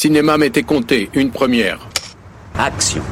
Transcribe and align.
Cinéma 0.00 0.38
m'était 0.38 0.62
compté, 0.62 1.10
une 1.12 1.30
première. 1.30 1.78
Action. 2.58 3.02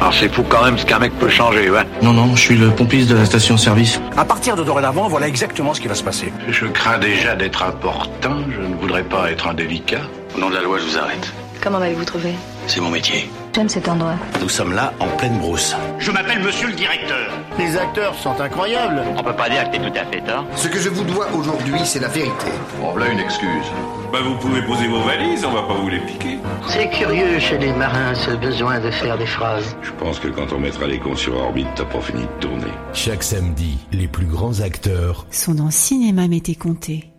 Alors 0.00 0.14
c'est 0.14 0.32
fou 0.32 0.42
quand 0.48 0.64
même 0.64 0.78
ce 0.78 0.86
qu'un 0.86 0.98
mec 0.98 1.12
peut 1.18 1.28
changer, 1.28 1.68
ouais. 1.68 1.82
Non, 2.00 2.14
non, 2.14 2.34
je 2.34 2.40
suis 2.40 2.56
le 2.56 2.70
pompiste 2.70 3.10
de 3.10 3.16
la 3.16 3.26
station-service. 3.26 4.00
À 4.16 4.24
partir 4.24 4.56
de 4.56 4.64
dorénavant, 4.64 5.08
voilà 5.08 5.28
exactement 5.28 5.74
ce 5.74 5.80
qui 5.82 5.88
va 5.88 5.94
se 5.94 6.02
passer. 6.02 6.32
Je 6.48 6.64
crains 6.64 6.96
déjà 6.96 7.36
d'être 7.36 7.62
important, 7.62 8.38
je 8.50 8.62
ne 8.62 8.76
voudrais 8.76 9.04
pas 9.04 9.30
être 9.30 9.46
indélicat. 9.46 10.00
Au 10.34 10.40
nom 10.40 10.48
de 10.48 10.54
la 10.54 10.62
loi, 10.62 10.78
je 10.78 10.84
vous 10.84 10.96
arrête. 10.96 11.34
Comment 11.62 11.80
m'avez-vous 11.80 12.06
trouvé? 12.06 12.32
C'est 12.66 12.80
mon 12.80 12.88
métier. 12.88 13.28
J'aime 13.54 13.68
cet 13.68 13.88
endroit. 13.88 14.14
Nous 14.40 14.48
sommes 14.48 14.72
là 14.72 14.92
en 15.00 15.08
pleine 15.16 15.38
brousse. 15.38 15.74
Je 15.98 16.10
m'appelle 16.10 16.40
monsieur 16.42 16.68
le 16.68 16.74
directeur. 16.74 17.30
Les 17.58 17.76
acteurs 17.76 18.14
sont 18.14 18.40
incroyables. 18.40 19.02
On 19.18 19.22
peut 19.22 19.34
pas 19.34 19.50
dire 19.50 19.64
que 19.70 19.76
t'es 19.76 19.82
tout 19.82 19.98
à 19.98 20.04
fait 20.06 20.22
tort. 20.22 20.46
Ce 20.56 20.68
que 20.68 20.78
je 20.78 20.88
vous 20.88 21.04
dois 21.04 21.26
aujourd'hui, 21.34 21.80
c'est 21.84 21.98
la 21.98 22.08
vérité. 22.08 22.46
Bon, 22.80 22.96
là, 22.96 23.08
une 23.08 23.18
excuse. 23.18 23.66
Bah, 24.12 24.20
vous 24.24 24.36
pouvez 24.36 24.62
poser 24.62 24.88
vos 24.88 25.02
valises, 25.02 25.44
on 25.44 25.52
va 25.52 25.62
pas 25.62 25.74
vous 25.74 25.88
les 25.88 26.00
piquer. 26.00 26.38
C'est 26.68 26.88
curieux 26.90 27.38
chez 27.38 27.58
les 27.58 27.72
marins, 27.72 28.14
ce 28.14 28.30
besoin 28.30 28.80
de 28.80 28.90
faire 28.90 29.18
des 29.18 29.26
phrases. 29.26 29.76
Je 29.82 29.90
pense 29.92 30.18
que 30.18 30.28
quand 30.28 30.52
on 30.52 30.58
mettra 30.58 30.86
les 30.86 30.98
cons 30.98 31.16
sur 31.16 31.36
orbite, 31.36 31.68
t'as 31.76 31.84
pas 31.84 32.00
fini 32.00 32.22
de 32.22 32.40
tourner. 32.46 32.72
Chaque 32.94 33.22
samedi, 33.22 33.78
les 33.92 34.08
plus 34.08 34.26
grands 34.26 34.60
acteurs 34.60 35.26
sont 35.30 35.54
dans 35.54 35.70
Cinéma 35.70 36.28
Mété 36.28 36.54
Comté. 36.54 37.09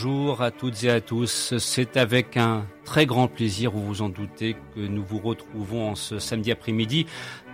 Bonjour 0.00 0.42
à 0.42 0.52
toutes 0.52 0.84
et 0.84 0.90
à 0.90 1.00
tous. 1.00 1.58
C'est 1.58 1.96
avec 1.96 2.36
un 2.36 2.64
très 2.84 3.04
grand 3.04 3.26
plaisir, 3.26 3.72
vous 3.72 3.84
vous 3.84 4.00
en 4.00 4.08
doutez, 4.08 4.54
que 4.76 4.78
nous 4.78 5.02
vous 5.02 5.18
retrouvons 5.18 5.90
en 5.90 5.94
ce 5.96 6.20
samedi 6.20 6.52
après-midi 6.52 7.06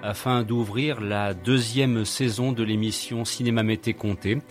afin 0.02 0.42
d'ouvrir 0.42 1.00
la 1.00 1.32
deuxième 1.32 2.04
saison 2.04 2.52
de 2.52 2.62
l'émission 2.62 3.24
Cinéma 3.24 3.62
Mété 3.62 3.94
Comté. 3.94 4.42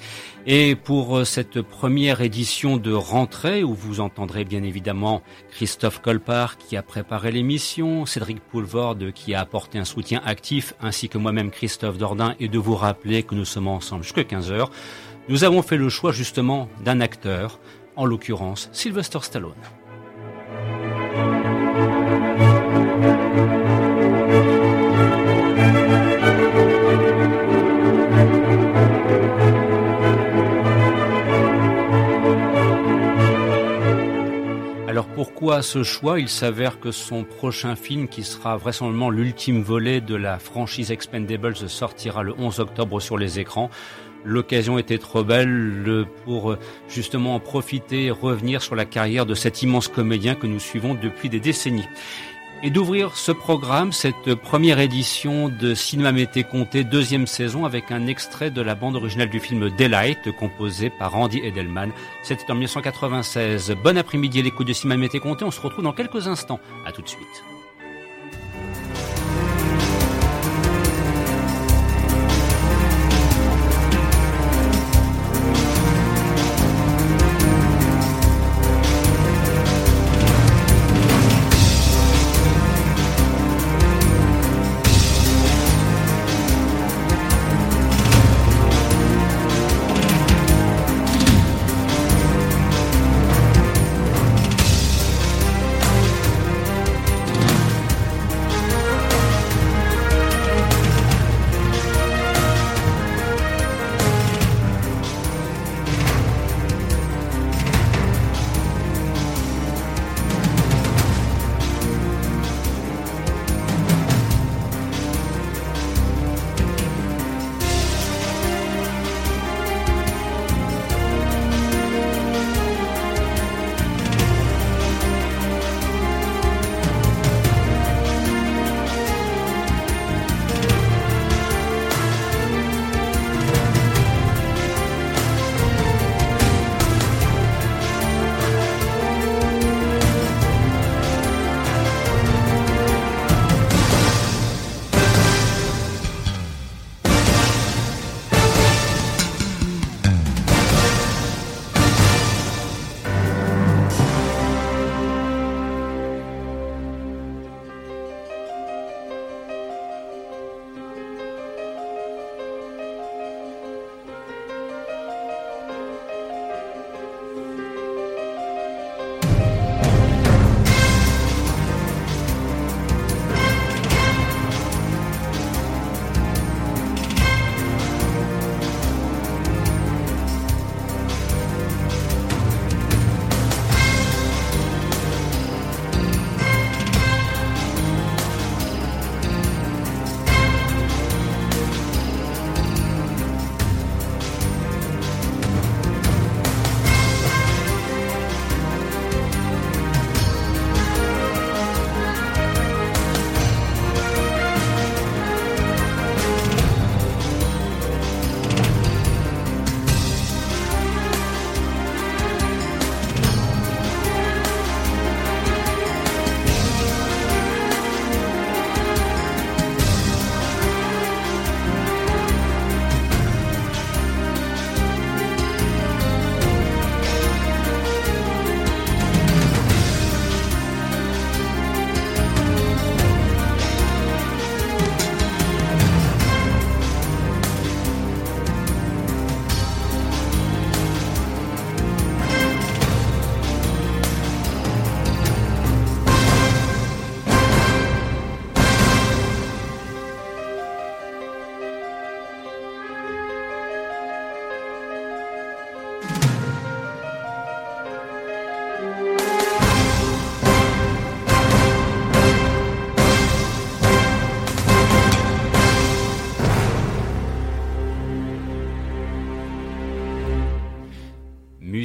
Et 0.47 0.73
pour 0.73 1.23
cette 1.27 1.61
première 1.61 2.21
édition 2.21 2.77
de 2.77 2.91
rentrée, 2.91 3.63
où 3.63 3.75
vous 3.75 3.99
entendrez 3.99 4.43
bien 4.43 4.63
évidemment 4.63 5.21
Christophe 5.51 6.01
Colpart 6.01 6.57
qui 6.57 6.75
a 6.75 6.81
préparé 6.81 7.31
l'émission, 7.31 8.07
Cédric 8.07 8.39
Poulvorde 8.39 9.11
qui 9.11 9.35
a 9.35 9.41
apporté 9.41 9.77
un 9.77 9.85
soutien 9.85 10.19
actif, 10.25 10.73
ainsi 10.81 11.09
que 11.09 11.19
moi-même 11.19 11.51
Christophe 11.51 11.99
Dordain, 11.99 12.33
et 12.39 12.47
de 12.47 12.57
vous 12.57 12.75
rappeler 12.75 13.21
que 13.21 13.35
nous 13.35 13.45
sommes 13.45 13.67
ensemble 13.67 14.01
jusqu'à 14.01 14.23
15 14.23 14.51
heures. 14.51 14.71
Nous 15.29 15.45
avons 15.45 15.61
fait 15.61 15.77
le 15.77 15.87
choix 15.87 16.11
justement 16.11 16.67
d'un 16.83 16.99
acteur, 16.99 17.59
en 17.95 18.05
l'occurrence 18.05 18.69
Sylvester 18.71 19.19
Stallone. 19.21 19.53
Alors 34.87 35.07
pourquoi 35.07 35.63
ce 35.63 35.81
choix? 35.81 36.19
Il 36.19 36.29
s'avère 36.29 36.79
que 36.79 36.91
son 36.91 37.23
prochain 37.23 37.75
film, 37.75 38.07
qui 38.07 38.23
sera 38.23 38.57
vraisemblablement 38.57 39.09
l'ultime 39.09 39.63
volet 39.63 40.01
de 40.01 40.13
la 40.13 40.37
franchise 40.37 40.91
Expendables, 40.91 41.55
sortira 41.55 42.21
le 42.21 42.35
11 42.37 42.59
octobre 42.59 42.99
sur 42.99 43.17
les 43.17 43.39
écrans. 43.39 43.71
L'occasion 44.25 44.77
était 44.77 44.97
trop 44.97 45.23
belle 45.23 46.05
pour 46.25 46.55
justement 46.87 47.35
en 47.35 47.39
profiter 47.39 48.05
et 48.05 48.11
revenir 48.11 48.61
sur 48.61 48.75
la 48.75 48.85
carrière 48.85 49.25
de 49.25 49.35
cet 49.35 49.61
immense 49.61 49.87
comédien 49.87 50.35
que 50.35 50.47
nous 50.47 50.59
suivons 50.59 50.93
depuis 50.93 51.29
des 51.29 51.39
décennies. 51.39 51.87
Et 52.65 52.69
d'ouvrir 52.69 53.17
ce 53.17 53.33
programme, 53.33 53.91
cette 53.91 54.35
première 54.35 54.79
édition 54.79 55.49
de 55.49 55.75
Cinéma 55.75 56.13
Mété 56.13 56.45
Comté, 56.45 56.85
deuxième 56.85 57.27
saison, 57.27 57.65
avec 57.65 57.91
un 57.91 58.07
extrait 58.07 58.51
de 58.51 58.61
la 58.61 58.73
bande 58.73 58.95
originale 58.95 59.29
du 59.29 59.41
film 59.41 59.69
Daylight, 59.69 60.31
composé 60.39 60.89
par 60.89 61.11
Randy 61.11 61.39
Edelman. 61.39 61.91
C'était 62.23 62.49
en 62.49 62.55
1996. 62.55 63.75
Bon 63.83 63.97
après-midi 63.97 64.39
à 64.39 64.43
l'écoute 64.43 64.67
de 64.67 64.71
Cinéma 64.71 64.95
Mété 64.95 65.19
Comté. 65.19 65.43
On 65.43 65.51
se 65.51 65.59
retrouve 65.59 65.83
dans 65.83 65.91
quelques 65.91 66.29
instants. 66.29 66.61
À 66.85 66.93
tout 66.93 67.01
de 67.01 67.09
suite. 67.09 67.43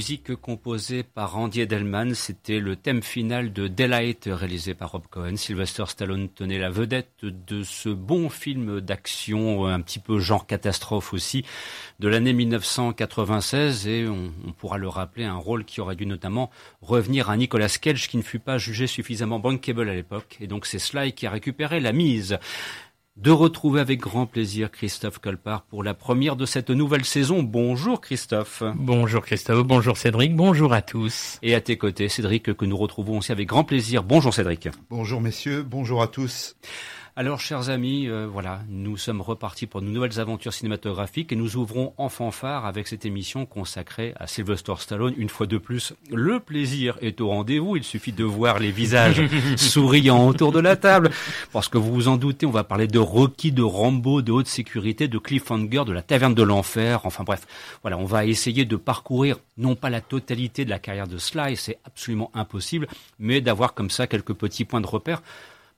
Musique 0.08 0.36
composée 0.36 1.02
par 1.02 1.34
Randy 1.34 1.60
Edelman, 1.60 2.14
c'était 2.14 2.60
le 2.60 2.76
thème 2.76 3.02
final 3.02 3.52
de 3.52 3.68
Daylight 3.68 4.26
réalisé 4.32 4.72
par 4.72 4.92
Rob 4.92 5.02
Cohen. 5.10 5.36
Sylvester 5.36 5.84
Stallone 5.86 6.30
tenait 6.30 6.58
la 6.58 6.70
vedette 6.70 7.12
de 7.22 7.62
ce 7.62 7.90
bon 7.90 8.30
film 8.30 8.80
d'action, 8.80 9.66
un 9.66 9.82
petit 9.82 9.98
peu 9.98 10.18
genre 10.18 10.46
catastrophe 10.46 11.12
aussi, 11.12 11.44
de 11.98 12.08
l'année 12.08 12.32
1996 12.32 13.86
et 13.86 14.08
on, 14.08 14.32
on, 14.46 14.52
pourra 14.52 14.78
le 14.78 14.88
rappeler, 14.88 15.24
un 15.24 15.36
rôle 15.36 15.66
qui 15.66 15.82
aurait 15.82 15.94
dû 15.94 16.06
notamment 16.06 16.48
revenir 16.80 17.28
à 17.28 17.36
Nicolas 17.36 17.68
Cage 17.68 18.08
qui 18.08 18.16
ne 18.16 18.22
fut 18.22 18.38
pas 18.38 18.56
jugé 18.56 18.86
suffisamment 18.86 19.38
bankable 19.38 19.90
à 19.90 19.94
l'époque. 19.94 20.38
Et 20.40 20.46
donc 20.46 20.64
c'est 20.64 20.78
Sly 20.78 21.12
qui 21.12 21.26
a 21.26 21.30
récupéré 21.30 21.80
la 21.80 21.92
mise 21.92 22.38
de 23.18 23.30
retrouver 23.30 23.80
avec 23.80 24.00
grand 24.00 24.26
plaisir 24.26 24.70
Christophe 24.70 25.18
Colpart 25.18 25.62
pour 25.62 25.82
la 25.82 25.94
première 25.94 26.36
de 26.36 26.46
cette 26.46 26.70
nouvelle 26.70 27.04
saison. 27.04 27.42
Bonjour 27.42 28.00
Christophe. 28.00 28.62
Bonjour 28.76 29.22
Christophe, 29.22 29.66
bonjour 29.66 29.96
Cédric, 29.96 30.36
bonjour 30.36 30.72
à 30.72 30.82
tous. 30.82 31.38
Et 31.42 31.54
à 31.54 31.60
tes 31.60 31.76
côtés, 31.76 32.08
Cédric, 32.08 32.54
que 32.54 32.64
nous 32.64 32.76
retrouvons 32.76 33.18
aussi 33.18 33.32
avec 33.32 33.48
grand 33.48 33.64
plaisir. 33.64 34.04
Bonjour 34.04 34.32
Cédric. 34.32 34.68
Bonjour 34.88 35.20
messieurs, 35.20 35.62
bonjour 35.62 36.00
à 36.00 36.06
tous. 36.06 36.56
Alors, 37.20 37.40
chers 37.40 37.68
amis, 37.68 38.06
euh, 38.06 38.28
voilà, 38.30 38.60
nous 38.68 38.96
sommes 38.96 39.20
repartis 39.20 39.66
pour 39.66 39.82
de 39.82 39.88
nouvelles 39.88 40.20
aventures 40.20 40.52
cinématographiques 40.52 41.32
et 41.32 41.34
nous 41.34 41.56
ouvrons 41.56 41.92
en 41.96 42.08
fanfare 42.08 42.64
avec 42.64 42.86
cette 42.86 43.04
émission 43.04 43.44
consacrée 43.44 44.14
à 44.20 44.28
Sylvester 44.28 44.74
Stallone. 44.78 45.14
Une 45.16 45.28
fois 45.28 45.48
de 45.48 45.58
plus, 45.58 45.94
le 46.12 46.38
plaisir 46.38 46.96
est 47.00 47.20
au 47.20 47.26
rendez-vous. 47.26 47.74
Il 47.74 47.82
suffit 47.82 48.12
de 48.12 48.22
voir 48.22 48.60
les 48.60 48.70
visages 48.70 49.20
souriants 49.56 50.28
autour 50.28 50.52
de 50.52 50.60
la 50.60 50.76
table. 50.76 51.10
Parce 51.52 51.68
que 51.68 51.76
vous 51.76 51.92
vous 51.92 52.06
en 52.06 52.18
doutez, 52.18 52.46
on 52.46 52.52
va 52.52 52.62
parler 52.62 52.86
de 52.86 53.00
Rocky, 53.00 53.50
de 53.50 53.62
Rambo, 53.62 54.22
de 54.22 54.30
haute 54.30 54.46
sécurité, 54.46 55.08
de 55.08 55.18
Cliffhanger, 55.18 55.86
de 55.86 55.92
la 55.92 56.02
taverne 56.02 56.34
de 56.34 56.44
l'enfer. 56.44 57.00
Enfin 57.02 57.24
bref, 57.24 57.48
voilà, 57.82 57.98
on 57.98 58.04
va 58.04 58.26
essayer 58.26 58.64
de 58.64 58.76
parcourir 58.76 59.38
non 59.56 59.74
pas 59.74 59.90
la 59.90 60.00
totalité 60.00 60.64
de 60.64 60.70
la 60.70 60.78
carrière 60.78 61.08
de 61.08 61.18
Sly, 61.18 61.56
c'est 61.56 61.80
absolument 61.84 62.30
impossible, 62.34 62.86
mais 63.18 63.40
d'avoir 63.40 63.74
comme 63.74 63.90
ça 63.90 64.06
quelques 64.06 64.34
petits 64.34 64.64
points 64.64 64.80
de 64.80 64.86
repère 64.86 65.20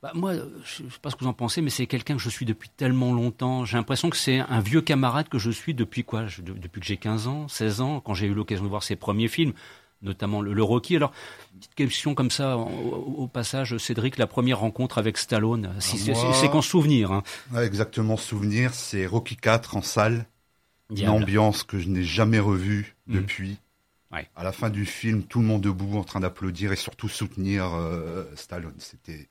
bah, 0.03 0.13
moi, 0.15 0.35
je 0.35 0.83
ne 0.83 0.91
sais 0.91 0.99
pas 1.03 1.11
ce 1.11 1.17
que 1.17 1.25
vous 1.25 1.31
en 1.31 1.35
pensez, 1.35 1.61
mais 1.61 1.69
c'est 1.69 1.87
quelqu'un 1.87 2.17
que 2.17 2.23
je 2.23 2.31
suis 2.31 2.47
depuis 2.47 2.71
tellement 2.71 3.13
longtemps. 3.13 3.67
J'ai 3.67 3.77
l'impression 3.77 4.09
que 4.09 4.17
c'est 4.17 4.39
un 4.39 4.61
vieux 4.61 4.81
camarade 4.81 5.29
que 5.29 5.39
je 5.39 5.51
suis 5.51 5.75
depuis 5.75 6.05
quoi? 6.05 6.27
Je, 6.27 6.41
Depuis 6.41 6.81
que 6.81 6.87
j'ai 6.87 6.97
15 6.97 7.27
ans, 7.27 7.49
16 7.49 7.81
ans, 7.83 8.01
quand 8.01 8.15
j'ai 8.15 8.27
eu 8.27 8.35
l'occasion 8.35 8.65
de 8.65 8.71
voir 8.71 8.83
ses 8.83 8.97
premiers 8.97 9.29
films, 9.29 9.53
notamment 10.01 10.41
le, 10.41 10.55
le 10.55 10.63
Rocky. 10.63 10.97
Alors, 10.97 11.13
petite 11.59 11.75
question 11.75 12.15
comme 12.15 12.31
ça, 12.31 12.57
au, 12.57 12.65
au, 12.65 13.29
passage, 13.29 13.77
Cédric, 13.77 14.17
la 14.17 14.27
première 14.27 14.61
rencontre 14.61 14.97
avec 14.97 15.19
Stallone, 15.19 15.75
si, 15.81 15.99
c'est 15.99 16.49
qu'en 16.49 16.63
souvenir. 16.63 17.13
Hein. 17.13 17.23
Ouais, 17.53 17.67
exactement, 17.67 18.17
souvenir, 18.17 18.73
c'est 18.73 19.05
Rocky 19.05 19.37
4 19.37 19.77
en 19.77 19.83
salle. 19.83 20.27
Diable. 20.89 21.15
Une 21.15 21.23
ambiance 21.23 21.63
que 21.63 21.79
je 21.79 21.89
n'ai 21.89 22.03
jamais 22.03 22.41
revue 22.41 22.97
mmh. 23.07 23.15
depuis. 23.15 23.59
Ouais. 24.11 24.29
À 24.35 24.43
la 24.43 24.51
fin 24.51 24.71
du 24.71 24.87
film, 24.87 25.23
tout 25.23 25.39
le 25.39 25.47
monde 25.47 25.61
debout 25.61 25.97
en 25.97 26.03
train 26.03 26.19
d'applaudir 26.19 26.73
et 26.73 26.77
surtout 26.77 27.09
soutenir 27.09 27.73
euh, 27.75 28.25
Stallone. 28.35 28.75
C'était 28.79 29.29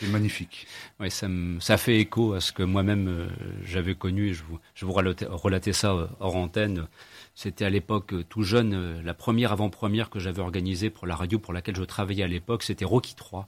c'est 0.00 0.08
magnifique. 0.08 0.66
Oui, 0.98 1.10
ça, 1.10 1.76
fait 1.76 1.98
écho 1.98 2.32
à 2.32 2.40
ce 2.40 2.52
que 2.52 2.62
moi-même 2.62 3.06
euh, 3.08 3.28
j'avais 3.64 3.94
connu. 3.94 4.32
Je 4.32 4.42
vous, 4.44 4.58
je 4.74 4.86
vous 4.86 4.92
relatais, 4.92 5.72
ça 5.74 5.92
euh, 5.92 6.06
hors 6.20 6.36
antenne. 6.36 6.86
C'était 7.34 7.66
à 7.66 7.70
l'époque 7.70 8.14
euh, 8.14 8.24
tout 8.26 8.42
jeune, 8.42 9.02
la 9.02 9.12
première 9.12 9.52
avant-première 9.52 10.08
que 10.08 10.18
j'avais 10.18 10.40
organisée 10.40 10.88
pour 10.88 11.06
la 11.06 11.16
radio 11.16 11.38
pour 11.38 11.52
laquelle 11.52 11.76
je 11.76 11.82
travaillais 11.82 12.24
à 12.24 12.28
l'époque, 12.28 12.62
c'était 12.62 12.86
Rocky 12.86 13.14
3. 13.14 13.46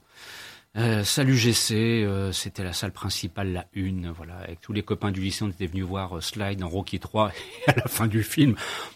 Euh, 0.75 1.03
salut 1.03 1.37
GC, 1.37 1.75
euh, 2.03 2.31
c'était 2.31 2.63
la 2.63 2.73
salle 2.73 2.91
principale, 2.91 3.53
la 3.53 3.67
une, 3.73 4.09
voilà, 4.09 4.37
avec 4.37 4.59
tous 4.59 4.73
les 4.73 4.81
copains 4.81 5.11
du 5.11 5.21
lycée, 5.21 5.43
on 5.43 5.49
était 5.49 5.67
venus 5.67 5.85
voir 5.85 6.17
euh, 6.17 6.19
Slide 6.19 6.57
dans 6.57 6.67
Rocky 6.67 6.99
3, 6.99 7.31
et 7.67 7.69
à 7.69 7.75
la 7.75 7.83
fin 7.83 8.07
du 8.07 8.23
film, 8.23 8.55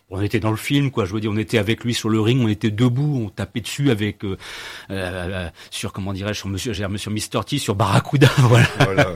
on 0.09 0.19
était 0.19 0.39
dans 0.39 0.49
le 0.49 0.57
film, 0.57 0.89
quoi, 0.89 1.05
je 1.05 1.13
veux 1.13 1.21
dire, 1.21 1.29
on 1.29 1.37
était 1.37 1.59
avec 1.59 1.83
lui 1.83 1.93
sur 1.93 2.09
le 2.09 2.19
ring, 2.19 2.41
on 2.43 2.47
était 2.47 2.71
debout, 2.71 3.21
on 3.27 3.29
tapait 3.29 3.61
dessus 3.61 3.91
avec, 3.91 4.25
euh, 4.25 4.37
euh, 4.89 5.49
sur, 5.69 5.93
comment 5.93 6.13
dirais-je, 6.13 6.39
sur 6.39 6.47
Monsieur, 6.47 6.73
sur 6.73 7.11
Mister 7.11 7.41
T, 7.45 7.59
sur 7.59 7.75
Barracuda, 7.75 8.31
voilà. 8.37 8.67
voilà. 8.79 9.15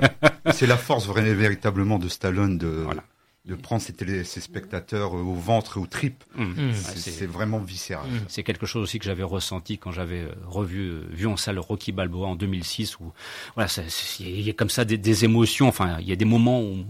C'est 0.54 0.68
la 0.68 0.78
force 0.78 1.07
vraiment, 1.07 1.34
véritablement 1.34 1.98
de 1.98 2.10
Stallone 2.10 2.60
de, 2.60 2.68
voilà 2.68 3.02
de 3.46 3.56
prendre 3.56 3.82
ses, 3.82 3.94
télé, 3.94 4.24
ses 4.24 4.40
spectateurs 4.40 5.14
au 5.14 5.34
ventre 5.34 5.78
et 5.78 5.82
aux 5.82 5.88
tripes. 5.88 6.24
Mmh. 6.36 6.74
C'est 6.96 7.26
vraiment 7.26 7.58
viscéral. 7.58 8.08
Mmh. 8.08 8.26
C'est 8.28 8.44
quelque 8.44 8.68
chose 8.68 8.84
aussi 8.84 9.00
que 9.00 9.06
j'avais 9.06 9.24
ressenti 9.24 9.80
quand 9.80 9.92
j'avais 9.92 10.28
revu 10.46 11.00
vu 11.10 11.26
en 11.26 11.38
salle 11.38 11.58
Rocky 11.58 11.92
Balboa 11.92 12.28
en 12.28 12.36
2006 12.36 13.00
où 13.00 13.12
voilà, 13.56 13.68
il 14.20 14.42
y 14.42 14.50
a 14.50 14.54
comme 14.54 14.70
ça 14.70 14.86
des, 14.86 15.00
des, 15.00 15.26
émotions. 15.26 15.68
Enfin, 15.68 15.98
il 16.02 16.08
y 16.08 16.12
a 16.12 16.16
des 16.16 16.26
moments 16.26 16.62
où 16.62 16.86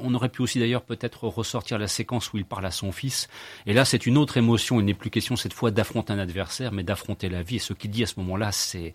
on 0.00 0.12
aurait 0.14 0.28
pu 0.28 0.42
aussi 0.42 0.58
d'ailleurs 0.58 0.82
peut-être 0.82 1.28
ressortir 1.28 1.78
la 1.78 1.88
séquence 1.88 2.32
où 2.32 2.36
il 2.36 2.44
parle 2.44 2.66
à 2.66 2.72
son 2.72 2.90
fils. 2.90 3.28
Et 3.66 3.72
là, 3.72 3.84
c'est 3.84 4.04
une 4.04 4.18
autre 4.18 4.36
émotion. 4.36 4.80
Il 4.80 4.86
n'est 4.86 4.94
plus 4.94 5.10
question 5.10 5.36
cette 5.36 5.52
fois 5.52 5.70
d'affronter 5.70 6.12
un 6.12 6.18
adversaire, 6.18 6.72
mais 6.72 6.82
d'affronter 6.82 7.28
la 7.28 7.44
vie. 7.44 7.56
Et 7.56 7.60
ce 7.60 7.74
qu'il 7.74 7.92
dit 7.92 8.02
à 8.02 8.06
ce 8.06 8.14
moment-là, 8.18 8.50
c'est 8.50 8.92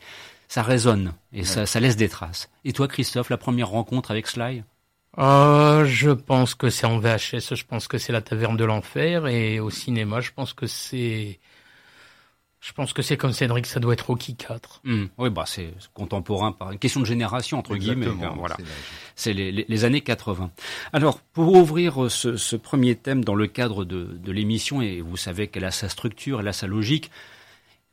ça 0.49 0.61
résonne 0.61 1.13
et 1.33 1.39
ouais. 1.39 1.43
ça, 1.43 1.65
ça 1.65 1.79
laisse 1.79 1.95
des 1.97 2.09
traces. 2.09 2.49
Et 2.65 2.73
toi, 2.73 2.87
Christophe, 2.87 3.29
la 3.29 3.37
première 3.37 3.69
rencontre 3.69 4.11
avec 4.11 4.27
Sly? 4.27 4.63
Euh, 5.19 5.85
je 5.85 6.11
pense 6.11 6.55
que 6.55 6.69
c'est 6.69 6.85
en 6.85 6.99
VHS, 6.99 7.55
je 7.55 7.65
pense 7.65 7.87
que 7.87 7.97
c'est 7.97 8.13
la 8.13 8.21
taverne 8.21 8.57
de 8.57 8.65
l'enfer 8.65 9.27
et 9.27 9.59
au 9.59 9.69
cinéma, 9.69 10.21
je 10.21 10.31
pense 10.31 10.53
que 10.53 10.67
c'est 10.67 11.39
je 12.59 12.73
pense 12.73 12.91
que 12.91 13.01
c'est 13.01 13.17
comme 13.17 13.33
Cédric, 13.33 13.65
ça 13.65 13.79
doit 13.79 13.93
être 13.93 14.07
Rocky 14.07 14.35
4. 14.35 14.81
Mmh. 14.83 15.05
Oui, 15.19 15.29
bah 15.29 15.43
c'est 15.45 15.73
contemporain 15.93 16.51
par 16.51 16.71
une 16.71 16.79
question 16.79 16.99
de 16.99 17.05
génération 17.05 17.59
entre 17.59 17.75
Exactement, 17.75 18.13
guillemets. 18.13 18.35
Voilà, 18.35 18.57
c'est 19.15 19.31
les, 19.31 19.51
les, 19.51 19.65
les, 19.67 19.85
années 19.85 20.01
80. 20.01 20.51
Alors 20.91 21.19
pour 21.21 21.53
ouvrir 21.53 22.11
ce, 22.11 22.35
ce, 22.35 22.55
premier 22.55 22.95
thème 22.95 23.23
dans 23.23 23.35
le 23.35 23.47
cadre 23.47 23.85
de, 23.85 24.03
de 24.05 24.31
l'émission 24.31 24.81
et 24.81 25.01
vous 25.01 25.17
savez 25.17 25.47
qu'elle 25.47 25.65
a 25.65 25.71
sa 25.71 25.87
structure, 25.87 26.41
elle 26.41 26.47
a 26.47 26.53
sa 26.53 26.67
logique 26.67 27.09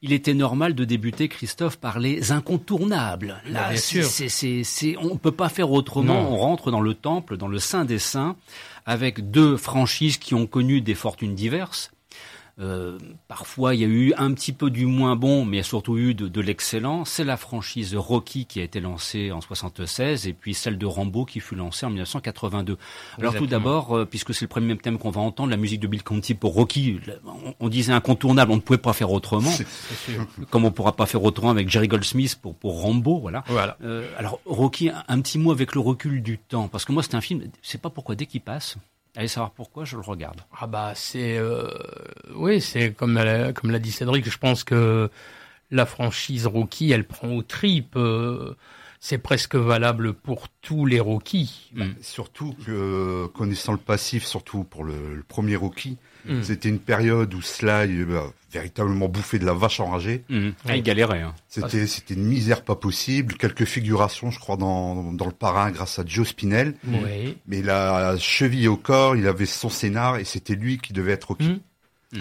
il 0.04 0.12
était 0.12 0.34
normal 0.34 0.75
de 0.75 0.84
débuter, 0.84 1.28
Christophe, 1.28 1.78
par 1.78 1.99
les 1.99 2.30
incontournables. 2.30 3.40
Là, 3.49 3.70
Bien 3.70 3.78
sûr. 3.78 4.04
C 4.04 4.26
est, 4.26 4.62
c 4.62 4.90
est, 4.90 4.96
on 4.99 5.14
ne 5.14 5.18
peut 5.18 5.32
pas 5.32 5.49
faire 5.49 5.70
autrement. 5.70 6.23
Non. 6.23 6.32
On 6.32 6.37
rentre 6.37 6.70
dans 6.70 6.82
le 6.82 6.92
temple, 6.92 7.38
dans 7.38 7.49
le 7.49 7.58
Saint 7.58 7.87
des 7.87 7.99
Saints, 7.99 8.37
avec 8.84 9.30
deux 9.30 9.56
franchises 9.56 10.18
qui 10.18 10.34
ont 10.34 10.46
connu 10.46 10.82
des 10.82 10.94
fortunes 10.94 11.34
diverses. 11.34 11.90
Euh, 12.61 12.99
parfois, 13.26 13.75
il 13.75 13.80
y 13.80 13.84
a 13.84 13.88
eu 13.88 14.14
un 14.16 14.32
petit 14.32 14.52
peu 14.52 14.70
du 14.70 14.87
moins 14.87 15.16
bon, 15.16 15.44
mais 15.44 15.56
il 15.56 15.61
y 15.61 15.61
a 15.61 15.64
surtout 15.64 15.99
eu 15.99 16.14
de, 16.14 16.28
de 16.28 16.40
l'excellent. 16.40 17.04
C'est 17.04 17.25
la 17.25 17.37
franchise 17.37 17.96
Rocky 17.96 18.46
qui 18.46 18.61
a 18.61 18.62
été 18.62 18.80
lancée 18.80 19.32
en 19.32 19.40
76 19.40 20.28
et 20.28 20.32
puis 20.32 20.54
celle 20.54 20.78
de 20.78 20.87
Rambo 20.87 21.25
qui 21.25 21.40
fut 21.40 21.56
lancée 21.56 21.84
en 21.87 21.90
1982. 21.90 22.78
Alors 23.18 23.32
Exactement. 23.32 23.40
tout 23.40 23.50
d'abord, 23.50 23.96
euh, 23.96 24.04
puisque 24.04 24.32
c'est 24.34 24.44
le 24.44 24.49
premier 24.49 24.76
thème 24.76 24.99
qu'on 24.99 25.11
va 25.11 25.20
entendre, 25.20 25.50
la 25.50 25.56
musique 25.56 25.80
de 25.80 25.88
Bill 25.88 26.04
Conti 26.04 26.34
pour 26.34 26.54
Rocky, 26.54 27.00
on, 27.26 27.54
on, 27.58 27.68
disait 27.68 27.92
incontournable, 27.92 28.52
on 28.52 28.56
ne 28.56 28.61
pouvait 28.61 28.78
pas 28.78 28.92
faire 28.92 29.11
autrement. 29.11 29.52
Comme 30.50 30.64
on 30.64 30.68
ne 30.68 30.73
pourra 30.73 30.94
pas 30.94 31.06
faire 31.06 31.25
autrement 31.25 31.50
avec 31.50 31.68
Jerry 31.68 31.88
Goldsmith 31.88 32.38
pour, 32.40 32.54
pour 32.54 32.82
Rambo, 32.82 33.18
voilà. 33.18 33.42
voilà. 33.49 33.76
Euh, 33.82 34.08
alors 34.16 34.38
Rocky, 34.46 34.90
un, 34.90 35.02
un 35.08 35.20
petit 35.20 35.38
mot 35.38 35.50
avec 35.50 35.75
le 35.75 35.80
recul 35.80 36.23
du 36.23 36.38
temps, 36.38 36.68
parce 36.68 36.84
que 36.84 36.92
moi 36.92 37.02
c'est 37.02 37.14
un 37.16 37.20
film, 37.20 37.42
c'est 37.62 37.80
pas 37.80 37.90
pourquoi 37.90 38.14
dès 38.14 38.26
qu'il 38.26 38.40
passe, 38.40 38.76
Allez 39.16 39.28
savoir 39.28 39.52
pourquoi 39.52 39.85
je 39.85 39.97
le 39.97 40.02
regarde. 40.02 40.40
Ah 40.59 40.66
bah 40.66 40.92
c'est 40.94 41.38
euh, 41.38 41.68
oui 42.35 42.61
c'est 42.61 42.92
comme 42.92 43.21
comme 43.54 43.71
l'a 43.71 43.78
dit 43.78 43.92
Cédric, 43.92 44.28
je 44.28 44.38
pense 44.38 44.64
que 44.64 45.09
la 45.71 45.87
franchise 45.87 46.47
Rocky 46.47 46.90
elle 46.90 47.04
prend 47.04 47.28
aux 47.28 47.42
tripes. 47.42 47.97
Euh, 47.97 48.54
c'est 48.99 49.18
presque 49.18 49.54
valable 49.54 50.14
pour 50.14 50.49
tous 50.62 50.87
les 50.87 50.99
Rocky. 50.99 51.71
Bah, 51.75 51.85
mm. 51.85 51.94
Surtout 52.00 52.56
que 52.64 53.26
connaissant 53.35 53.73
le 53.73 53.78
passif, 53.78 54.25
surtout 54.25 54.64
pour 54.64 54.83
le, 54.83 55.14
le 55.14 55.23
premier 55.23 55.56
Rocky, 55.56 55.99
mm. 56.25 56.42
c'était 56.42 56.71
une 56.71 56.78
période 56.78 57.35
où 57.35 57.42
Sly 57.42 58.04
bah, 58.04 58.33
véritablement 58.54 59.08
bouffé 59.08 59.38
de 59.38 59.44
la 59.44 59.52
vache 59.52 59.80
enragée. 59.80 60.25
Mmh. 60.28 60.50
Ah, 60.68 60.76
il 60.76 60.82
galérait. 60.82 61.20
Hein. 61.20 61.34
C'était 61.49 61.87
c'était 61.87 62.14
une 62.14 62.25
misère 62.25 62.62
pas 62.62 62.76
possible. 62.76 63.34
Quelques 63.34 63.64
figurations, 63.64 64.30
je 64.30 64.38
crois, 64.38 64.56
dans 64.56 65.12
dans 65.12 65.26
le 65.26 65.32
parrain 65.32 65.70
grâce 65.70 65.99
à 65.99 66.04
Joe 66.06 66.28
Spinell. 66.28 66.75
Mais 67.46 67.62
la 67.62 68.16
cheville 68.18 68.68
au 68.68 68.76
corps, 68.76 69.16
il 69.16 69.26
avait 69.26 69.46
son 69.46 69.68
scénar 69.68 70.18
et 70.18 70.25
c'était 70.25 70.54
lui 70.54 70.78
qui 70.78 70.92
devait 70.92 71.12
être 71.12 71.25
Rocky. 71.25 71.49
Mmh. 71.49 71.61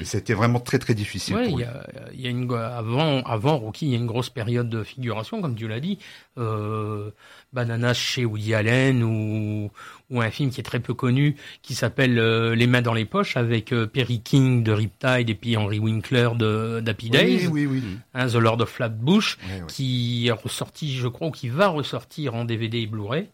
Et 0.02 0.06
c'était 0.06 0.34
vraiment 0.34 0.60
très 0.60 0.80
très 0.80 0.94
difficile. 0.94 1.36
Oui, 1.36 1.50
il 1.50 1.60
y 1.60 1.64
a, 1.64 1.86
y 2.14 2.28
a 2.28 2.30
une 2.30 2.52
avant 2.54 3.22
avant 3.24 3.58
Rocky, 3.58 3.88
il 3.88 3.92
y 3.92 3.96
a 3.96 3.98
une 3.98 4.08
grosse 4.08 4.30
période 4.30 4.70
de 4.70 4.84
figuration, 4.84 5.42
comme 5.42 5.56
tu 5.56 5.68
l'as 5.68 5.80
dit. 5.80 6.00
Euh, 6.38 7.12
Bananas 7.52 7.94
chez 7.94 8.26
Woody 8.26 8.54
Allen 8.54 9.04
ou 9.04 9.72
ou 10.10 10.22
un 10.22 10.32
film 10.32 10.50
qui 10.50 10.60
est 10.60 10.64
très 10.64 10.80
peu 10.80 10.94
connu 10.94 11.36
qui 11.62 11.76
s'appelle 11.76 12.18
euh, 12.18 12.56
Les 12.56 12.68
mains 12.68 12.82
dans 12.82 12.94
les 12.94 13.06
poches 13.06 13.38
avec 13.38 13.72
euh, 13.72 13.86
Perry 13.86 14.22
King 14.22 14.64
de 14.64 14.72
Riptide 14.72 15.30
et 15.30 15.36
puis 15.36 15.56
Henry 15.58 15.80
Winkler 15.80 16.30
de 16.36 16.80
d'Happy 16.80 17.10
Days. 17.10 17.48
Oui, 17.48 17.66
oui, 17.68 17.82
oui. 17.84 17.84
Hein, 18.14 18.28
The 18.28 18.36
Lord 18.36 18.62
of 18.62 18.70
Flatbush, 18.70 19.38
qui 19.68 20.28
est 20.28 20.32
ressorti, 20.32 20.96
je 20.96 21.08
crois, 21.08 21.28
ou 21.28 21.32
qui 21.32 21.50
va 21.50 21.68
ressortir 21.68 22.36
en 22.36 22.46
DVD 22.46 22.80
et 22.80 22.88
Blu-ray. 22.88 23.30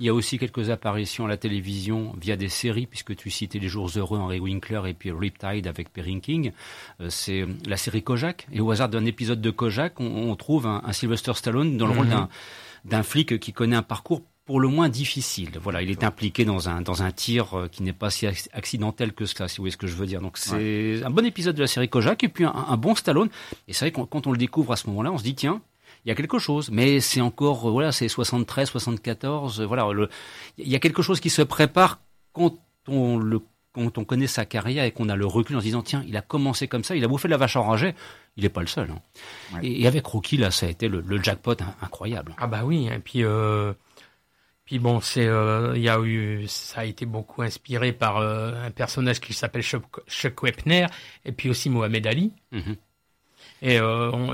Il 0.00 0.06
y 0.06 0.08
a 0.08 0.14
aussi 0.14 0.38
quelques 0.38 0.70
apparitions 0.70 1.26
à 1.26 1.28
la 1.28 1.36
télévision 1.36 2.14
via 2.20 2.36
des 2.36 2.48
séries, 2.48 2.86
puisque 2.86 3.14
tu 3.16 3.30
citais 3.30 3.58
Les 3.58 3.68
Jours 3.68 3.90
Heureux, 3.96 4.18
Henry 4.18 4.40
Winkler 4.40 4.82
et 4.86 4.94
puis 4.94 5.10
Riptide 5.10 5.66
avec 5.66 5.92
Perry 5.92 6.20
King. 6.20 6.52
Euh, 7.00 7.08
c'est 7.10 7.46
la 7.66 7.76
série 7.76 8.02
Kojak. 8.02 8.46
Et 8.52 8.60
au 8.60 8.70
hasard 8.70 8.88
d'un 8.88 9.04
épisode 9.04 9.40
de 9.40 9.50
Kojak, 9.50 10.00
on, 10.00 10.30
on 10.30 10.36
trouve 10.36 10.66
un, 10.66 10.82
un, 10.84 10.92
Sylvester 10.92 11.32
Stallone 11.34 11.76
dans 11.76 11.86
le 11.86 11.92
mm 11.92 11.96
-hmm. 11.96 11.98
rôle 11.98 12.08
d'un 12.08 12.28
d'un 12.84 13.02
flic 13.02 13.38
qui 13.38 13.52
connaît 13.52 13.76
un 13.76 13.82
parcours 13.82 14.22
pour 14.44 14.58
le 14.60 14.68
moins 14.68 14.88
difficile. 14.88 15.50
Voilà, 15.60 15.82
il 15.82 15.90
est 15.90 16.02
impliqué 16.02 16.44
dans 16.44 16.68
un 16.68 16.82
dans 16.82 17.02
un 17.02 17.12
tir 17.12 17.54
euh, 17.54 17.68
qui 17.68 17.82
n'est 17.82 17.92
pas 17.92 18.10
si 18.10 18.26
accidentel 18.26 19.12
que 19.12 19.24
ça, 19.24 19.46
si 19.48 19.58
vous 19.58 19.62
voyez 19.64 19.72
ce 19.72 19.76
que 19.76 19.86
je 19.86 19.94
veux 19.94 20.06
dire. 20.06 20.20
Donc 20.20 20.36
c'est 20.36 21.02
un 21.04 21.10
bon 21.10 21.24
épisode 21.24 21.54
de 21.54 21.60
la 21.60 21.66
série 21.68 21.88
Kojak 21.88 22.24
et 22.24 22.28
puis 22.28 22.44
un, 22.44 22.76
bon 22.76 22.94
Stallone. 22.94 23.28
Et 23.68 23.72
c'est 23.72 23.84
vrai 23.84 23.92
que 23.92 24.00
quand 24.00 24.26
on 24.26 24.32
le 24.32 24.38
découvre 24.38 24.72
à 24.72 24.76
ce 24.76 24.88
moment-là, 24.88 25.12
on 25.12 25.18
se 25.18 25.22
dit 25.22 25.34
tiens, 25.34 25.62
il 26.04 26.08
y 26.08 26.12
a 26.12 26.14
quelque 26.14 26.38
chose, 26.38 26.70
mais 26.70 27.00
c'est 27.00 27.20
encore 27.20 27.68
euh, 27.68 27.70
voilà, 27.70 27.92
c'est 27.92 28.08
73, 28.08 28.70
74, 28.70 29.60
euh, 29.60 29.66
voilà, 29.66 29.88
il 30.58 30.68
y 30.68 30.74
a 30.74 30.78
quelque 30.78 31.02
chose 31.02 31.20
qui 31.20 31.30
se 31.30 31.42
prépare 31.42 32.00
quand 32.32 32.56
on 32.88 33.18
le 33.18 33.40
quand 33.72 33.96
on 33.96 34.04
connaît 34.04 34.26
sa 34.26 34.44
carrière 34.44 34.84
et 34.84 34.92
qu'on 34.92 35.08
a 35.08 35.16
le 35.16 35.24
recul 35.24 35.56
en 35.56 35.60
se 35.60 35.64
disant 35.64 35.82
tiens, 35.82 36.04
il 36.06 36.16
a 36.16 36.20
commencé 36.20 36.68
comme 36.68 36.84
ça, 36.84 36.94
il 36.94 37.02
a 37.04 37.08
bouffé 37.08 37.26
de 37.26 37.30
la 37.30 37.38
vache 37.38 37.56
enragée, 37.56 37.94
il 38.36 38.42
n'est 38.42 38.50
pas 38.50 38.60
le 38.60 38.66
seul. 38.66 38.90
Hein. 38.90 39.60
Et, 39.62 39.86
avec 39.86 40.04
Rocky 40.06 40.36
là, 40.36 40.50
ça 40.50 40.66
a 40.66 40.68
été 40.68 40.88
le, 40.88 41.22
jackpot 41.22 41.56
incroyable. 41.80 42.34
Ah 42.38 42.46
bah 42.46 42.64
oui, 42.64 42.88
et 42.88 42.98
puis 42.98 43.24
euh, 43.24 43.72
puis 44.64 44.78
bon, 44.78 45.00
c'est 45.00 45.26
euh, 45.26 45.72
il 45.76 45.82
y 45.82 45.88
a 45.88 46.00
eu 46.00 46.46
ça 46.48 46.82
a 46.82 46.84
été 46.84 47.06
beaucoup 47.06 47.42
inspiré 47.42 47.92
par 47.92 48.18
euh, 48.18 48.52
un 48.66 48.70
personnage 48.70 49.20
qui 49.20 49.34
s'appelle 49.34 49.62
Chuck, 49.62 50.42
Wepner 50.42 50.86
et 51.24 51.32
puis 51.32 51.50
aussi 51.50 51.70
Mohamed 51.70 52.06
Ali. 52.06 52.32
Mhm. 52.52 52.76
Et 53.62 53.78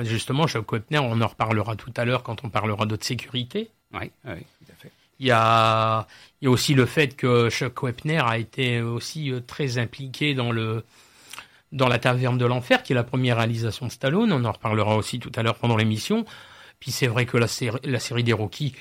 justement, 0.03 0.47
Chuck 0.47 0.73
Wepner, 0.73 0.99
on 0.99 1.21
en 1.21 1.27
reparlera 1.27 1.77
tout 1.77 1.93
à 1.97 2.05
l'heure 2.05 2.23
quand 2.23 2.45
on 2.45 2.49
parlera 2.49 2.87
d'autres 2.87 3.05
sécurité. 3.05 3.71
Oui, 3.93 4.11
oui, 4.25 4.35
tout 4.35 4.73
à 4.73 4.75
fait. 4.75 4.91
Il 5.21 5.27
y 5.27 5.31
a, 5.31 6.07
il 6.41 6.47
y 6.47 6.49
a 6.49 6.51
aussi 6.51 6.75
le 6.75 6.87
fait 6.87 7.15
que 7.15 7.51
Chuck 7.51 7.83
Wepner 7.83 8.23
a 8.25 8.39
été 8.39 8.81
aussi 8.81 9.31
euh, 9.31 9.41
très 9.41 9.79
impliqué 9.79 10.35
dans 10.35 10.53
le 10.53 10.85
dans 11.71 11.89
la 11.89 11.99
Taverne 11.99 12.39
de 12.39 12.47
l'Enfer, 12.47 12.83
qui 12.83 12.93
est 12.93 12.95
la 12.95 13.05
première 13.05 13.37
réalisation 13.37 13.87
de 13.87 13.93
Stallone. 13.93 14.33
On 14.33 14.45
en 14.45 14.53
reparlera 14.53 14.97
aussi 14.97 15.19
tout 15.19 15.33
à 15.35 15.43
l'heure 15.43 15.57
pendant 15.57 15.77
l'émission. 15.77 16.25
Puis 16.81 16.93
c'est 16.93 17.09
vrai 17.09 17.27
que 17.27 17.37
la 17.37 17.49
série, 17.49 17.79
la 17.85 18.01
série 18.01 18.25
des 18.25 18.33
Rocky, 18.33 18.75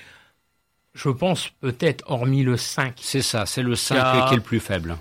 je 0.93 1.09
pense 1.09 1.49
peut-être, 1.59 2.05
hormis 2.07 2.43
le 2.43 2.55
5. 2.55 2.93
C'est 3.01 3.21
ça, 3.21 3.45
c'est 3.45 3.63
le 3.63 3.75
5 3.75 4.27
qui, 4.27 4.33
est 4.33 4.37
le 4.37 4.41
plus 4.41 4.61
faible. 4.61 4.97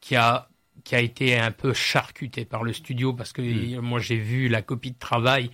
Qui 0.00 0.16
a, 0.16 0.48
qui 0.84 0.94
a 0.94 1.00
été 1.00 1.38
un 1.38 1.50
peu 1.50 1.72
charcuté 1.72 2.44
par 2.44 2.64
le 2.64 2.72
studio, 2.72 3.12
parce 3.12 3.32
que 3.32 3.42
hmm. 3.42 3.80
moi 3.80 4.00
j'ai 4.00 4.16
vu 4.16 4.48
la 4.48 4.62
copie 4.62 4.90
de 4.90 4.98
travail 4.98 5.50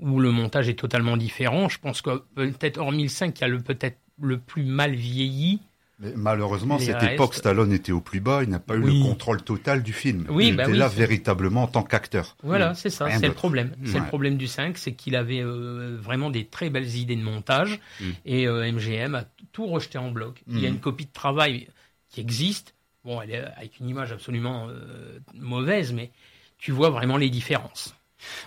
où 0.00 0.20
le 0.20 0.30
montage 0.30 0.68
est 0.68 0.78
totalement 0.78 1.16
différent. 1.16 1.68
Je 1.68 1.78
pense 1.78 2.02
que 2.02 2.22
peut-être 2.34 2.78
hormis 2.78 3.04
le 3.04 3.08
5, 3.08 3.34
qui 3.34 3.44
a 3.44 3.48
le 3.48 3.60
peut-être 3.60 3.98
le 4.20 4.38
plus 4.38 4.64
mal 4.64 4.94
vieilli. 4.94 5.60
Mais 6.00 6.12
malheureusement, 6.16 6.80
cette 6.80 7.02
époque, 7.04 7.34
Stallone 7.34 7.72
était 7.72 7.92
au 7.92 8.00
plus 8.00 8.18
bas, 8.18 8.42
il 8.42 8.48
n'a 8.48 8.58
pas 8.58 8.74
eu 8.74 8.80
le 8.80 9.04
contrôle 9.04 9.40
total 9.42 9.84
du 9.84 9.92
film. 9.92 10.26
Oui, 10.30 10.48
il 10.48 10.56
bah 10.56 10.64
était 10.64 10.72
là 10.72 10.88
véritablement 10.88 11.62
en 11.62 11.66
tant 11.68 11.84
qu'acteur. 11.84 12.36
Voilà, 12.42 12.74
c'est 12.74 12.90
ça, 12.90 13.08
c'est 13.10 13.28
le 13.28 13.32
problème. 13.32 13.72
C'est 13.84 14.00
le 14.00 14.06
problème 14.06 14.36
du 14.36 14.48
5, 14.48 14.76
c'est 14.78 14.92
qu'il 14.92 15.14
avait 15.14 15.42
euh, 15.42 15.96
vraiment 16.00 16.30
des 16.30 16.44
très 16.46 16.70
belles 16.70 16.96
idées 16.96 17.14
de 17.14 17.22
montage 17.22 17.78
mm. 18.00 18.04
et 18.26 18.46
MGM 18.48 19.14
euh, 19.14 19.18
a 19.18 19.24
tout 19.52 19.66
rejeté 19.66 19.98
en 19.98 20.10
bloc. 20.10 20.42
Il 20.48 20.58
y 20.58 20.66
a 20.66 20.68
une 20.68 20.80
copie 20.80 21.06
de 21.06 21.12
travail 21.12 21.68
qui 22.08 22.20
existe, 22.20 22.74
bon, 23.04 23.20
elle 23.20 23.30
est 23.30 23.44
avec 23.56 23.80
une 23.80 23.88
image 23.88 24.12
absolument 24.12 24.68
euh, 24.68 25.18
mauvaise, 25.34 25.92
mais 25.92 26.10
tu 26.58 26.72
vois 26.72 26.90
vraiment 26.90 27.16
les 27.16 27.30
différences. 27.30 27.94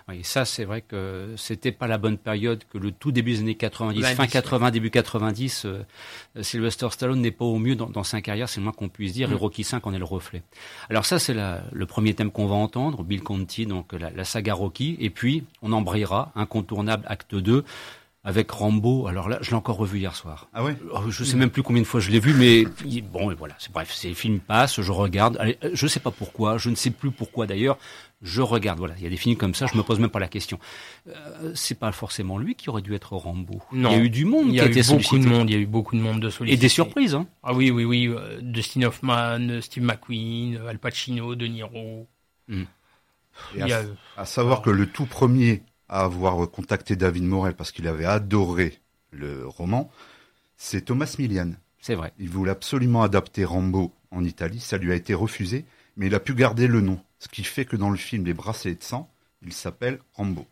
Oui, 0.07 0.23
ça, 0.23 0.45
c'est 0.45 0.63
vrai 0.63 0.81
que 0.81 1.33
c'était 1.37 1.73
pas 1.73 1.87
la 1.87 1.97
bonne 1.97 2.17
période, 2.17 2.63
que 2.71 2.77
le 2.77 2.91
tout 2.91 3.11
début 3.11 3.33
des 3.33 3.39
années 3.39 3.55
90, 3.55 4.05
fin 4.15 4.27
80, 4.27 4.71
début 4.71 4.89
90, 4.89 5.65
euh, 5.65 5.83
Sylvester 6.41 6.87
Stallone 6.91 7.19
n'est 7.19 7.31
pas 7.31 7.43
au 7.43 7.57
mieux 7.57 7.75
dans, 7.75 8.03
sa 8.03 8.21
carrière, 8.21 8.47
c'est 8.47 8.61
le 8.61 8.63
moins 8.63 8.73
qu'on 8.73 8.89
puisse 8.89 9.13
dire, 9.13 9.29
et 9.29 9.33
mm. 9.33 9.37
Rocky 9.37 9.63
5 9.63 9.85
en 9.85 9.93
est 9.93 9.99
le 9.99 10.05
reflet. 10.05 10.43
Alors 10.89 11.05
ça, 11.05 11.19
c'est 11.19 11.33
le 11.33 11.85
premier 11.85 12.13
thème 12.13 12.31
qu'on 12.31 12.47
va 12.47 12.55
entendre, 12.55 13.03
Bill 13.03 13.21
Conti, 13.21 13.65
donc 13.65 13.93
la, 13.93 14.11
la, 14.11 14.23
saga 14.23 14.53
Rocky, 14.53 14.95
et 14.99 15.09
puis 15.09 15.43
on 15.61 15.73
embrayera, 15.73 16.31
incontournable, 16.35 17.03
acte 17.07 17.35
2, 17.35 17.65
avec 18.25 18.49
Rambo. 18.49 19.07
Alors 19.07 19.29
là, 19.29 19.37
je 19.41 19.51
l'ai 19.51 19.55
encore 19.55 19.77
revu 19.77 19.99
hier 19.99 20.15
soir. 20.15 20.49
Ah 20.51 20.63
ouais 20.63 20.75
oh, 20.91 21.09
Je 21.09 21.23
sais 21.23 21.37
même 21.37 21.51
plus 21.51 21.61
combien 21.61 21.83
de 21.83 21.87
fois 21.87 21.99
je 21.99 22.09
l'ai 22.09 22.19
vu, 22.19 22.33
mais 22.33 22.65
bon, 23.01 23.33
voilà. 23.35 23.55
C'est 23.59 23.71
bref, 23.71 23.93
ces 23.93 24.13
films 24.15 24.39
passent, 24.39 24.81
je 24.81 24.91
regarde. 24.91 25.37
Allez, 25.39 25.57
je 25.71 25.87
sais 25.87 25.99
pas 25.99 26.11
pourquoi, 26.11 26.57
je 26.57 26.71
ne 26.71 26.75
sais 26.75 26.89
plus 26.89 27.11
pourquoi 27.11 27.45
d'ailleurs. 27.45 27.77
Je 28.23 28.41
regarde. 28.41 28.79
Voilà, 28.79 28.95
il 28.97 29.03
y 29.03 29.07
a 29.07 29.09
des 29.09 29.17
films 29.17 29.35
comme 29.35 29.53
ça, 29.53 29.67
je 29.71 29.77
me 29.77 29.83
pose 29.83 29.99
même 29.99 30.09
pas 30.09 30.19
la 30.19 30.27
question. 30.27 30.59
Euh, 31.07 31.51
c'est 31.53 31.77
pas 31.77 31.91
forcément 31.91 32.39
lui 32.39 32.55
qui 32.55 32.69
aurait 32.69 32.81
dû 32.81 32.95
être 32.95 33.15
Rambo. 33.15 33.61
Non. 33.71 33.91
Il 33.91 33.97
y 33.97 34.01
a 34.01 34.03
eu 34.03 34.09
du 34.09 34.25
monde. 34.25 34.47
Il 34.47 34.55
y 34.55 34.59
a 34.59 34.65
eu 34.65 34.83
beaucoup 34.83 35.19
de 35.19 35.27
monde. 35.27 35.49
Il 35.49 35.53
y 35.53 35.59
a 35.59 35.61
eu 35.61 35.67
beaucoup 35.67 35.95
de 35.95 36.01
monde 36.01 36.19
de 36.19 36.29
sollicité. 36.31 36.57
Et 36.57 36.59
des 36.59 36.69
surprises. 36.69 37.13
Hein. 37.13 37.27
Ah 37.43 37.53
oui, 37.53 37.69
oui, 37.69 37.85
oui. 37.85 38.07
Euh, 38.07 38.39
Dustin 38.41 38.83
Hoffman, 38.83 39.61
Steve 39.61 39.83
McQueen, 39.83 40.61
Al 40.67 40.79
Pacino, 40.79 41.35
De 41.35 41.45
Niro. 41.45 42.07
Hmm. 42.47 42.63
à, 44.17 44.25
savoir 44.25 44.61
que 44.61 44.69
le 44.69 44.87
tout 44.87 45.05
premier 45.05 45.63
à 45.89 46.01
avoir 46.01 46.49
contacté 46.49 46.95
David 46.95 47.23
Morel 47.23 47.55
parce 47.55 47.71
qu'il 47.71 47.87
avait 47.87 48.05
adoré 48.05 48.79
le 49.11 49.47
roman, 49.47 49.89
c'est 50.57 50.85
Thomas 50.85 51.15
Millian. 51.19 51.51
C'est 51.79 51.95
vrai. 51.95 52.13
Il 52.17 52.29
voulait 52.29 52.51
absolument 52.51 53.03
adapter 53.03 53.45
Rambo 53.45 53.93
en 54.11 54.23
Italie, 54.23 54.59
ça 54.59 54.77
lui 54.77 54.91
a 54.91 54.95
été 54.95 55.13
refusé, 55.13 55.65
mais 55.97 56.07
il 56.07 56.15
a 56.15 56.19
pu 56.19 56.33
garder 56.33 56.67
le 56.67 56.81
nom. 56.81 56.99
Ce 57.19 57.27
qui 57.27 57.43
fait 57.43 57.65
que 57.65 57.75
dans 57.75 57.89
le 57.89 57.97
film 57.97 58.25
Les 58.25 58.33
bracelets 58.33 58.75
de 58.75 58.83
sang, 58.83 59.11
il 59.41 59.53
s'appelle 59.53 59.99
Rambo. 60.13 60.45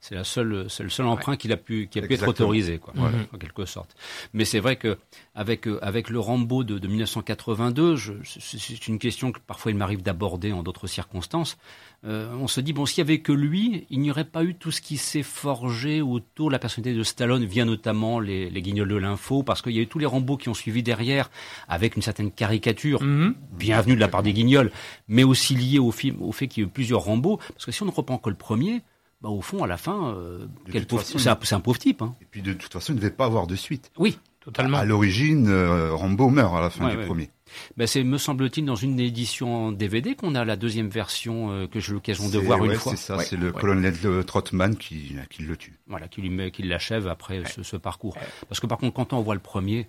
C'est 0.00 0.14
la 0.14 0.24
seule, 0.24 0.66
c'est 0.68 0.82
le 0.82 0.88
seul 0.88 1.06
emprunt 1.06 1.36
qu'il 1.36 1.52
a 1.52 1.56
pu, 1.56 1.88
qui 1.90 1.98
a 1.98 2.02
pu 2.02 2.14
être 2.14 2.26
autorisé, 2.26 2.78
quoi, 2.78 2.94
en 3.32 3.38
quelque 3.38 3.64
sorte. 3.64 3.94
Mais 4.32 4.44
c'est 4.44 4.60
vrai 4.60 4.76
que 4.76 4.98
avec 5.34 5.66
avec 5.82 6.10
le 6.10 6.18
Rambo 6.18 6.64
de, 6.64 6.78
de 6.78 6.88
1982, 6.88 7.96
c'est 8.24 8.88
une 8.88 8.98
question 8.98 9.32
que 9.32 9.40
parfois 9.46 9.72
il 9.72 9.76
m'arrive 9.76 10.02
d'aborder 10.02 10.52
en 10.52 10.62
d'autres 10.62 10.86
circonstances. 10.86 11.58
Euh, 12.04 12.34
on 12.40 12.46
se 12.46 12.62
dit 12.62 12.72
bon, 12.72 12.86
s'il 12.86 12.98
y 12.98 13.00
avait 13.02 13.18
que 13.18 13.32
lui, 13.32 13.86
il 13.90 14.00
n'y 14.00 14.10
aurait 14.10 14.24
pas 14.24 14.42
eu 14.42 14.54
tout 14.54 14.70
ce 14.70 14.80
qui 14.80 14.96
s'est 14.96 15.22
forgé 15.22 16.00
autour 16.00 16.48
de 16.48 16.52
la 16.52 16.58
personnalité 16.58 16.96
de 16.96 17.02
Stallone, 17.02 17.44
via 17.44 17.64
notamment 17.66 18.20
les, 18.20 18.48
les 18.48 18.62
guignols 18.62 18.88
de 18.88 18.96
l'info, 18.96 19.42
parce 19.42 19.60
qu'il 19.60 19.72
y 19.72 19.78
a 19.78 19.82
eu 19.82 19.86
tous 19.86 19.98
les 19.98 20.06
Rambo 20.06 20.38
qui 20.38 20.48
ont 20.48 20.54
suivi 20.54 20.82
derrière, 20.82 21.30
avec 21.68 21.96
une 21.96 22.02
certaine 22.02 22.30
caricature, 22.30 23.02
mhm. 23.02 23.34
bienvenue 23.52 23.96
de 23.96 24.00
la 24.00 24.08
part 24.08 24.22
des 24.22 24.32
guignols, 24.32 24.70
mais 25.08 25.24
aussi 25.24 25.54
liée 25.54 25.78
au 25.78 25.90
film, 25.90 26.16
au 26.22 26.32
fait 26.32 26.48
qu'il 26.48 26.62
y 26.62 26.64
ait 26.64 26.68
eu 26.68 26.72
plusieurs 26.72 27.02
Rambo, 27.02 27.36
parce 27.36 27.66
que 27.66 27.72
si 27.72 27.82
on 27.82 27.86
ne 27.86 27.90
reprend 27.90 28.16
que 28.16 28.30
le 28.30 28.36
premier, 28.36 28.80
bah, 29.22 29.28
au 29.28 29.42
fond, 29.42 29.62
à 29.62 29.66
la 29.66 29.76
fin, 29.76 30.14
euh, 30.14 30.46
c'est 30.72 31.52
un, 31.52 31.60
pauvre 31.60 31.78
type. 31.78 32.00
Hein. 32.00 32.14
Et 32.22 32.24
puis 32.30 32.40
de 32.40 32.54
toute 32.54 32.72
façon, 32.72 32.92
il 32.92 32.96
ne 32.96 33.00
devait 33.00 33.10
pas 33.10 33.26
avoir 33.26 33.46
de 33.46 33.54
suite. 33.54 33.92
Oui, 33.98 34.18
totalement. 34.40 34.78
À, 34.78 34.84
l'origine, 34.86 35.48
euh, 35.48 35.94
Rambo 35.94 36.30
meurt 36.30 36.54
à 36.54 36.60
la 36.62 36.70
fin 36.70 36.88
du 36.88 36.96
premier. 37.04 37.30
Ben 37.76 37.86
c'est, 37.86 38.04
me 38.04 38.16
semble-t-il, 38.16 38.64
dans 38.64 38.76
une 38.76 38.98
édition 39.00 39.72
DVD 39.72 40.14
qu'on 40.14 40.36
a 40.36 40.44
la 40.44 40.56
deuxième 40.56 40.88
version 40.88 41.50
euh, 41.50 41.66
que 41.66 41.80
j'ai 41.80 41.92
l'occasion 41.92 42.28
de 42.28 42.38
voir 42.38 42.64
une 42.64 42.74
fois. 42.76 42.92
C'est 42.92 43.12
ça, 43.12 43.18
c'est 43.18 43.36
le 43.36 43.52
colonel 43.52 43.94
Trotman 44.24 44.76
qui, 44.76 45.16
qui 45.28 45.42
le 45.42 45.56
tue. 45.56 45.78
Voilà, 45.86 46.08
qui 46.08 46.22
lui 46.22 46.30
met, 46.30 46.50
qui 46.50 46.62
l'achève 46.62 47.06
après 47.08 47.42
ce, 47.44 47.62
ce, 47.62 47.76
parcours. 47.76 48.16
Parce 48.48 48.60
que 48.60 48.66
par 48.66 48.78
contre, 48.78 48.94
quand 48.94 49.12
on 49.12 49.20
voit 49.20 49.34
le 49.34 49.40
premier, 49.40 49.88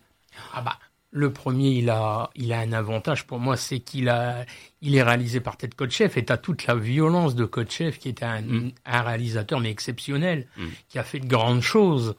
ah 0.53 0.61
bah 0.61 0.77
le 1.11 1.31
premier, 1.31 1.71
il 1.71 1.89
a, 1.89 2.29
il 2.35 2.53
a 2.53 2.59
un 2.59 2.71
avantage 2.71 3.27
pour 3.27 3.39
moi, 3.39 3.57
c'est 3.57 3.79
qu'il 3.79 4.07
a, 4.09 4.45
il 4.81 4.95
est 4.95 5.03
réalisé 5.03 5.41
par 5.41 5.57
Ted 5.57 5.75
Kotcheff 5.75 6.15
et 6.17 6.25
t'as 6.25 6.37
toute 6.37 6.65
la 6.67 6.75
violence 6.75 7.35
de 7.35 7.43
Kotcheff 7.43 7.99
qui 7.99 8.09
était 8.09 8.25
un, 8.25 8.41
mm. 8.41 8.71
un 8.85 9.01
réalisateur 9.01 9.59
mais 9.59 9.69
exceptionnel, 9.69 10.47
mm. 10.57 10.65
qui 10.87 10.99
a 10.99 11.03
fait 11.03 11.19
de 11.19 11.27
grandes 11.27 11.61
choses. 11.61 12.15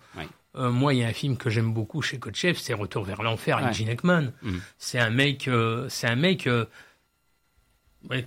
Euh, 0.55 0.71
moi, 0.71 0.93
il 0.93 1.01
y 1.01 1.05
a 1.05 1.09
un 1.09 1.15
film 1.15 1.39
que 1.39 1.49
j'aime 1.49 1.73
beaucoup 1.73 2.03
chez 2.03 2.19
Kotcheff, 2.19 2.59
c'est 2.59 2.75
Retour 2.75 3.05
vers 3.05 3.23
l'enfer 3.23 3.57
avec 3.57 3.73
Gene 3.73 3.89
Hackman. 3.89 4.33
Mm. 4.43 4.57
C'est 4.77 4.99
un 4.99 5.11
mec, 5.11 5.49
euh, 5.49 5.87
c'est 5.89 6.07
un 6.07 6.17
mec, 6.17 6.47
euh, 6.47 6.67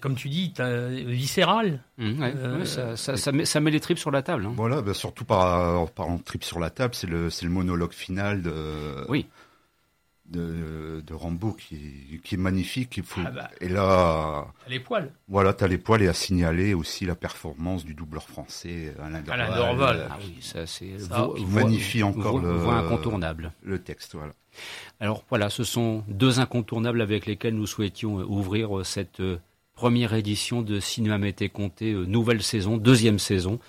comme 0.01 0.15
tu 0.15 0.29
dis, 0.29 0.51
viscéral. 0.57 1.83
ça, 2.65 2.97
ça, 2.97 3.17
ça, 3.17 3.31
met, 3.31 3.45
ça, 3.45 3.59
met, 3.59 3.69
les 3.69 3.79
tripes 3.79 3.99
sur 3.99 4.09
la 4.09 4.23
table. 4.23 4.47
Hein. 4.47 4.53
Voilà, 4.55 4.81
bah, 4.81 4.95
surtout 4.95 5.25
par, 5.25 5.91
par 5.91 6.07
en 6.07 6.17
tripes 6.17 6.43
sur 6.43 6.59
la 6.59 6.71
table, 6.71 6.95
c'est 6.95 7.07
le, 7.07 7.29
c'est 7.29 7.45
le 7.45 7.51
monologue 7.51 7.93
final 7.93 8.41
de. 8.41 9.05
Oui 9.09 9.27
de, 10.29 11.03
de 11.05 11.13
Rambo 11.13 11.53
qui, 11.53 12.19
qui 12.23 12.35
est 12.35 12.37
magnifique. 12.37 12.97
Il 12.97 13.03
faut, 13.03 13.21
ah 13.25 13.31
bah. 13.31 13.49
et 13.61 13.69
là. 13.69 14.47
T'as 14.63 14.69
les 14.69 14.79
poils. 14.79 15.11
Voilà, 15.27 15.53
t'as 15.53 15.67
les 15.67 15.77
poils 15.77 16.01
et 16.01 16.07
à 16.07 16.13
signaler 16.13 16.73
aussi 16.73 17.05
la 17.05 17.15
performance 17.15 17.85
du 17.85 17.93
doubleur 17.93 18.27
français 18.27 18.93
Alain 19.01 19.21
Dorval. 19.21 20.07
Ah 20.09 20.17
oui, 20.19 20.37
ça 20.41 20.65
c'est. 20.65 20.91
Magnifie 21.49 22.03
encore 22.03 22.39
le. 22.39 22.51
Voix 22.53 22.75
incontournable. 22.75 23.51
Le 23.63 23.79
texte, 23.79 24.15
voilà. 24.15 24.33
Alors 24.99 25.23
voilà, 25.29 25.49
ce 25.49 25.63
sont 25.63 26.03
deux 26.07 26.39
incontournables 26.39 27.01
avec 27.01 27.25
lesquels 27.25 27.55
nous 27.55 27.67
souhaitions 27.67 28.15
ouvrir 28.19 28.85
cette 28.85 29.21
première 29.73 30.13
édition 30.13 30.61
de 30.61 30.79
Cinéma 30.79 31.17
Mété 31.17 31.49
Comté, 31.49 31.93
nouvelle 31.93 32.41
saison, 32.41 32.77
deuxième 32.77 33.19
saison. 33.19 33.59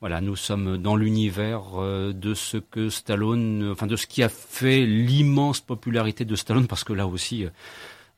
Voilà, 0.00 0.20
nous 0.20 0.36
sommes 0.36 0.76
dans 0.76 0.94
l'univers 0.94 1.62
euh, 1.76 2.12
de 2.12 2.34
ce 2.34 2.58
que 2.58 2.90
Stallone, 2.90 3.70
enfin 3.72 3.86
de 3.86 3.96
ce 3.96 4.06
qui 4.06 4.22
a 4.22 4.28
fait 4.28 4.84
l'immense 4.84 5.60
popularité 5.60 6.26
de 6.26 6.36
Stallone, 6.36 6.66
parce 6.66 6.84
que 6.84 6.92
là 6.92 7.06
aussi, 7.06 7.46
euh, 7.46 7.50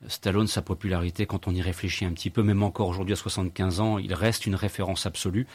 Stallone, 0.09 0.49
sa 0.49 0.61
popularité, 0.61 1.25
quand 1.27 1.47
on 1.47 1.55
y 1.55 1.63
réfléchit 1.63 2.05
un 2.05 2.13
petit 2.13 2.31
peu, 2.31 2.43
même 2.43 2.65
encore 2.65 2.89
aujourd'hui 2.89 3.13
à 3.13 3.17
75 3.17 3.81
ans, 3.81 3.99
il 3.99 4.13
reste 4.13 4.47
une 4.47 4.57
référence 4.57 5.07
absolue. 5.07 5.47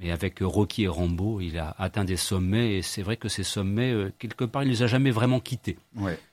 Mais 0.00 0.10
avec 0.10 0.38
Rocky 0.40 0.84
et 0.84 0.88
Rambo, 0.88 1.40
il 1.40 1.58
a 1.58 1.74
atteint 1.78 2.04
des 2.04 2.16
sommets, 2.16 2.76
et 2.76 2.82
c'est 2.82 3.02
vrai 3.02 3.16
que 3.16 3.28
ces 3.28 3.42
sommets, 3.42 3.92
euh, 3.92 4.12
quelque 4.18 4.44
part, 4.44 4.62
il 4.62 4.66
ne 4.66 4.72
les 4.72 4.82
a 4.82 4.86
jamais 4.86 5.10
vraiment 5.10 5.40
quittés. 5.40 5.78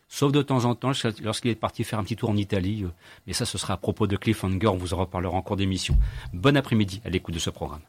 Sauf 0.09 0.33
de 0.33 0.41
temps 0.41 0.65
en 0.65 0.75
temps, 0.75 0.91
lorsqu'il 1.21 1.51
est 1.51 1.55
parti 1.55 1.85
faire 1.85 1.99
un 1.99 2.03
petit 2.03 2.15
tour 2.17 2.29
en 2.29 2.37
Italie. 2.37 2.85
Mais 3.25 3.33
ça, 3.33 3.45
ce 3.45 3.57
sera 3.57 3.75
à 3.75 3.77
propos 3.77 4.07
de 4.07 4.17
Cliffhanger, 4.17 4.67
on 4.67 4.77
vous 4.77 4.93
en 4.93 4.97
reparlera 4.97 5.37
en 5.37 5.41
cours 5.41 5.57
d'émission. 5.57 5.97
Bon 6.33 6.55
après-midi 6.55 7.01
à 7.05 7.09
l'écoute 7.09 7.33
de 7.33 7.39
ce 7.39 7.49
programme. 7.49 7.81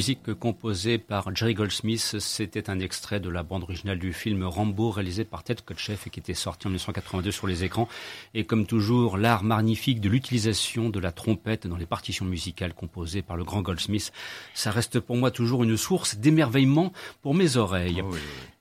Musique 0.00 0.32
composée 0.32 0.96
par 0.96 1.36
Jerry 1.36 1.52
Goldsmith, 1.52 2.16
c'était 2.20 2.70
un 2.70 2.80
extrait 2.80 3.20
de 3.20 3.28
la 3.28 3.42
bande 3.42 3.64
originale 3.64 3.98
du 3.98 4.14
film 4.14 4.44
Rambo 4.44 4.90
réalisé 4.90 5.26
par 5.26 5.44
Ted 5.44 5.60
Kotcheff 5.62 6.06
et 6.06 6.10
qui 6.10 6.20
était 6.20 6.32
sorti 6.32 6.68
en 6.68 6.70
1982 6.70 7.30
sur 7.30 7.46
les 7.46 7.64
écrans. 7.64 7.86
Et 8.32 8.44
comme 8.44 8.64
toujours, 8.64 9.18
l'art 9.18 9.44
magnifique 9.44 10.00
de 10.00 10.08
l'utilisation 10.08 10.88
de 10.88 10.98
la 11.00 11.12
trompette 11.12 11.66
dans 11.66 11.76
les 11.76 11.84
partitions 11.84 12.24
musicales 12.24 12.72
composées 12.72 13.20
par 13.20 13.36
le 13.36 13.44
grand 13.44 13.60
Goldsmith, 13.60 14.10
ça 14.54 14.70
reste 14.70 15.00
pour 15.00 15.18
moi 15.18 15.30
toujours 15.30 15.64
une 15.64 15.76
source 15.76 16.16
d'émerveillement 16.16 16.94
pour 17.20 17.34
mes 17.34 17.58
oreilles. 17.58 18.00
Ah 18.02 18.16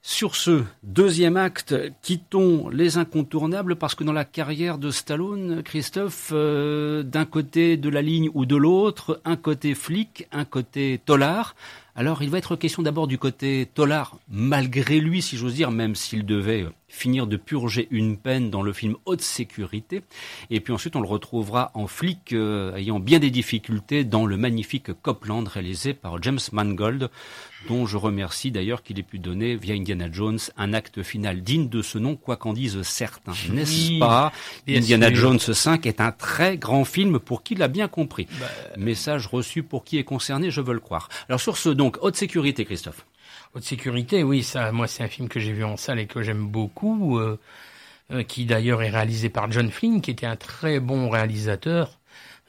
sur 0.10 0.36
ce 0.36 0.64
deuxième 0.82 1.38
acte, 1.38 1.76
quittons 2.02 2.68
les 2.70 2.98
incontournables 2.98 3.76
parce 3.76 3.94
que 3.94 4.04
dans 4.04 4.12
la 4.12 4.26
carrière 4.26 4.80
de 4.80 4.90
Stallone, 4.90 5.62
Christophe, 5.62 6.32
euh, 6.34 7.04
d'un 7.04 7.26
côté 7.26 7.78
de 7.78 7.90
la 7.90 8.02
ligne 8.02 8.32
ou 8.34 8.48
de 8.48 8.56
l'autre, 8.56 9.22
un 9.24 9.36
côté 9.36 9.76
flic, 9.76 10.28
un 10.32 10.46
côté 10.46 11.00
tolard. 11.06 11.56
Alors 11.96 12.24
il 12.24 12.32
va 12.32 12.40
être 12.40 12.56
question 12.56 12.82
d'abord 12.82 13.06
du 13.06 13.20
côté 13.20 13.70
tolard, 13.76 14.18
malgré 14.30 15.00
lui, 15.00 15.22
si 15.22 15.38
j'ose 15.38 15.54
dire, 15.54 15.70
même 15.70 15.94
s'il 15.94 16.26
devait 16.26 16.66
finir 16.88 17.28
de 17.28 17.38
purger 17.38 17.88
une 17.92 18.18
peine 18.18 18.50
dans 18.50 18.64
le 18.64 18.74
film 18.74 18.96
Haute 19.06 19.22
Sécurité. 19.22 20.02
Et 20.50 20.60
puis 20.60 20.74
ensuite, 20.74 20.96
on 20.96 21.02
le 21.02 21.08
retrouvera 21.08 21.72
en 21.76 21.88
flic 21.88 22.34
euh, 22.34 22.76
ayant 22.76 23.00
bien 23.00 23.20
des 23.20 23.30
difficultés 23.30 24.04
dans 24.04 24.26
le 24.26 24.38
magnifique 24.38 24.92
Copland 25.02 25.48
réalisé 25.48 25.94
par 25.94 26.22
James 26.24 26.40
Mangold, 26.52 27.10
dont 27.68 27.86
je 27.86 27.98
remercie 27.98 28.52
d'ailleurs 28.52 28.84
qu'il 28.84 29.00
ait 29.00 29.04
pu 29.04 29.20
donner 29.20 29.56
via 29.56 29.76
Indiana 29.76 30.08
Jones 30.12 30.40
un 30.58 30.74
acte 30.74 31.04
final 31.04 31.42
digne 31.42 31.68
de 31.70 31.82
ce 31.82 31.98
nom, 31.98 32.16
quoi 32.16 32.38
qu'en 32.38 32.54
disent 32.54 32.82
certains. 32.84 33.34
N'est-ce 33.52 34.00
pas? 34.00 34.32
Indiana 34.68 35.14
Jones 35.14 35.40
5 35.40 35.86
est 35.86 36.02
un 36.02 36.12
très 36.12 36.58
grand 36.58 36.86
film 36.86 37.20
pour 37.20 37.44
qui 37.44 37.56
l'a 37.56 37.68
bien 37.68 37.88
compris. 37.88 38.28
Bah, 38.40 38.48
Message 38.78 39.28
reçu 39.28 39.64
pour 39.64 39.84
qui 39.84 39.98
est 39.98 40.04
concerné, 40.04 40.52
je 40.52 40.62
veux 40.62 40.74
le 40.74 40.80
croire. 40.80 41.10
Alors 41.28 41.40
sur 41.40 41.58
ce, 41.58 41.70
donc, 41.70 41.98
Haute 42.02 42.16
Sécurité, 42.16 42.66
Christophe. 42.66 43.06
Haute 43.56 43.64
sécurité, 43.64 44.24
oui, 44.24 44.44
ça, 44.44 44.72
moi, 44.72 44.88
c'est 44.88 45.04
un 45.04 45.08
film 45.08 45.28
que 45.28 45.40
j'ai 45.40 45.54
vu 45.54 45.64
en 45.64 45.76
salle 45.76 46.00
et 46.00 46.06
que 46.06 46.22
j'aime 46.22 46.48
beaucoup, 46.48 47.18
euh, 47.18 47.40
euh, 48.12 48.24
qui 48.24 48.46
d'ailleurs 48.46 48.84
est 48.84 48.90
réalisé 48.90 49.30
par 49.30 49.52
John 49.52 49.72
Flynn, 49.72 50.02
qui 50.02 50.12
était 50.12 50.28
un 50.28 50.36
très 50.36 50.80
bon 50.80 51.10
réalisateur. 51.10 51.99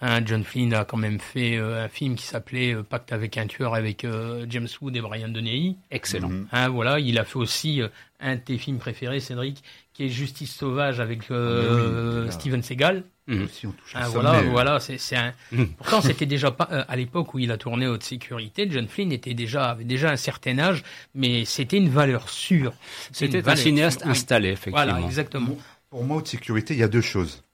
Hein, 0.01 0.23
John 0.25 0.45
Flynn 0.45 0.73
a 0.75 0.85
quand 0.85 0.97
même 0.97 1.21
fait 1.21 1.57
euh, 1.57 1.85
un 1.85 1.89
film 1.89 2.15
qui 2.15 2.25
s'appelait 2.25 2.75
Pacte 2.83 3.13
avec 3.13 3.37
un 3.37 3.47
tueur 3.47 3.75
avec 3.75 4.07
James 4.49 4.69
Wood 4.81 4.97
et 4.97 5.01
Brian 5.01 5.29
Deney. 5.29 5.77
Excellent. 5.91 6.29
Mhm. 6.29 6.49
Hein, 6.53 6.69
voilà, 6.69 6.99
il 6.99 7.19
a 7.19 7.25
fait 7.25 7.37
aussi 7.37 7.83
un 8.21 8.37
de 8.37 8.41
tes 8.41 8.59
films 8.59 8.79
préférés, 8.79 9.21
Cédric, 9.21 9.63
qui 9.93 10.05
est 10.05 10.09
Justice 10.09 10.55
sauvage 10.55 11.01
avec 11.01 11.31
ah, 11.31 12.31
Steven 12.31 12.63
Seagal. 12.63 13.05
Mmh. 13.31 13.47
ah, 13.95 14.09
voilà, 14.09 14.43
voilà, 14.43 14.81
c'est 14.81 15.17
un. 15.17 15.33
Mmh. 15.53 15.65
Pourtant, 15.79 16.01
c'était 16.01 16.27
déjà 16.27 16.51
pas 16.51 16.69
euh, 16.73 16.85
à 16.89 16.97
l'époque 16.97 17.33
où 17.35 17.39
il 17.39 17.53
a 17.53 17.57
tourné 17.57 17.87
haute 17.87 18.03
sécurité. 18.03 18.67
John 18.69 18.89
Flynn 18.89 19.13
était 19.13 19.35
déjà 19.35 19.71
avait 19.71 19.85
déjà 19.85 20.11
un 20.11 20.17
certain 20.17 20.59
âge, 20.59 20.83
mais 21.15 21.45
c'était 21.45 21.77
une 21.77 21.91
valeur 21.91 22.29
sûre. 22.29 22.73
C'était 23.13 23.49
un 23.49 23.55
cinéaste 23.55 24.05
installé, 24.05 24.49
effectivement. 24.49 24.93
Voilà, 24.93 25.07
exactement. 25.07 25.57
Pour 25.91 26.05
moi, 26.05 26.17
haute 26.17 26.27
sécurité, 26.27 26.75
il 26.75 26.81
y 26.81 26.83
a 26.83 26.89
deux 26.89 27.01
choses. 27.01 27.45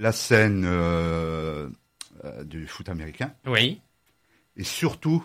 La 0.00 0.12
scène 0.12 0.64
euh, 0.66 1.68
euh, 2.24 2.44
du 2.44 2.66
foot 2.66 2.88
américain. 2.88 3.32
Oui. 3.46 3.80
Et 4.56 4.64
surtout 4.64 5.24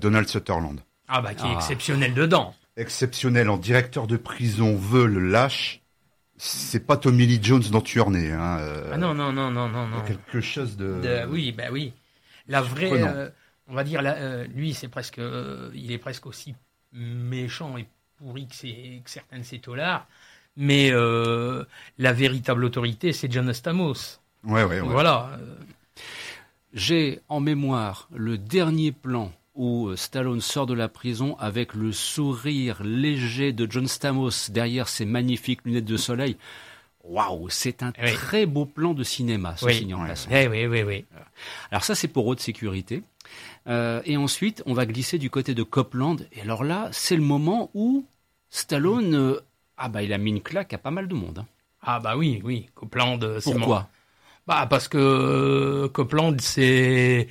Donald 0.00 0.28
Sutherland. 0.28 0.80
Ah 1.08 1.20
bah 1.20 1.34
qui 1.34 1.44
est 1.44 1.50
ah. 1.50 1.56
exceptionnel 1.56 2.14
dedans. 2.14 2.54
Exceptionnel 2.76 3.50
en 3.50 3.56
directeur 3.56 4.06
de 4.06 4.16
prison, 4.16 4.76
veut 4.76 5.06
le 5.06 5.18
lâche 5.18 5.82
c'est 6.44 6.84
pas 6.84 6.96
Tommy 6.96 7.24
Lee 7.24 7.38
Jones 7.40 7.62
dans 7.70 7.80
Tueur 7.80 8.10
Né. 8.10 8.32
Hein, 8.32 8.58
euh, 8.58 8.90
ah 8.92 8.96
non, 8.96 9.14
non, 9.14 9.32
non, 9.32 9.50
non, 9.52 9.68
non, 9.68 9.86
non. 9.86 10.00
Quelque 10.02 10.40
chose 10.40 10.76
de... 10.76 11.24
Oui, 11.28 11.52
bah 11.52 11.68
oui. 11.70 11.92
La 12.48 12.60
vraie, 12.60 12.90
euh, 12.92 13.30
on 13.68 13.74
va 13.74 13.84
dire, 13.84 14.00
euh, 14.04 14.44
lui, 14.48 14.74
c'est 14.74 14.88
presque, 14.88 15.20
il 15.72 15.92
est 15.92 15.98
presque 15.98 16.26
aussi 16.26 16.56
méchant 16.92 17.78
et 17.78 17.86
pourri 18.16 18.48
que, 18.48 19.00
que 19.02 19.10
certains 19.10 19.38
de 19.38 19.44
ses 19.44 19.60
tolards. 19.60 20.08
Mais 20.56 20.90
la 20.90 22.12
véritable 22.12 22.64
autorité, 22.64 23.12
c'est 23.12 23.30
John 23.30 23.52
Stamos. 23.52 23.94
Ouais, 24.44 24.64
ouais, 24.64 24.80
ouais. 24.80 24.88
Voilà. 24.88 25.38
J'ai 26.72 27.20
en 27.28 27.40
mémoire 27.40 28.08
le 28.14 28.38
dernier 28.38 28.92
plan 28.92 29.32
où 29.54 29.88
euh, 29.88 29.96
Stallone 29.96 30.40
sort 30.40 30.66
de 30.66 30.74
la 30.74 30.88
prison 30.88 31.36
avec 31.38 31.74
le 31.74 31.92
sourire 31.92 32.82
léger 32.82 33.52
de 33.52 33.70
John 33.70 33.86
Stamos 33.86 34.30
derrière 34.48 34.88
ses 34.88 35.04
magnifiques 35.04 35.60
lunettes 35.64 35.84
de 35.84 35.96
soleil. 35.96 36.36
Waouh, 37.04 37.48
c'est 37.50 37.82
un 37.82 37.90
très 37.92 38.46
beau 38.46 38.64
plan 38.64 38.94
de 38.94 39.02
cinéma, 39.02 39.56
ce 39.56 39.66
oui. 39.66 39.92
en 39.92 40.06
oui, 40.06 40.46
oui, 40.46 40.66
oui, 40.66 40.82
oui. 40.84 41.04
Alors 41.72 41.82
ça, 41.82 41.96
c'est 41.96 42.06
pour 42.06 42.26
haute 42.28 42.40
sécurité. 42.40 43.02
Euh, 43.66 44.00
et 44.04 44.16
ensuite, 44.16 44.62
on 44.66 44.72
va 44.72 44.86
glisser 44.86 45.18
du 45.18 45.28
côté 45.28 45.52
de 45.52 45.64
Copland. 45.64 46.16
Et 46.32 46.40
alors 46.40 46.62
là, 46.62 46.88
c'est 46.92 47.16
le 47.16 47.22
moment 47.22 47.70
où 47.74 48.06
Stallone, 48.50 49.14
euh, 49.14 49.40
ah 49.84 49.88
bah, 49.88 50.02
il 50.02 50.12
a 50.12 50.18
mis 50.18 50.30
une 50.30 50.42
claque 50.42 50.72
à 50.72 50.78
pas 50.78 50.92
mal 50.92 51.08
de 51.08 51.14
monde. 51.14 51.40
Hein. 51.40 51.46
Ah 51.82 51.98
bah 51.98 52.16
oui, 52.16 52.40
oui, 52.44 52.68
Copland. 52.74 53.18
Pourquoi 53.42 53.88
Bah 54.46 54.66
parce 54.70 54.86
que 54.86 55.88
Copland, 55.92 56.40
c'est 56.40 57.26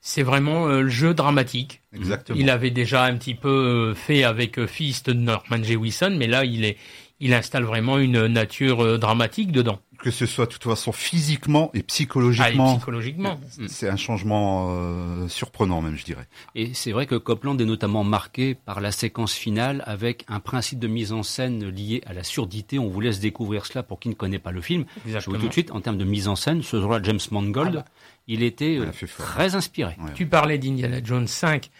c'est 0.00 0.22
vraiment 0.22 0.68
euh, 0.68 0.82
le 0.82 0.88
jeu 0.88 1.14
dramatique. 1.14 1.82
Exactement. 1.94 2.38
Il 2.38 2.50
avait 2.50 2.70
déjà 2.70 3.04
un 3.04 3.16
petit 3.16 3.34
peu 3.34 3.48
euh, 3.48 3.94
fait 3.94 4.24
avec 4.24 4.58
euh, 4.58 4.66
Fist 4.66 5.10
de 5.10 5.14
Norman 5.14 5.62
Jewison, 5.62 6.10
mais 6.16 6.26
là, 6.26 6.44
il 6.44 6.64
est, 6.64 6.76
il 7.20 7.34
installe 7.34 7.64
vraiment 7.64 7.98
une 7.98 8.26
nature 8.26 8.98
dramatique 8.98 9.50
dedans. 9.50 9.80
Que 9.98 10.10
ce 10.10 10.26
soit 10.26 10.46
de 10.46 10.52
toute 10.52 10.64
façon 10.64 10.92
physiquement 10.92 11.70
et 11.74 11.82
psychologiquement. 11.82 12.72
Ah, 12.72 12.76
psychologiquement. 12.76 13.40
C'est 13.66 13.88
un 13.88 13.96
changement 13.96 15.28
surprenant 15.28 15.82
même, 15.82 15.96
je 15.96 16.04
dirais. 16.04 16.26
Et 16.54 16.72
c'est 16.74 16.92
vrai 16.92 17.06
que 17.06 17.16
Copland 17.16 17.58
est 17.60 17.64
notamment 17.64 18.04
marqué 18.04 18.54
par 18.54 18.80
la 18.80 18.92
séquence 18.92 19.34
finale 19.34 19.82
avec 19.86 20.24
un 20.28 20.40
principe 20.40 20.78
de 20.78 20.88
mise 20.88 21.12
en 21.12 21.22
scène 21.22 21.68
lié 21.68 22.02
à 22.06 22.12
la 22.12 22.22
surdité. 22.22 22.78
On 22.78 22.88
vous 22.88 23.00
laisse 23.00 23.20
découvrir 23.20 23.66
cela 23.66 23.82
pour 23.82 23.98
qui 23.98 24.08
ne 24.08 24.14
connaît 24.14 24.38
pas 24.38 24.52
le 24.52 24.60
film. 24.60 24.84
Exactement. 25.04 25.34
Je 25.34 25.38
vous 25.38 25.42
tout 25.42 25.48
de 25.48 25.52
suite, 25.52 25.70
en 25.72 25.80
termes 25.80 25.98
de 25.98 26.04
mise 26.04 26.28
en 26.28 26.36
scène, 26.36 26.62
ce 26.62 26.80
sera 26.80 27.02
James 27.02 27.20
Mangold. 27.30 27.76
Ah 27.78 27.80
bah 27.80 27.84
il 28.28 28.42
était 28.42 28.78
euh, 28.78 28.90
très 29.16 29.54
inspiré. 29.54 29.96
Tu 30.14 30.26
parlais 30.26 30.58
d'Indiana 30.58 30.98
Jones 31.02 31.26
5. 31.26 31.70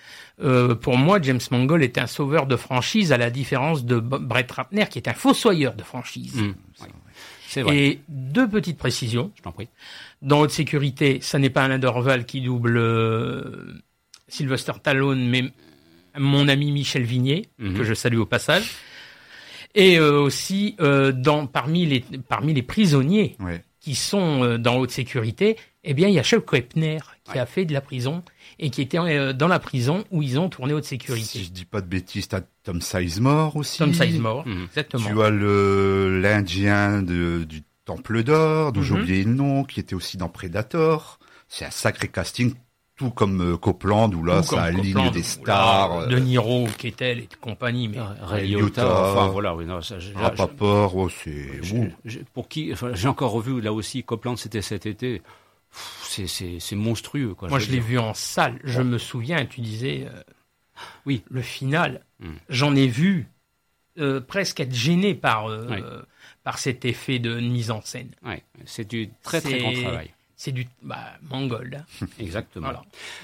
Euh, 0.40 0.74
pour 0.74 0.96
moi, 0.96 1.20
James 1.20 1.40
Mangold 1.50 1.82
est 1.82 1.98
un 1.98 2.06
sauveur 2.06 2.46
de 2.46 2.56
franchise, 2.56 3.12
à 3.12 3.18
la 3.18 3.30
différence 3.30 3.84
de 3.84 4.00
Brett 4.00 4.50
Ratner, 4.50 4.86
qui 4.88 4.98
est 4.98 5.08
un 5.08 5.14
fossoyeur 5.14 5.74
de 5.74 5.82
franchise. 5.82 6.36
Mmh. 6.36 6.54
Vrai. 7.56 7.76
Et 7.76 8.00
deux 8.08 8.48
petites 8.48 8.78
précisions. 8.78 9.32
Je 9.36 9.42
t'en 9.42 9.52
prie. 9.52 9.68
Dans 10.22 10.40
Haute 10.40 10.50
Sécurité, 10.50 11.18
ça 11.20 11.38
n'est 11.38 11.50
pas 11.50 11.64
Alain 11.64 11.78
Dorval 11.78 12.24
qui 12.26 12.40
double 12.40 12.76
euh, 12.76 13.82
Sylvester 14.28 14.72
Stallone, 14.78 15.28
mais 15.28 15.44
mon 16.16 16.48
ami 16.48 16.72
Michel 16.72 17.04
Vignier, 17.04 17.48
mmh. 17.58 17.74
que 17.74 17.84
je 17.84 17.94
salue 17.94 18.18
au 18.18 18.26
passage. 18.26 18.70
Et 19.74 20.00
aussi, 20.00 20.74
dans, 20.78 21.46
parmi, 21.46 21.86
les, 21.86 22.00
parmi 22.26 22.54
les 22.54 22.62
prisonniers 22.62 23.36
qui 23.80 23.94
sont 23.94 24.56
dans 24.58 24.76
haute 24.76 24.90
sécurité, 24.90 25.56
eh 25.84 25.94
bien, 25.94 26.08
il 26.08 26.14
y 26.14 26.18
a 26.18 26.24
Chuck 26.24 26.50
Wepner 26.52 26.98
qui 27.30 27.38
a 27.38 27.46
fait 27.46 27.64
de 27.64 27.72
la 27.72 27.80
prison 27.80 28.24
et 28.58 28.70
qui 28.70 28.82
était 28.82 28.98
euh, 28.98 29.32
dans 29.32 29.48
la 29.48 29.58
prison 29.58 30.04
où 30.10 30.22
ils 30.22 30.38
ont 30.38 30.48
tourné 30.48 30.74
haute 30.74 30.84
sécurité. 30.84 31.26
Si 31.26 31.44
je 31.44 31.50
dis 31.50 31.64
pas 31.64 31.80
de 31.80 31.86
bêtises, 31.86 32.28
as 32.32 32.42
Tom 32.64 32.80
Sizemore 32.80 33.56
aussi. 33.56 33.78
Tom 33.78 33.94
Sizemore, 33.94 34.46
mmh. 34.46 34.64
exactement. 34.64 35.08
Tu 35.08 35.22
as 35.22 35.30
le 35.30 36.20
l'Indien 36.20 37.02
du 37.02 37.62
Temple 37.84 38.22
d'Or, 38.22 38.72
dont 38.72 38.82
j'ai 38.82 38.94
mmh. 38.94 39.00
oublié 39.00 39.24
le 39.24 39.32
nom, 39.32 39.64
qui 39.64 39.80
était 39.80 39.94
aussi 39.94 40.16
dans 40.16 40.28
Predator. 40.28 41.18
C'est 41.48 41.64
un 41.64 41.70
sacré 41.70 42.08
casting, 42.08 42.52
tout 42.96 43.10
comme 43.10 43.52
euh, 43.52 43.56
Copland, 43.56 44.12
où 44.14 44.22
là, 44.22 44.42
ça 44.42 44.64
aligne 44.64 45.10
des 45.12 45.22
stars. 45.22 46.08
de 46.08 46.18
Niro, 46.18 46.66
Kettel 46.76 47.20
et 47.20 47.28
compagnie, 47.40 47.88
mais 47.88 47.98
Ray 48.20 48.54
enfin 48.56 49.28
voilà, 49.28 49.54
oui, 49.54 49.64
non, 49.64 49.80
ça, 49.80 49.96
Rappaport, 50.14 50.94
oh, 50.96 51.08
c'est... 51.08 51.60
Pour 52.34 52.48
qui, 52.48 52.70
enfin, 52.72 52.90
j'ai 52.92 53.08
encore 53.08 53.30
revu, 53.30 53.62
là 53.62 53.72
aussi, 53.72 54.02
Copland, 54.02 54.36
c'était 54.36 54.62
cet 54.62 54.84
été 54.84 55.22
c'est 56.08 56.76
monstrueux. 56.76 57.34
Quoi, 57.34 57.48
Moi, 57.48 57.58
je, 57.58 57.70
l'ai 57.70 57.80
vu 57.80 57.98
en 57.98 58.14
salle. 58.14 58.58
Je 58.64 58.82
me 58.82 58.98
souviens, 58.98 59.44
tu 59.46 59.60
disais, 59.60 60.08
euh, 60.10 60.22
oui, 61.06 61.22
le 61.30 61.42
final. 61.42 62.04
Hmm. 62.20 62.34
J'en 62.48 62.74
ai 62.74 62.86
vu 62.86 63.28
euh, 63.98 64.20
presque 64.20 64.60
être 64.60 64.74
gêné 64.74 65.14
par, 65.14 65.48
euh, 65.48 66.02
par 66.44 66.58
cet 66.58 66.84
effet 66.84 67.18
de 67.18 67.38
mise 67.40 67.70
en 67.70 67.82
scène. 67.82 68.10
c'est 68.64 68.88
du 68.88 69.10
très 69.22 69.40
très 69.40 69.58
grand 69.58 69.72
travail 69.72 70.12
c'est 70.38 70.52
du 70.52 70.68
bah, 70.82 71.14
Mangold. 71.28 71.84
Exactement. 72.20 72.70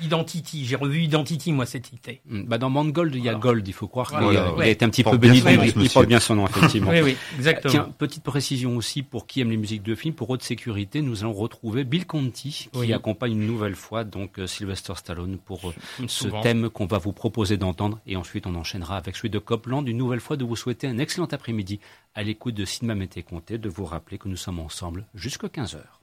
Identity, 0.02 0.66
j'ai 0.66 0.74
revu 0.74 1.04
Identity 1.04 1.52
moi 1.52 1.64
cet 1.64 1.94
été. 1.94 2.20
Hmm, 2.28 2.42
bah 2.42 2.58
dans 2.58 2.70
Mangold 2.70 3.14
il 3.14 3.22
y 3.22 3.28
a 3.28 3.36
Gold, 3.36 3.66
il 3.66 3.72
faut 3.72 3.86
croire 3.86 4.10
qu'il 4.10 4.68
été 4.68 4.84
un 4.84 4.90
petit 4.90 5.04
peu 5.04 5.16
béni, 5.16 5.40
il 5.76 5.90
porte 5.90 6.06
bien 6.06 6.18
son 6.18 6.34
nom 6.34 6.46
effectivement. 6.48 6.90
oui 6.92 7.02
oui, 7.02 7.16
exactement. 7.36 7.70
Tiens, 7.70 7.88
petite 7.96 8.24
précision 8.24 8.76
aussi 8.76 9.02
pour 9.02 9.28
qui 9.28 9.40
aime 9.40 9.50
les 9.50 9.56
musiques 9.56 9.84
de 9.84 9.94
film, 9.94 10.12
pour 10.12 10.28
haute 10.28 10.42
sécurité, 10.42 11.02
nous 11.02 11.20
allons 11.22 11.32
retrouver 11.32 11.84
Bill 11.84 12.04
Conti 12.04 12.68
qui 12.72 12.92
accompagne 12.92 13.32
une 13.32 13.46
nouvelle 13.46 13.76
fois 13.76 14.02
donc 14.02 14.40
euh, 14.40 14.48
Sylvester 14.48 14.94
Stallone 14.96 15.38
pour 15.38 15.68
euh, 15.68 16.06
ce 16.08 16.26
thème 16.42 16.68
qu'on 16.68 16.86
va 16.86 16.98
vous 16.98 17.12
proposer 17.12 17.56
d'entendre 17.56 18.00
et 18.08 18.16
ensuite 18.16 18.48
on 18.48 18.56
enchaînera 18.56 18.96
avec 18.96 19.14
celui 19.14 19.30
de 19.30 19.38
Copland 19.38 19.86
une 19.86 19.98
nouvelle 19.98 20.20
fois 20.20 20.36
de 20.36 20.44
vous 20.44 20.56
souhaiter 20.56 20.88
un 20.88 20.98
excellent 20.98 21.28
après-midi 21.30 21.78
à 22.16 22.24
l'écoute 22.24 22.54
de 22.54 22.64
Cinéma 22.64 22.96
Mété 22.96 23.22
Comté, 23.22 23.56
de 23.56 23.68
vous 23.68 23.84
rappeler 23.84 24.18
que 24.18 24.26
nous 24.26 24.36
sommes 24.36 24.58
ensemble 24.58 25.06
jusqu'à 25.14 25.48
15 25.48 25.76
heures. 25.76 26.00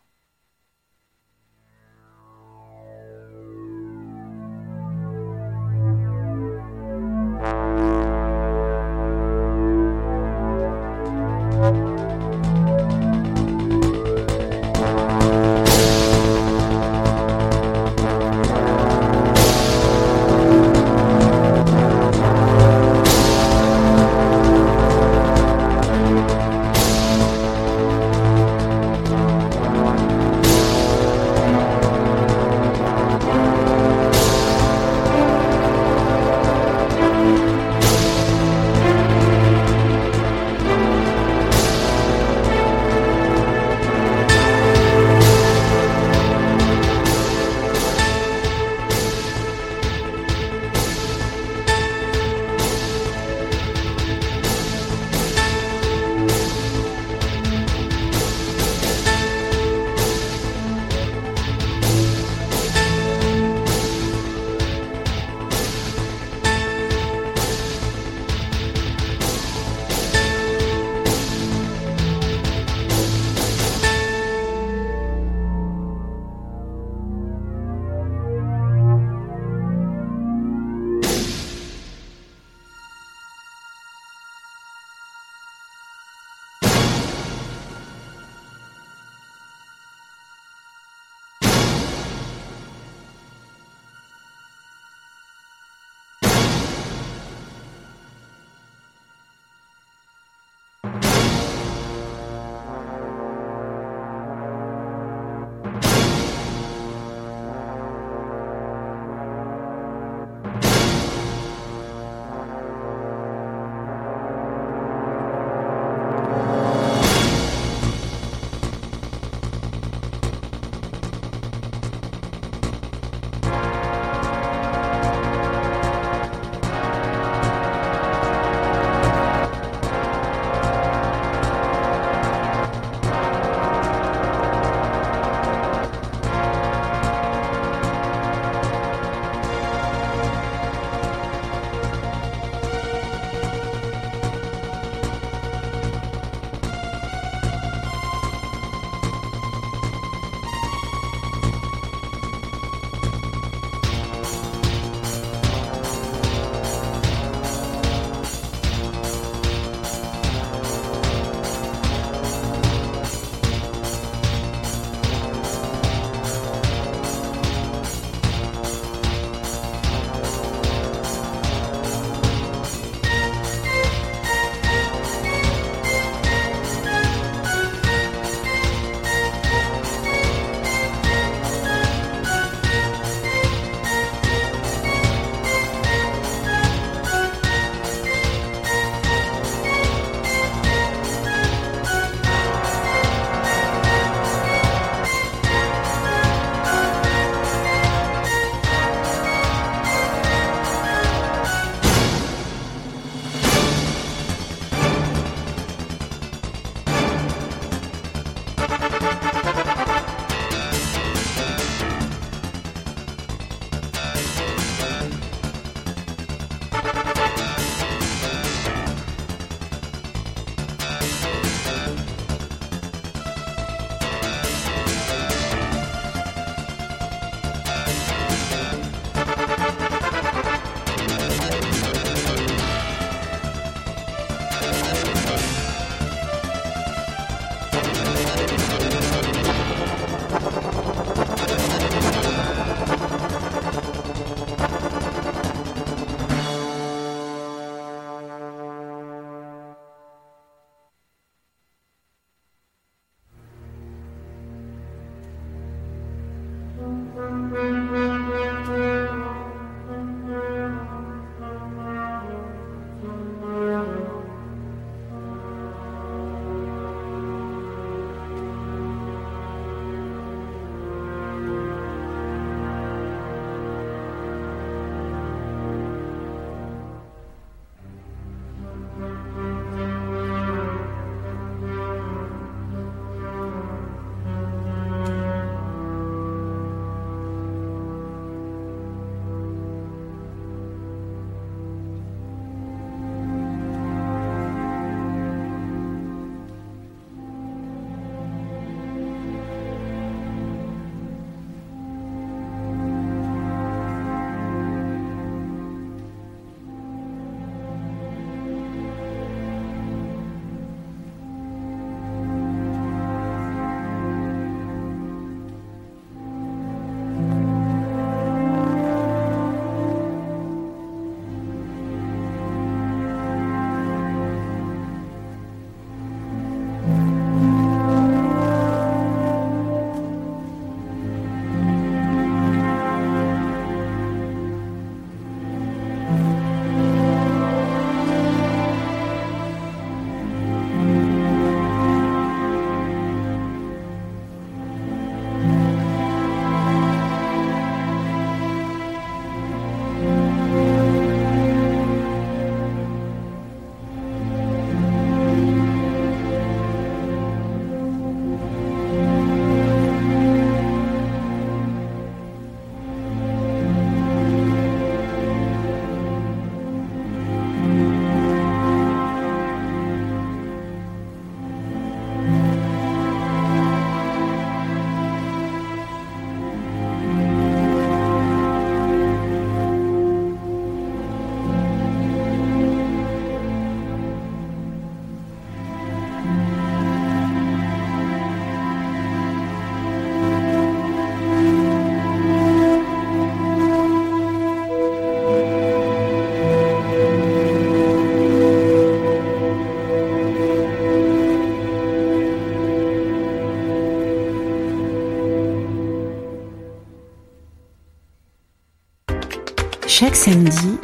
Samedi, 410.14 410.78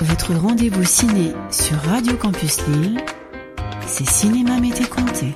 votre 0.00 0.34
rendez-vous 0.34 0.84
ciné 0.84 1.32
sur 1.50 1.76
Radio 1.76 2.16
Campus 2.16 2.66
Lille, 2.66 2.98
c'est 3.86 4.08
Cinéma 4.08 4.58
Mété 4.58 4.84
Comté. 4.84 5.34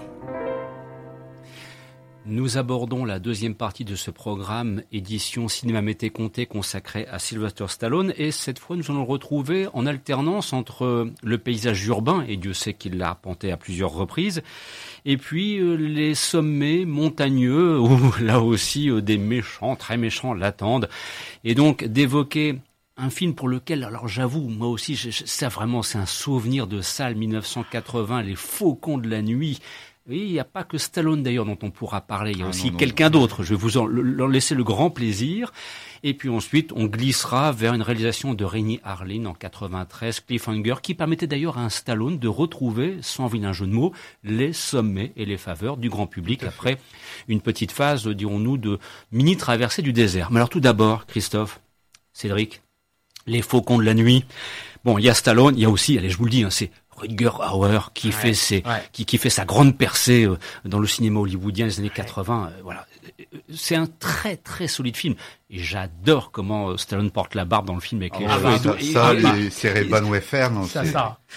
Nous 2.25 2.59
abordons 2.59 3.05
la 3.05 3.19
deuxième 3.19 3.55
partie 3.55 3.85
de 3.85 3.97
ce 3.97 4.11
programme, 4.11 4.83
édition 4.93 5.49
Cinéma 5.49 5.83
Mété 5.83 6.11
Comté 6.11 6.47
consacrée 6.47 7.07
à 7.07 7.19
Sylvester 7.19 7.67
Stallone. 7.69 8.13
Et 8.17 8.31
cette 8.33 8.59
fois, 8.59 8.77
nous 8.77 8.85
allons 8.91 9.01
le 9.01 9.11
retrouver 9.11 9.67
en 9.73 9.87
alternance 9.87 10.53
entre 10.53 11.11
le 11.23 11.39
paysage 11.39 11.87
urbain, 11.87 12.25
et 12.29 12.37
Dieu 12.37 12.53
sait 12.55 12.75
qu'il 12.75 12.99
l'a 12.99 13.09
arpenté 13.11 13.53
à 13.53 13.57
plusieurs 13.57 13.93
reprises, 13.93 14.43
et 15.05 15.17
puis 15.17 15.59
euh, 15.59 15.75
les 15.75 16.15
sommets 16.15 16.85
montagneux, 16.85 17.79
où 17.81 17.99
là 18.21 18.41
aussi 18.41 18.91
euh, 18.91 19.01
des 19.01 19.19
méchants, 19.19 19.77
très 19.77 19.97
méchants 19.97 20.35
l'attendent. 20.35 20.89
Et 21.45 21.55
donc 21.55 21.85
d'évoquer 21.85 22.59
un 22.99 23.11
film 23.11 23.35
pour 23.35 23.49
lequel, 23.49 23.85
alors 23.85 24.09
j'avoue, 24.09 24.49
moi 24.49 24.69
aussi, 24.69 24.97
ça 24.97 25.49
vraiment, 25.49 25.83
c'est 25.83 25.99
un 25.99 26.07
souvenir 26.07 26.67
de 26.67 26.81
salle 26.81 27.15
1980, 27.15 28.23
Les 28.23 28.35
Faucons 28.35 28.99
de 28.99 29.09
la 29.09 29.23
Nuit, 29.23 29.61
oui, 30.09 30.25
il 30.25 30.33
n'y 30.33 30.41
a 30.41 30.45
pas 30.45 30.65
que 30.65 30.79
Stallone 30.79 31.23
d'ailleurs 31.23 31.45
dont 31.45 31.59
on 31.63 31.71
pourra 31.71 32.01
parler, 32.01 32.31
il 32.31 32.39
y 32.39 32.43
a 32.43 32.47
ah, 32.47 32.49
aussi 32.49 32.73
quelqu'un 32.73 33.11
d'autre. 33.11 33.43
Je 33.43 33.51
vais 33.51 33.61
vous 33.61 33.77
en, 33.77 33.87
laisser 33.87 34.55
le 34.55 34.65
grand 34.65 34.89
plaisir. 34.89 35.53
Et 36.03 36.15
puis 36.15 36.31
ensuite, 36.31 36.73
on 36.75 36.87
glissera 36.87 37.53
vers 37.53 37.75
une 37.75 37.83
réalisation 37.83 38.33
de 38.33 38.43
Rémi 38.43 38.81
Harlin 38.85 39.27
en 39.27 39.35
93, 39.35 40.21
Cliffhanger, 40.21 40.77
qui 40.83 40.95
permettait 40.95 41.27
d'ailleurs 41.27 41.59
à 41.59 41.63
un 41.63 41.69
Stallone 41.69 42.19
de 42.19 42.29
retrouver, 42.29 42.97
sans 43.03 43.27
vilain 43.27 43.53
jeu 43.53 43.67
de 43.67 43.73
mots, 43.73 43.93
les 44.25 44.55
sommets 44.55 45.13
et 45.17 45.27
les 45.27 45.37
faveurs 45.37 45.77
du 45.77 45.91
grand 45.91 46.07
public 46.07 46.43
après 46.43 46.79
une 47.27 47.43
petite 47.43 47.73
phase, 47.73 48.07
dirons-nous, 48.07 48.57
de 48.57 48.79
mini 49.13 49.37
traversée 49.37 49.83
du 49.83 49.93
désert. 49.93 50.31
Mais 50.31 50.39
alors 50.39 50.49
tout 50.49 50.61
d'abord, 50.61 51.05
Christophe, 51.05 51.61
Cédric, 52.15 52.63
les 53.29 53.43
faucons 53.43 53.79
de 53.79 53.85
la 53.85 53.95
nuit. 53.95 54.25
Bon, 54.85 54.99
il 54.99 55.05
y 55.05 55.09
a 55.09 55.15
Stallone, 55.15 55.55
il 55.57 55.63
y 55.63 55.65
a 55.65 55.71
aussi, 55.71 55.99
allez, 55.99 56.11
je 56.11 56.19
vous 56.19 56.25
le 56.25 56.31
dis, 56.31 56.43
hein, 56.43 56.51
c'est 56.51 56.71
Rutger 56.99 57.31
Hauer 57.53 57.93
qui 57.95 58.13
fait 58.13 58.35
ses, 58.35 58.63
qui, 58.93 59.05
qui, 59.05 59.19
fait 59.19 59.31
sa 59.31 59.45
grande 59.45 59.77
percée 59.77 60.25
euh, 60.25 60.37
dans 60.65 60.79
le 60.79 60.87
cinéma 60.87 61.21
hollywoodien 61.21 61.67
des 61.67 61.79
années 61.79 61.91
80. 61.91 62.51
Euh, 62.51 62.61
voilà, 62.63 62.87
c'est 63.55 63.77
un 63.77 63.87
très 63.87 64.37
très 64.37 64.67
solide 64.67 64.97
film. 64.97 65.15
Et 65.51 65.59
j'adore 65.59 66.31
comment 66.31 66.71
euh, 66.71 66.77
Stallone 66.77 67.11
porte 67.11 67.35
la 67.35 67.45
barbe 67.45 67.67
dans 67.67 67.75
le 67.75 67.81
film 67.81 68.01
avec 68.03 68.19
les 68.19 68.27
ah, 68.27 68.35
cheveux. 68.37 68.79
Ça, 68.93 68.93
ça 68.93 69.15
les 69.15 69.51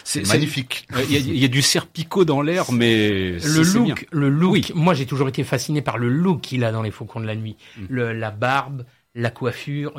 c'est 0.04 0.28
magnifique. 0.28 0.88
Il 1.10 1.38
y, 1.38 1.46
a 1.46 1.48
du 1.48 1.62
serpico 1.62 2.26
dans 2.26 2.42
l'air, 2.42 2.72
mais 2.72 3.32
le 3.32 3.62
look, 3.74 4.08
le 4.12 4.30
look. 4.30 4.72
Moi, 4.74 4.94
j'ai 4.94 5.06
toujours 5.06 5.30
été 5.30 5.44
fasciné 5.44 5.82
par 5.82 5.98
le 5.98 6.10
look 6.10 6.42
qu'il 6.42 6.64
a 6.64 6.72
dans 6.72 6.82
Les 6.82 6.92
Faucons 6.92 7.20
de 7.20 7.28
la 7.28 7.36
nuit. 7.36 7.56
Mm. 7.78 7.86
Le, 7.90 8.14
la 8.14 8.32
barbe, 8.32 8.86
la 9.14 9.30
coiffure, 9.30 9.94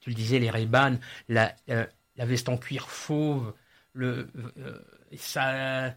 tu 0.00 0.10
le 0.10 0.14
disais, 0.14 0.38
les 0.38 0.50
ray 0.50 0.68
la, 1.28 1.54
la 1.68 2.24
veste 2.24 2.48
en 2.48 2.56
cuir 2.56 2.88
fauve, 2.88 3.52
le 3.92 4.28
ça, 5.16 5.94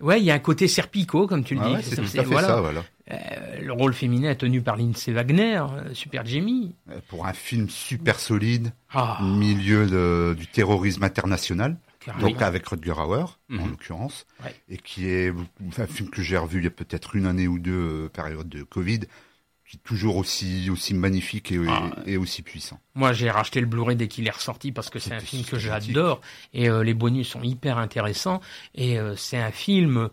ouais, 0.00 0.20
il 0.20 0.24
y 0.24 0.30
a 0.30 0.34
un 0.34 0.40
côté 0.40 0.68
serpico, 0.68 1.26
comme 1.26 1.44
tu 1.44 1.54
le 1.54 1.60
ah 1.62 1.76
dis. 1.76 1.82
c'est 1.82 1.96
tout 1.96 2.02
à 2.02 2.24
fait 2.24 2.46
ça, 2.46 2.60
voilà. 2.60 2.84
Euh, 3.10 3.60
le 3.60 3.72
rôle 3.72 3.94
féminin 3.94 4.30
est 4.30 4.36
tenu 4.36 4.62
par 4.62 4.76
Lindsay 4.76 5.12
Wagner, 5.12 5.62
euh, 5.72 5.94
Super 5.94 6.26
Jamie. 6.26 6.74
Euh, 6.90 6.98
pour 7.08 7.26
un 7.26 7.32
film 7.32 7.68
super 7.68 8.18
solide, 8.18 8.72
ah. 8.92 9.20
milieu 9.22 10.34
du 10.34 10.46
terrorisme 10.46 11.04
international, 11.04 11.76
donc 12.20 12.42
avec 12.42 12.66
Rutger 12.66 12.92
Hauer, 12.92 13.38
en 13.50 13.54
mhm. 13.54 13.70
l'occurrence, 13.70 14.26
et 14.68 14.76
qui 14.76 15.08
est 15.08 15.32
un 15.78 15.86
film 15.86 16.10
que 16.10 16.22
j'ai 16.22 16.36
revu 16.36 16.58
il 16.58 16.64
y 16.64 16.68
a 16.68 16.70
peut-être 16.70 17.16
une 17.16 17.26
année 17.26 17.48
ou 17.48 17.58
deux, 17.58 18.08
période 18.12 18.48
de 18.48 18.62
Covid, 18.62 19.00
qui 19.68 19.76
est 19.76 19.80
toujours 19.80 20.16
aussi 20.16 20.70
aussi 20.70 20.94
magnifique 20.94 21.50
et, 21.52 21.60
ah. 21.68 21.90
et 22.06 22.16
aussi 22.16 22.42
puissant. 22.42 22.78
Moi, 22.94 23.12
j'ai 23.12 23.30
racheté 23.30 23.60
le 23.60 23.66
Blu-ray 23.66 23.96
dès 23.96 24.08
qu'il 24.08 24.26
est 24.26 24.30
ressorti 24.30 24.72
parce 24.72 24.90
que 24.90 24.98
c'est 24.98 25.14
un 25.14 25.20
film 25.20 25.44
que 25.44 25.58
j'adore 25.58 26.20
et 26.54 26.68
euh, 26.68 26.84
les 26.84 26.94
bonus 26.94 27.28
sont 27.28 27.42
hyper 27.42 27.78
intéressants 27.78 28.40
et 28.74 28.98
euh, 28.98 29.16
c'est 29.16 29.38
un 29.38 29.50
film 29.50 30.08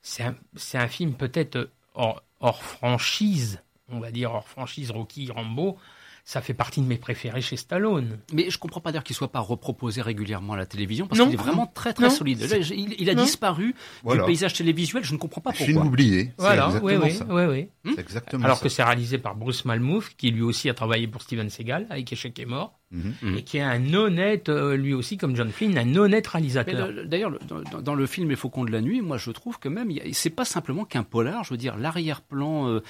c'est 0.00 0.22
un, 0.22 0.34
un 0.74 0.88
film 0.88 1.14
peut-être 1.14 1.70
hors, 1.94 2.22
hors 2.40 2.62
franchise, 2.62 3.62
on 3.88 4.00
va 4.00 4.10
dire 4.10 4.32
hors 4.32 4.48
franchise 4.48 4.90
Rocky 4.90 5.30
Rambo 5.30 5.78
ça 6.24 6.40
fait 6.40 6.54
partie 6.54 6.80
de 6.80 6.86
mes 6.86 6.96
préférés 6.96 7.42
chez 7.42 7.56
Stallone. 7.56 8.18
Mais 8.32 8.48
je 8.48 8.58
comprends 8.58 8.80
pas 8.80 8.92
d'ailleurs 8.92 9.04
qu'il 9.04 9.14
soit 9.14 9.30
pas 9.30 9.40
reproposé 9.40 10.00
régulièrement 10.00 10.54
à 10.54 10.56
la 10.56 10.64
télévision 10.64 11.06
parce 11.06 11.20
qu'il 11.20 11.34
est 11.34 11.36
vraiment 11.36 11.66
très 11.66 11.92
très 11.92 12.08
solide. 12.08 12.40
il, 12.98 13.10
a 13.10 13.14
disparu 13.14 13.74
du 14.04 14.18
paysage 14.24 14.54
télévisuel. 14.54 15.04
Je 15.04 15.12
ne 15.12 15.18
comprends 15.18 15.42
pas 15.42 15.50
pourquoi. 15.50 15.66
Film 15.66 15.86
oublié. 15.86 16.32
Voilà, 16.38 16.70
oui, 16.82 16.94
oui, 16.96 17.18
oui, 17.28 17.68
oui. 17.84 17.94
exactement 17.98 18.44
Alors 18.44 18.60
que 18.60 18.70
c'est 18.70 18.82
réalisé 18.82 19.18
par 19.18 19.36
Bruce 19.36 19.66
Malmouf, 19.66 20.16
qui 20.16 20.30
lui 20.30 20.42
aussi 20.42 20.70
a 20.70 20.74
travaillé 20.74 21.06
pour 21.06 21.20
Steven 21.20 21.50
Seagal 21.50 21.86
avec 21.90 22.10
Échec 22.10 22.38
est 22.38 22.46
mort. 22.46 22.78
Mhm. 22.90 23.38
Et 23.38 23.42
qui 23.42 23.58
est 23.58 23.62
un 23.62 23.92
honnête, 23.92 24.48
euh, 24.48 24.76
lui 24.76 24.94
aussi 24.94 25.16
comme 25.16 25.34
John 25.34 25.50
Flynn, 25.50 25.76
un 25.76 25.96
honnête 25.96 26.26
réalisateur. 26.28 26.90
D'ailleurs, 27.06 27.32
dans, 27.82 27.94
le 27.94 28.06
film 28.06 28.30
Les 28.30 28.36
Faucons 28.36 28.64
de 28.64 28.70
la 28.70 28.80
Nuit, 28.80 29.02
moi 29.02 29.18
je 29.18 29.30
trouve 29.32 29.58
que 29.58 29.68
même, 29.68 29.92
c'est 30.12 30.30
pas 30.30 30.44
simplement 30.44 30.84
qu'un 30.84 31.02
polar, 31.02 31.42
je 31.44 31.50
veux 31.50 31.56
dire, 31.56 31.76
l'arrière-plan 31.76 32.68
euh, 32.68 32.82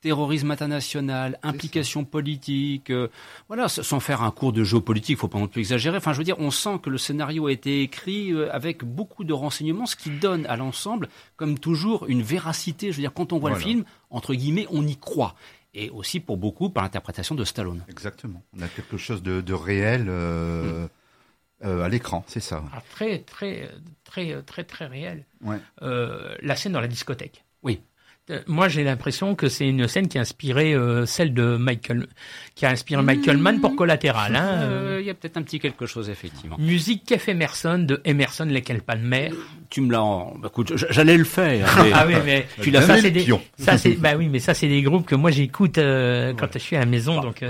terrorisme 0.00 0.50
international, 0.50 1.38
implication 1.42 2.04
politique, 2.04 2.90
euh, 2.90 3.08
voilà, 3.48 3.68
sans 3.68 4.00
faire 4.00 4.22
un 4.22 4.30
cours 4.30 4.52
de 4.52 4.64
géopolitique, 4.64 5.18
faut 5.18 5.28
pas 5.28 5.38
non 5.38 5.46
plus 5.46 5.60
exagérer. 5.60 5.96
Enfin, 5.98 6.12
je 6.12 6.18
veux 6.18 6.24
dire, 6.24 6.38
on 6.38 6.50
sent 6.50 6.78
que 6.82 6.90
le 6.90 6.98
scénario 6.98 7.46
a 7.46 7.52
été 7.52 7.82
écrit 7.82 8.32
euh, 8.32 8.52
avec 8.52 8.84
beaucoup 8.84 9.24
de 9.24 9.32
renseignements, 9.32 9.86
ce 9.86 9.96
qui 9.96 10.10
donne 10.10 10.46
à 10.46 10.56
l'ensemble, 10.56 11.08
comme 11.36 11.58
toujours, 11.58 12.06
une 12.08 12.22
véracité. 12.22 12.90
Je 12.90 12.96
veux 12.96 13.02
dire, 13.02 13.12
quand 13.12 13.32
on 13.32 13.38
voit 13.38 13.50
le 13.50 13.56
film, 13.56 13.84
entre 14.08 14.34
guillemets, 14.34 14.66
on 14.70 14.86
y 14.86 14.96
croit. 14.96 15.34
Et 15.72 15.88
aussi 15.90 16.18
pour 16.18 16.36
beaucoup 16.36 16.68
par 16.70 16.82
l'interprétation 16.82 17.36
de 17.36 17.44
Stallone. 17.44 17.84
Exactement. 17.88 18.42
On 18.58 18.62
a 18.62 18.68
quelque 18.68 18.96
chose 18.96 19.22
de, 19.22 19.52
réel 19.52 20.06
euh, 20.08 20.88
mm. 21.62 21.80
à 21.82 21.88
l'écran, 21.88 22.24
c'est 22.26 22.40
ça. 22.40 22.64
Ah, 22.72 22.82
très, 22.90 23.20
très, 23.20 23.70
très, 24.02 24.42
très, 24.42 24.64
très 24.64 24.86
réel. 24.86 25.26
la 25.42 26.56
scène 26.56 26.72
dans 26.72 26.80
la 26.80 26.88
discothèque. 26.88 27.44
Euh, 28.30 28.40
moi, 28.46 28.68
j'ai 28.68 28.84
l'impression 28.84 29.34
que 29.34 29.48
c'est 29.48 29.68
une 29.68 29.88
scène 29.88 30.08
qui 30.08 30.18
a 30.18 30.20
inspiré 30.20 30.72
euh, 30.72 31.04
celle 31.06 31.34
de 31.34 31.56
Michael, 31.56 32.06
qui 32.54 32.64
a 32.64 32.70
inspiré 32.70 33.02
Michael 33.02 33.38
Mann 33.38 33.60
pour 33.60 33.74
Collatéral. 33.76 34.36
Hein, 34.36 34.62
euh. 34.62 34.98
Il 35.00 35.06
y 35.06 35.10
a 35.10 35.14
peut-être 35.14 35.36
un 35.36 35.42
petit 35.42 35.58
quelque 35.58 35.86
chose 35.86 36.08
effectivement. 36.08 36.56
Musique 36.58 37.04
Kev 37.04 37.30
Emerson 37.30 37.78
de 37.78 38.00
Emerson, 38.04 38.44
lesquels 38.44 38.82
pas 38.82 38.96
de 38.96 39.02
mer. 39.02 39.32
Tu 39.68 39.80
me 39.80 39.92
l'as. 39.92 40.00
Bah, 40.38 40.48
écoute, 40.48 40.72
j'allais 40.90 41.16
le 41.16 41.24
faire. 41.24 41.66
ah 41.92 42.04
oui, 42.06 42.14
mais 42.24 42.46
tu 42.62 42.70
l'as 42.70 42.82
fait. 42.82 43.10
Des... 43.10 43.26
Ça 43.58 43.78
c'est, 43.78 43.94
bah 43.94 44.12
oui, 44.16 44.28
mais 44.28 44.38
ça 44.38 44.54
c'est 44.54 44.68
des 44.68 44.82
groupes 44.82 45.06
que 45.06 45.14
moi 45.14 45.30
j'écoute 45.30 45.76
quand 45.76 46.52
je 46.52 46.58
suis 46.58 46.76
à 46.76 46.80
la 46.80 46.86
maison, 46.86 47.20
donc. 47.20 47.44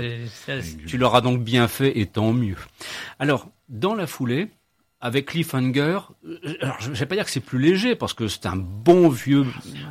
tu 0.87 0.97
l'auras 0.97 1.21
donc 1.21 1.43
bien 1.43 1.67
fait 1.67 1.99
et 1.99 2.05
tant 2.05 2.33
mieux. 2.33 2.55
Alors, 3.19 3.49
dans 3.69 3.95
la 3.95 4.07
foulée 4.07 4.47
avec 5.01 5.27
Cliffhanger, 5.27 5.99
euh, 6.25 6.37
alors 6.61 6.77
je 6.79 6.89
ne 6.89 6.95
vais 6.95 7.05
pas 7.07 7.15
dire 7.15 7.25
que 7.25 7.31
c'est 7.31 7.39
plus 7.39 7.59
léger 7.59 7.95
parce 7.95 8.13
que 8.13 8.27
c'est 8.27 8.45
un 8.45 8.55
bon 8.55 9.09
vieux 9.09 9.45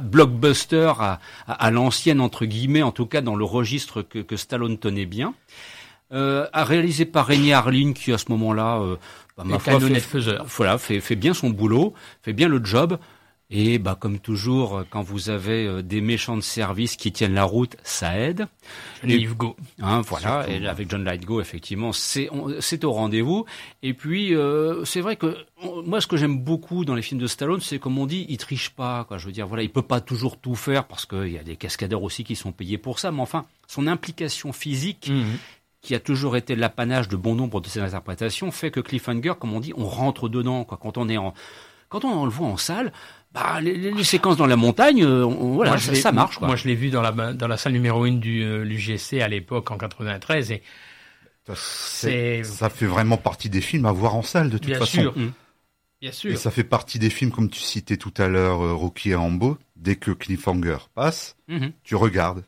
blockbuster 0.04 0.92
à, 0.98 1.20
à, 1.48 1.70
l'ancienne 1.70 2.20
entre 2.20 2.46
guillemets, 2.46 2.82
en 2.82 2.92
tout 2.92 3.06
cas 3.06 3.20
dans 3.20 3.34
le 3.34 3.44
registre 3.44 4.02
que, 4.02 4.20
que 4.20 4.36
Stallone 4.36 4.78
tenait 4.78 5.06
bien, 5.06 5.34
euh, 6.12 6.46
réalisé 6.54 7.04
par 7.04 7.26
Rémi 7.26 7.52
Harlin 7.52 7.92
qui 7.92 8.12
à 8.12 8.18
ce 8.18 8.26
moment-là, 8.28 8.80
euh, 8.80 8.96
bah, 9.36 9.44
ma 9.44 9.58
foi, 9.58 9.80
fait, 9.80 10.18
voilà, 10.46 10.78
fait, 10.78 11.00
fait 11.00 11.16
bien 11.16 11.34
son 11.34 11.50
boulot, 11.50 11.92
fait 12.22 12.32
bien 12.32 12.48
le 12.48 12.64
job. 12.64 12.98
Et 13.52 13.78
bah 13.78 13.96
comme 13.98 14.20
toujours, 14.20 14.84
quand 14.90 15.02
vous 15.02 15.28
avez 15.28 15.66
euh, 15.66 15.82
des 15.82 16.00
méchants 16.00 16.36
de 16.36 16.40
service 16.40 16.94
qui 16.94 17.10
tiennent 17.10 17.34
la 17.34 17.42
route, 17.42 17.76
ça 17.82 18.16
aide. 18.16 18.46
Go. 19.04 19.56
Hein, 19.80 20.02
voilà, 20.02 20.48
et 20.48 20.64
avec 20.68 20.88
John 20.88 21.08
Go, 21.24 21.40
effectivement, 21.40 21.92
c'est 21.92 22.30
c'est 22.60 22.84
au 22.84 22.92
rendez-vous. 22.92 23.46
Et 23.82 23.92
puis 23.92 24.36
euh, 24.36 24.84
c'est 24.84 25.00
vrai 25.00 25.16
que 25.16 25.36
moi, 25.84 26.00
ce 26.00 26.06
que 26.06 26.16
j'aime 26.16 26.38
beaucoup 26.38 26.84
dans 26.84 26.94
les 26.94 27.02
films 27.02 27.20
de 27.20 27.26
Stallone, 27.26 27.60
c'est 27.60 27.80
comme 27.80 27.98
on 27.98 28.06
dit, 28.06 28.24
il 28.28 28.36
triche 28.36 28.70
pas. 28.70 29.04
Quoi. 29.04 29.18
Je 29.18 29.26
veux 29.26 29.32
dire, 29.32 29.48
voilà, 29.48 29.64
il 29.64 29.70
peut 29.70 29.82
pas 29.82 30.00
toujours 30.00 30.38
tout 30.38 30.54
faire 30.54 30.86
parce 30.86 31.04
qu'il 31.04 31.28
y 31.28 31.38
a 31.38 31.42
des 31.42 31.56
cascadeurs 31.56 32.04
aussi 32.04 32.22
qui 32.22 32.36
sont 32.36 32.52
payés 32.52 32.78
pour 32.78 33.00
ça. 33.00 33.10
Mais 33.10 33.20
enfin, 33.20 33.46
son 33.66 33.86
implication 33.88 34.52
physique. 34.52 35.08
Mhm. 35.10 35.38
qui 35.82 35.94
a 35.94 35.98
toujours 35.98 36.36
été 36.36 36.56
l'apanage 36.56 37.08
de 37.08 37.16
bon 37.16 37.34
nombre 37.34 37.62
de 37.62 37.66
ses 37.66 37.80
interprétations, 37.80 38.50
fait 38.50 38.70
que 38.70 38.80
Cliffhanger, 38.80 39.32
comme 39.40 39.54
on 39.54 39.60
dit, 39.60 39.72
on 39.78 39.86
rentre 39.86 40.28
dedans. 40.28 40.62
Quoi. 40.64 40.76
Quand 40.76 40.98
on 40.98 41.08
est 41.08 41.16
en, 41.16 41.32
quand 41.88 42.04
on 42.04 42.24
le 42.24 42.30
voit 42.30 42.46
en 42.46 42.56
salle, 42.56 42.92
bah, 43.32 43.60
les, 43.60 44.04
séquences 44.04 44.36
dans 44.36 44.46
la 44.46 44.56
montagne, 44.56 45.04
euh, 45.04 45.24
voilà, 45.24 45.78
ça, 45.78 46.10
marche. 46.10 46.38
Quoi. 46.38 46.48
Moi, 46.48 46.56
je 46.56 46.66
l'ai 46.66 46.74
vu 46.74 46.90
dans 46.90 47.02
la, 47.02 47.32
dans 47.32 47.46
la 47.46 47.56
salle 47.56 47.72
numéro 47.72 48.04
1 48.04 48.12
du 48.12 48.42
euh, 48.42 48.64
l'UGC 48.64 49.20
à 49.22 49.28
l'époque, 49.28 49.70
en 49.70 49.78
93, 49.78 50.50
et 50.50 50.62
c'est... 51.54 52.42
Ça 52.44 52.70
fait 52.70 52.86
vraiment 52.86 53.16
partie 53.16 53.48
des 53.48 53.60
films 53.60 53.86
à 53.86 53.92
voir 53.92 54.14
en 54.14 54.22
salle, 54.22 54.50
de 54.50 54.58
toute 54.58 54.66
Bien 54.66 54.78
façon. 54.78 55.00
Sûr. 55.00 55.18
Mmh. 55.18 55.32
Bien 56.00 56.12
sûr. 56.12 56.32
Et 56.32 56.36
ça 56.36 56.50
fait 56.50 56.64
partie 56.64 56.98
des 56.98 57.10
films, 57.10 57.30
comme 57.30 57.50
tu 57.50 57.60
citais 57.60 57.96
tout 57.96 58.14
à 58.16 58.28
l'heure, 58.28 58.64
euh, 58.64 58.74
Rocky 58.74 59.10
et 59.10 59.14
Rambo. 59.14 59.58
Dès 59.76 59.96
que 59.96 60.10
Cliffhanger 60.10 60.78
passe, 60.94 61.36
mmh. 61.48 61.68
tu 61.84 61.94
regardes. 61.94 62.44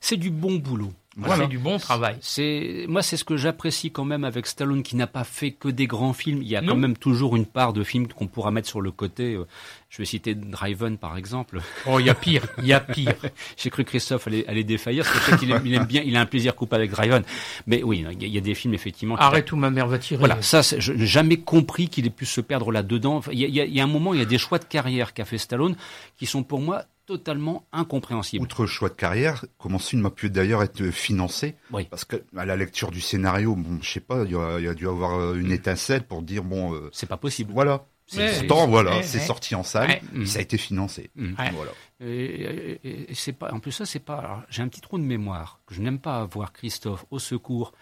C'est 0.00 0.16
du 0.16 0.30
bon 0.30 0.56
boulot. 0.56 0.92
Voilà. 1.18 1.44
C'est 1.44 1.48
du 1.48 1.58
bon 1.58 1.78
travail. 1.78 2.18
C'est 2.20 2.84
moi, 2.88 3.02
c'est 3.02 3.16
ce 3.16 3.24
que 3.24 3.38
j'apprécie 3.38 3.90
quand 3.90 4.04
même 4.04 4.24
avec 4.24 4.46
Stallone, 4.46 4.82
qui 4.82 4.96
n'a 4.96 5.06
pas 5.06 5.24
fait 5.24 5.52
que 5.52 5.68
des 5.68 5.86
grands 5.86 6.12
films. 6.12 6.42
Il 6.42 6.48
y 6.48 6.56
a 6.56 6.62
quand 6.62 6.76
même 6.76 6.96
toujours 6.96 7.36
une 7.36 7.46
part 7.46 7.72
de 7.72 7.82
films 7.84 8.06
qu'on 8.08 8.26
pourra 8.26 8.50
mettre 8.50 8.68
sur 8.68 8.82
le 8.82 8.90
côté. 8.90 9.34
Euh, 9.34 9.46
je 9.88 9.98
vais 9.98 10.04
citer 10.04 10.34
Driven 10.34 10.98
par 10.98 11.16
exemple. 11.16 11.60
Oh, 11.86 11.98
il 12.00 12.06
y 12.06 12.10
a 12.10 12.14
pire, 12.14 12.42
il 12.58 12.66
y 12.66 12.74
a 12.74 12.80
pire. 12.80 13.14
J'ai 13.56 13.70
cru 13.70 13.84
Christophe 13.84 14.26
allait, 14.26 14.46
allait 14.46 14.64
défaillir 14.64 15.04
parce 15.04 15.18
que 15.18 15.24
je 15.24 15.30
sais 15.30 15.38
qu'il 15.38 15.50
aime, 15.50 15.86
bien, 15.86 16.02
il 16.04 16.16
a 16.16 16.20
un 16.20 16.26
plaisir 16.26 16.54
coupable 16.54 16.82
avec 16.82 16.90
Driven. 16.90 17.22
Mais 17.66 17.82
oui, 17.82 18.04
il 18.20 18.28
y 18.28 18.36
a, 18.36 18.40
des 18.42 18.54
films 18.54 18.74
effectivement. 18.74 19.16
Arrête 19.16 19.50
où 19.52 19.56
ma 19.56 19.70
mère 19.70 19.86
va 19.86 19.98
tirer. 19.98 20.18
Voilà, 20.18 20.42
ça, 20.42 20.60
je 20.60 20.92
n'ai 20.92 21.06
jamais 21.06 21.38
compris 21.38 21.88
qu'il 21.88 22.06
ait 22.06 22.10
pu 22.10 22.26
se 22.26 22.42
perdre 22.42 22.70
là-dedans. 22.70 23.22
Il 23.32 23.38
y, 23.38 23.44
a, 23.60 23.64
il 23.64 23.74
y 23.74 23.80
a 23.80 23.84
un 23.84 23.88
moment, 23.88 24.12
il 24.12 24.18
y 24.20 24.22
a 24.22 24.26
des 24.26 24.38
choix 24.38 24.58
de 24.58 24.64
carrière 24.64 25.14
qu'a 25.14 25.24
fait 25.24 25.38
Stallone 25.38 25.76
qui 26.18 26.26
sont 26.26 26.42
pour 26.42 26.60
moi 26.60 26.84
totalement 27.06 27.66
incompréhensible. 27.72 28.42
Outre 28.42 28.66
choix 28.66 28.88
de 28.88 28.94
carrière, 28.94 29.44
comment 29.58 29.78
ce 29.78 29.90
film 29.90 30.06
a 30.06 30.10
pu 30.10 30.28
d'ailleurs 30.28 30.62
être 30.62 30.90
financé 30.90 31.54
Oui. 31.72 31.86
Parce 31.88 32.04
que 32.04 32.16
à 32.36 32.44
la 32.44 32.56
lecture 32.56 32.90
du 32.90 33.00
scénario, 33.00 33.54
bon, 33.54 33.78
je 33.80 33.90
sais 33.90 34.00
pas, 34.00 34.24
il 34.24 34.32
y, 34.32 34.36
a, 34.68 34.74
dû 34.74 34.88
avoir 34.88 35.18
euh, 35.18 35.34
une 35.34 35.52
étincelle 35.52 36.02
pour 36.02 36.22
dire 36.22 36.42
bon. 36.42 36.74
Euh, 36.74 36.90
c'est 36.92 37.08
pas 37.08 37.16
possible. 37.16 37.52
Voilà. 37.52 37.86
Pourtant 38.08 38.68
voilà, 38.68 39.02
c'est 39.02 39.18
sorti 39.18 39.56
en 39.56 39.64
salle, 39.64 40.00
ça 40.26 40.38
a 40.38 40.42
été 40.42 40.58
financé. 40.58 41.10
Mm. 41.16 41.34
Voilà. 41.52 41.72
Et, 42.00 43.08
c'est 43.14 43.32
pas, 43.32 43.52
en 43.52 43.58
plus 43.58 43.72
ça 43.72 43.84
c'est 43.84 43.98
pas. 43.98 44.46
J'ai 44.48 44.62
un 44.62 44.68
petit 44.68 44.80
trou 44.80 44.98
de 44.98 45.02
mémoire 45.02 45.60
que 45.66 45.74
je 45.74 45.82
n'aime 45.82 45.98
pas 45.98 46.20
avoir. 46.20 46.52
Christophe, 46.52 47.04
au 47.10 47.18
secours. 47.18 47.72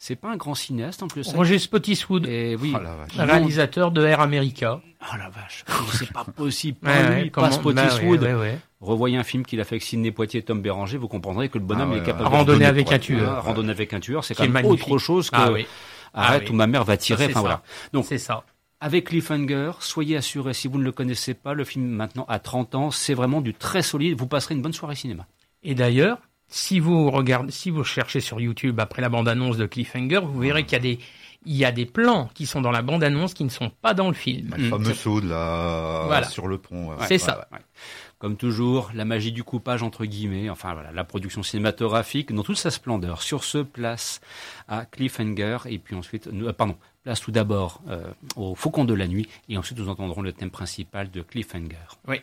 C'est 0.00 0.14
pas 0.14 0.30
un 0.30 0.36
grand 0.36 0.54
cinéaste 0.54 1.02
en 1.02 1.08
plus. 1.08 1.28
Roger 1.34 1.58
Spottiswoode, 1.58 2.26
et 2.26 2.56
oui, 2.56 2.72
oh 2.74 2.78
réalisateur 3.16 3.90
de 3.90 4.04
Air 4.04 4.20
America. 4.20 4.80
Oh 5.02 5.16
la 5.18 5.28
vache, 5.28 5.64
c'est 5.92 6.12
pas 6.12 6.24
possible. 6.24 6.78
Pas 6.78 7.10
lui, 7.10 7.30
pas 7.30 7.50
Spottiswoode. 7.50 8.20
Bah 8.20 8.46
Revoyez 8.80 9.16
un 9.16 9.24
film 9.24 9.44
qu'il 9.44 9.60
a 9.60 9.64
fait 9.64 9.74
avec 9.74 9.82
Sidney 9.82 10.12
Poitier 10.12 10.38
et 10.40 10.42
Tom 10.44 10.62
Béranger, 10.62 10.98
vous 10.98 11.08
comprendrez 11.08 11.48
que 11.48 11.58
le 11.58 11.64
bonhomme 11.64 11.92
ah 11.94 11.96
est 11.96 12.04
capable 12.04 12.30
de 12.30 12.36
randonner 12.36 12.64
avec 12.64 12.92
un 12.92 12.98
tueur. 13.00 13.42
Randonner 13.42 13.72
avec 13.72 13.92
un 13.92 13.98
tueur, 13.98 14.24
c'est 14.24 14.34
quand 14.34 14.48
même 14.48 14.64
autre 14.64 14.98
chose 14.98 15.30
que 15.30 15.36
ah 15.36 15.50
arrête 16.14 16.44
ah 16.46 16.50
ou 16.50 16.54
ma 16.54 16.68
mère 16.68 16.84
va 16.84 16.96
tirer. 16.96 17.26
enfin 17.26 17.40
voilà. 17.40 17.62
Donc 17.92 18.06
c'est 18.06 18.18
ça. 18.18 18.44
Avec 18.80 19.06
Cliffhanger, 19.06 19.72
soyez 19.80 20.16
assurés, 20.16 20.54
si 20.54 20.68
vous 20.68 20.78
ne 20.78 20.84
le 20.84 20.92
connaissez 20.92 21.34
pas, 21.34 21.52
le 21.52 21.64
film 21.64 21.88
maintenant 21.88 22.24
à 22.28 22.38
30 22.38 22.76
ans, 22.76 22.90
c'est 22.92 23.14
vraiment 23.14 23.40
du 23.40 23.52
très 23.52 23.82
solide. 23.82 24.16
Vous 24.16 24.28
passerez 24.28 24.54
une 24.54 24.62
bonne 24.62 24.72
soirée 24.72 24.94
cinéma. 24.94 25.26
Et 25.64 25.74
d'ailleurs, 25.74 26.18
si 26.48 26.80
vous 26.80 27.10
regardez, 27.10 27.52
si 27.52 27.70
vous 27.70 27.84
cherchez 27.84 28.20
sur 28.20 28.40
YouTube 28.40 28.80
après 28.80 29.02
la 29.02 29.08
bande-annonce 29.08 29.56
de 29.56 29.66
Cliffhanger, 29.66 30.20
vous 30.22 30.40
verrez 30.40 30.64
qu'il 30.64 30.72
y 30.72 30.76
a 30.76 30.80
des, 30.80 30.98
il 31.44 31.56
y 31.56 31.64
a 31.64 31.72
des 31.72 31.86
plans 31.86 32.30
qui 32.34 32.46
sont 32.46 32.60
dans 32.60 32.70
la 32.70 32.82
bande-annonce 32.82 33.34
qui 33.34 33.44
ne 33.44 33.50
sont 33.50 33.70
pas 33.70 33.94
dans 33.94 34.08
le 34.08 34.14
film. 34.14 34.54
Le 34.56 34.68
fameux 34.68 34.94
saut 34.94 35.20
de 35.20 35.28
la, 35.28 36.24
sur 36.24 36.48
le 36.48 36.58
pont. 36.58 36.90
C'est 37.06 37.18
ça. 37.18 37.48
Comme 38.18 38.36
toujours, 38.36 38.90
la 38.94 39.04
magie 39.04 39.30
du 39.30 39.44
coupage 39.44 39.84
entre 39.84 40.04
guillemets, 40.04 40.50
enfin 40.50 40.74
voilà, 40.74 40.90
la 40.90 41.04
production 41.04 41.44
cinématographique 41.44 42.32
dans 42.34 42.42
toute 42.42 42.56
sa 42.56 42.70
splendeur. 42.70 43.22
Sur 43.22 43.44
ce, 43.44 43.58
place 43.58 44.20
à 44.66 44.86
Cliffhanger 44.86 45.58
et 45.66 45.78
puis 45.78 45.94
ensuite, 45.94 46.26
euh, 46.26 46.52
pardon, 46.52 46.76
place 47.04 47.20
tout 47.20 47.30
d'abord 47.30 47.80
euh, 47.88 48.10
au 48.34 48.56
Faucon 48.56 48.84
de 48.84 48.94
la 48.94 49.06
nuit 49.06 49.28
et 49.48 49.56
ensuite 49.56 49.78
nous 49.78 49.88
entendrons 49.88 50.22
le 50.22 50.32
thème 50.32 50.50
principal 50.50 51.10
de 51.12 51.22
Cliffhanger. 51.22 51.76
Oui. 52.08 52.20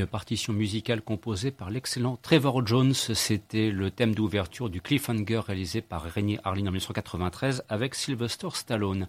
Une 0.00 0.06
partition 0.06 0.54
musicale 0.54 1.02
composée 1.02 1.50
par 1.50 1.70
l'excellent 1.70 2.18
Trevor 2.22 2.66
Jones. 2.66 2.94
C'était 2.94 3.70
le 3.70 3.90
thème 3.90 4.14
d'ouverture 4.14 4.70
du 4.70 4.80
Cliffhanger 4.80 5.40
réalisé 5.46 5.82
par 5.82 6.14
René 6.14 6.38
Harlin 6.42 6.62
en 6.62 6.70
1993 6.70 7.64
avec 7.68 7.94
Sylvester 7.94 8.48
Stallone. 8.54 9.08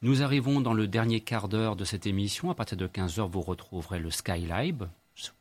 Nous 0.00 0.22
arrivons 0.22 0.62
dans 0.62 0.72
le 0.72 0.86
dernier 0.86 1.20
quart 1.20 1.48
d'heure 1.48 1.76
de 1.76 1.84
cette 1.84 2.06
émission. 2.06 2.50
À 2.50 2.54
partir 2.54 2.78
de 2.78 2.86
15h, 2.86 3.28
vous 3.30 3.42
retrouverez 3.42 3.98
le 3.98 4.10
Skylab, 4.10 4.88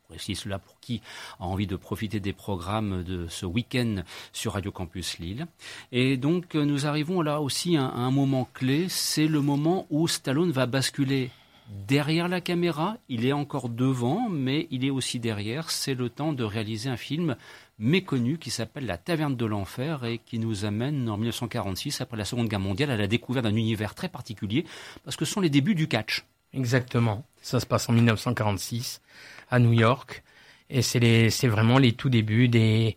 précise 0.09 0.39
cela 0.39 0.59
pour 0.59 0.79
qui 0.81 1.01
a 1.39 1.45
envie 1.45 1.67
de 1.67 1.77
profiter 1.77 2.19
des 2.19 2.33
programmes 2.33 3.03
de 3.03 3.27
ce 3.27 3.45
week-end 3.45 4.03
sur 4.33 4.53
Radio 4.53 4.71
Campus 4.71 5.19
Lille. 5.19 5.47
Et 5.93 6.17
donc 6.17 6.55
nous 6.55 6.87
arrivons 6.87 7.21
là 7.21 7.39
aussi 7.39 7.77
à 7.77 7.85
un 7.85 8.11
moment 8.11 8.49
clé, 8.53 8.89
c'est 8.89 9.27
le 9.27 9.39
moment 9.39 9.85
où 9.89 10.07
Stallone 10.09 10.51
va 10.51 10.65
basculer 10.65 11.29
derrière 11.69 12.27
la 12.27 12.41
caméra, 12.41 12.97
il 13.07 13.25
est 13.25 13.33
encore 13.33 13.69
devant, 13.69 14.29
mais 14.29 14.67
il 14.71 14.85
est 14.85 14.89
aussi 14.89 15.19
derrière. 15.19 15.71
C'est 15.71 15.93
le 15.93 16.09
temps 16.09 16.33
de 16.33 16.43
réaliser 16.43 16.89
un 16.89 16.97
film 16.97 17.35
méconnu 17.77 18.37
qui 18.37 18.49
s'appelle 18.49 18.85
La 18.85 18.97
Taverne 18.97 19.35
de 19.35 19.45
l'Enfer 19.45 20.03
et 20.05 20.17
qui 20.17 20.39
nous 20.39 20.65
amène 20.65 21.09
en 21.09 21.17
1946, 21.17 22.01
après 22.01 22.17
la 22.17 22.25
Seconde 22.25 22.49
Guerre 22.49 22.59
mondiale, 22.59 22.91
à 22.91 22.97
la 22.97 23.07
découverte 23.07 23.45
d'un 23.45 23.55
univers 23.55 23.95
très 23.95 24.09
particulier, 24.09 24.65
parce 25.03 25.15
que 25.15 25.25
ce 25.25 25.33
sont 25.33 25.41
les 25.41 25.49
débuts 25.49 25.75
du 25.75 25.87
catch. 25.87 26.25
Exactement. 26.53 27.23
Ça 27.41 27.59
se 27.59 27.65
passe 27.65 27.87
en 27.89 27.93
1946 27.93 29.01
à 29.49 29.59
New 29.59 29.73
York 29.73 30.23
et 30.69 30.81
c'est 30.81 31.47
vraiment 31.47 31.77
les 31.77 31.93
tout 31.93 32.09
débuts 32.09 32.47
des, 32.47 32.95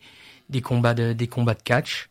combats 0.63 0.95
de 0.95 1.63
catch. 1.65 2.11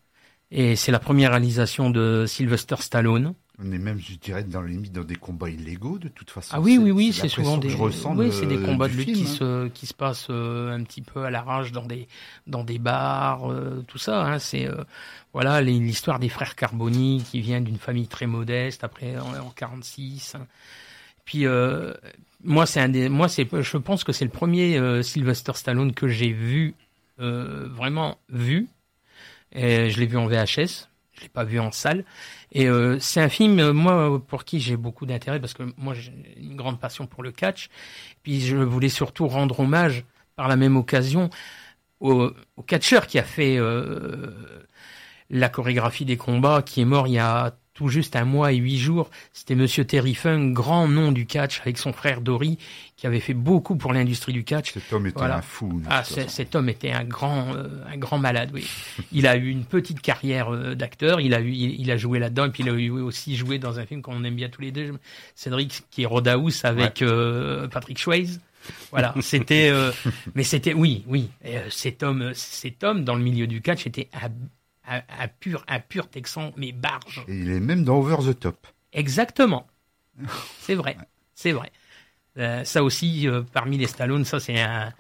Et 0.49 0.76
c'est 0.76 0.91
la 0.91 0.99
première 0.99 1.32
réalisation 1.32 1.89
de 1.89 2.26
Sylvester 2.28 2.76
Stallone. 2.80 3.36
On 3.64 3.72
est 3.72 3.78
même, 3.78 3.99
je 3.99 4.16
dirais, 4.16 4.43
dans 4.43 4.62
les 4.62 4.72
limites 4.72 4.91
dans 4.91 5.03
des 5.03 5.16
combats 5.16 5.49
illégaux 5.49 5.99
de 5.99 6.07
toute 6.07 6.32
façon. 6.32 6.55
Ah 6.55 6.59
oui, 6.62 6.80
oui, 6.82 6.91
oui, 6.91 7.14
c'est 7.14 7.28
souvent 7.28 7.57
des, 7.57 7.74
oui, 7.76 8.32
c'est 8.32 8.47
des 8.47 8.59
combats 8.59 8.88
de 8.88 8.93
lutte 8.93 9.14
qui 9.14 9.24
hein. 9.24 9.26
se 9.26 9.68
qui 9.68 9.86
se 9.86 9.93
passent 9.93 10.28
euh, 10.30 10.76
un 10.76 10.84
petit 10.84 11.01
peu 11.01 11.24
à 11.24 11.30
l'arrache 11.30 11.72
dans 11.72 11.86
des 11.86 12.07
dans 12.47 12.64
des 12.64 12.80
bars, 12.80 13.51
euh, 13.51 13.84
tout 13.88 13.97
ça. 13.97 14.26
Hein, 14.26 14.39
c'est 14.39 14.68
euh, 14.68 14.84
voilà 15.34 15.62
l'histoire 15.62 16.18
des 16.20 16.30
frères 16.30 16.55
Carboni 16.55 17.24
qui 17.30 17.39
vient 17.41 17.62
d'une 17.62 17.78
famille 17.78 18.07
très 18.07 18.26
modeste 18.26 18.84
après 18.84 19.18
en, 19.20 19.45
en 19.45 19.49
46. 19.49 20.36
Hein. 20.36 20.47
Puis 21.24 21.45
moi, 22.43 22.66
c'est 22.66 22.82
un 22.82 22.89
des, 22.89 23.07
moi, 23.07 23.30
c'est, 23.30 23.47
je 23.62 23.78
pense 23.78 24.03
que 24.03 24.12
c'est 24.12 24.26
le 24.26 24.32
premier 24.32 25.03
Sylvester 25.03 25.53
Stallone 25.55 25.93
que 25.93 26.07
j'ai 26.07 26.32
vu 26.32 26.74
vraiment 27.18 28.18
vu. 28.28 28.68
Et 29.53 29.89
je 29.89 29.99
l'ai 29.99 30.07
vu 30.07 30.18
en 30.18 30.28
VHS, 30.28 30.89
je 31.14 31.22
l'ai 31.22 31.30
pas 31.30 31.43
vu 31.43 31.59
en 31.59 31.72
salle. 31.72 32.03
Et 32.52 32.68
euh, 32.68 32.99
c'est 32.99 33.22
un 33.22 33.30
film, 33.30 33.60
euh, 33.60 33.74
moi, 33.74 34.22
pour 34.28 34.43
qui 34.43 34.60
j'ai 34.60 34.78
beaucoup 34.78 35.06
d'intérêt, 35.06 35.39
parce 35.39 35.54
que 35.54 35.64
moi, 35.78 35.93
j'ai 35.93 36.14
une 36.38 36.56
grande 36.56 36.80
passion 36.80 37.08
pour 37.08 37.24
le 37.24 37.32
catch. 37.32 37.70
Puis 38.24 38.41
je 38.41 38.58
voulais 38.58 38.89
surtout 38.89 39.28
rendre 39.28 39.60
hommage, 39.60 40.06
par 40.36 40.47
la 40.47 40.56
même 40.56 40.78
occasion, 40.78 41.30
au, 41.99 42.32
au 42.58 42.64
catcheur 42.64 43.08
qui 43.08 43.20
a 43.20 43.24
fait 43.24 43.58
euh, 43.58 44.58
la 45.30 45.49
chorégraphie 45.49 46.06
des 46.06 46.18
combats, 46.18 46.62
qui 46.62 46.82
est 46.82 46.86
mort 46.86 47.08
il 47.08 47.14
y 47.14 47.20
a 47.20 47.56
tout 47.82 47.89
juste 47.89 48.15
un 48.15 48.25
mois 48.25 48.51
et 48.51 48.57
huit 48.57 48.77
jours. 48.77 49.09
C'était 49.34 49.55
Monsieur 49.55 49.84
Terry 49.84 50.13
Funk, 50.13 50.51
grand 50.51 50.88
nom 50.88 51.11
du 51.11 51.25
catch, 51.25 51.61
avec 51.61 51.79
son 51.79 51.93
frère 51.93 52.21
Dory, 52.21 52.59
qui 52.95 53.07
avait 53.07 53.19
fait 53.19 53.34
beaucoup 53.34 53.75
pour 53.75 53.91
l'industrie 53.91 54.34
du 54.34 54.43
catch. 54.43 54.73
Cet 54.73 54.93
homme 54.93 55.07
était 55.07 55.21
un 55.21 55.41
fou. 55.41 55.82
Ah, 55.89 56.03
cet 56.03 56.55
homme 56.55 56.69
était 56.69 56.91
un 56.91 57.03
grand, 57.03 57.55
euh, 57.55 57.69
un 57.91 57.97
grand 57.97 58.19
malade. 58.19 58.51
Oui, 58.53 58.69
il 59.11 59.25
a 59.25 59.36
eu 59.36 59.49
une 59.49 59.63
petite 59.63 59.99
carrière 59.99 60.53
euh, 60.53 60.75
d'acteur. 60.75 61.21
Il 61.21 61.34
a 61.34 61.41
eu, 61.41 61.51
il, 61.51 61.89
a 61.89 61.97
joué 61.97 62.19
là-dedans, 62.19 62.45
et 62.45 62.49
puis 62.51 62.61
il 62.61 62.69
a 62.69 62.73
eu 62.73 62.91
aussi 62.91 63.36
joué 63.36 63.57
dans 63.57 63.79
un 63.79 63.88
film 63.88 64.03
qu'on 64.03 64.23
aime 64.23 64.36
bien 64.36 64.49
tous 64.49 64.61
les 64.61 64.71
deux, 64.71 64.93
Cédric, 65.34 65.82
qui 65.89 66.03
est 66.03 66.05
Rodahouse 66.05 66.63
avec 66.65 67.01
euh, 67.01 67.67
Patrick 67.67 67.97
Swayze. 67.97 68.41
Voilà, 68.91 69.15
c'était, 69.21 69.73
mais 70.36 70.43
c'était, 70.43 70.75
oui, 70.75 71.03
oui, 71.07 71.32
cet 71.71 72.03
homme, 72.03 72.32
cet 72.36 72.84
homme 72.84 73.03
dans 73.03 73.15
le 73.15 73.23
milieu 73.23 73.47
du 73.47 73.59
catch 73.59 73.88
était 73.88 74.07
un 74.13 74.29
un, 74.97 75.27
pur, 75.27 75.63
un 75.67 75.79
pur 75.79 76.09
Texan, 76.09 76.51
mais 76.57 76.71
barge. 76.71 77.23
Et 77.27 77.35
il 77.35 77.51
est 77.51 77.59
même 77.59 77.83
dans 77.83 77.97
Over 77.97 78.17
the 78.31 78.39
Top. 78.39 78.67
Exactement. 78.93 79.67
c'est 80.59 80.75
vrai, 80.75 80.97
c'est 81.33 81.51
vrai. 81.51 81.71
Euh, 82.37 82.63
ça 82.63 82.83
aussi, 82.83 83.27
euh, 83.27 83.41
parmi 83.53 83.77
les 83.77 83.87
Stallone, 83.87 84.23
ça 84.23 84.39
c'est 84.39 84.59
un, 84.59 84.93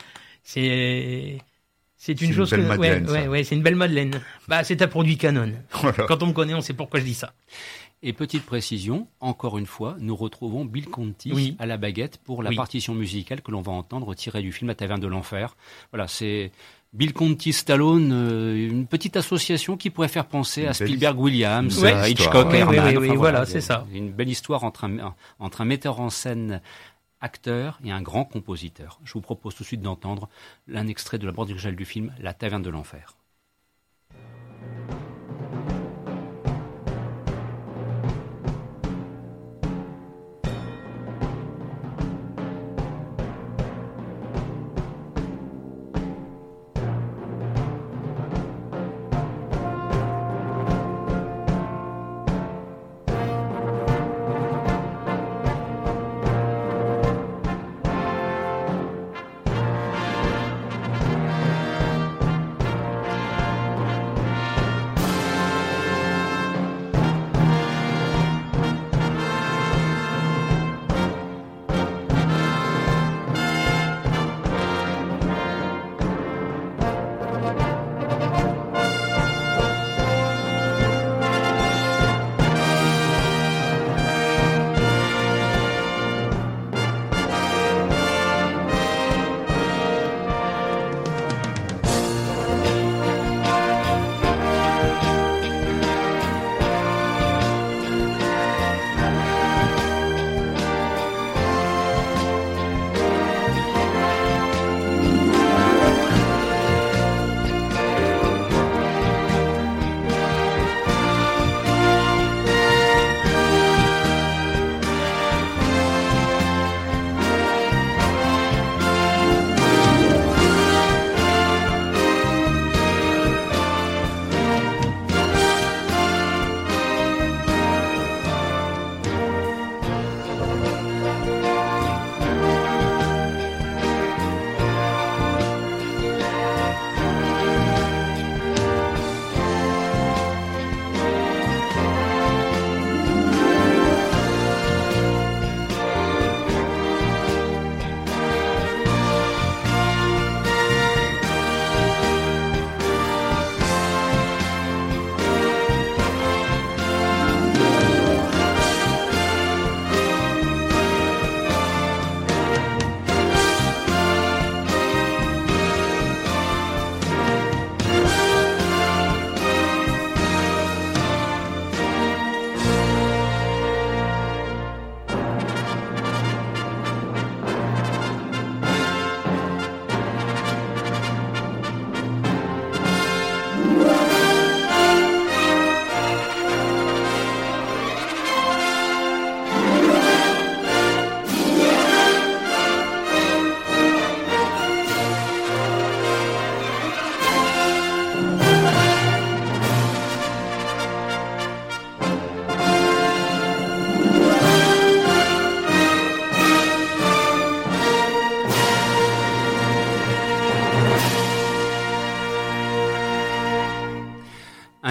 c'est, 0.43 1.37
c'est 1.95 2.19
une 2.21 2.33
chose 2.33 2.49
que, 2.49 2.77
ouais, 2.77 2.99
ouais, 2.99 3.27
ouais, 3.27 3.43
c'est 3.43 3.55
une 3.55 3.61
belle 3.61 3.75
Madeleine. 3.75 4.21
Bah, 4.47 4.63
c'est 4.63 4.81
un 4.81 4.87
produit 4.87 5.17
canon. 5.17 5.53
Quand 6.07 6.23
on 6.23 6.27
me 6.27 6.33
connaît, 6.33 6.53
on 6.53 6.61
sait 6.61 6.73
pourquoi 6.73 6.99
je 6.99 7.05
dis 7.05 7.13
ça. 7.13 7.33
Et 8.03 8.13
petite 8.13 8.43
précision, 8.43 9.07
encore 9.19 9.59
une 9.59 9.67
fois, 9.67 9.95
nous 9.99 10.15
retrouvons 10.15 10.65
Bill 10.65 10.87
Conti 10.87 11.55
à 11.59 11.67
la 11.67 11.77
baguette 11.77 12.17
pour 12.17 12.41
la 12.41 12.51
partition 12.51 12.95
musicale 12.95 13.41
que 13.41 13.51
l'on 13.51 13.61
va 13.61 13.71
entendre 13.71 14.15
tirée 14.15 14.41
du 14.41 14.51
film 14.51 14.69
La 14.69 14.75
Taverne 14.75 14.99
de 14.99 15.05
l'Enfer. 15.07 15.55
Voilà, 15.91 16.07
c'est 16.07 16.51
Bill 16.93 17.13
Conti 17.13 17.53
Stallone, 17.53 18.11
euh, 18.11 18.67
une 18.69 18.85
petite 18.85 19.15
association 19.15 19.77
qui 19.77 19.89
pourrait 19.89 20.09
faire 20.09 20.25
penser 20.25 20.67
à 20.67 20.73
Spielberg 20.73 21.17
Williams, 21.17 21.83
à 21.85 22.09
Hitchcock, 22.09 22.53
Herman. 22.53 22.97
Oui, 22.97 23.15
voilà, 23.15 23.45
c'est 23.45 23.61
ça. 23.61 23.85
Une 23.93 24.11
belle 24.11 24.29
histoire 24.29 24.65
entre 24.65 24.83
un, 24.83 25.15
entre 25.39 25.61
un 25.61 25.65
metteur 25.65 26.01
en 26.01 26.09
scène 26.09 26.61
acteur 27.21 27.79
et 27.85 27.91
un 27.91 28.01
grand 28.01 28.25
compositeur. 28.25 28.99
Je 29.05 29.13
vous 29.13 29.21
propose 29.21 29.55
tout 29.55 29.63
de 29.63 29.67
suite 29.67 29.81
d'entendre 29.81 30.27
l'un 30.67 30.87
extrait 30.87 31.17
de 31.17 31.25
la 31.25 31.31
bande 31.31 31.49
originale 31.49 31.75
du 31.75 31.85
film 31.85 32.13
La 32.19 32.33
Taverne 32.33 32.63
de 32.63 32.69
l'Enfer. 32.69 33.15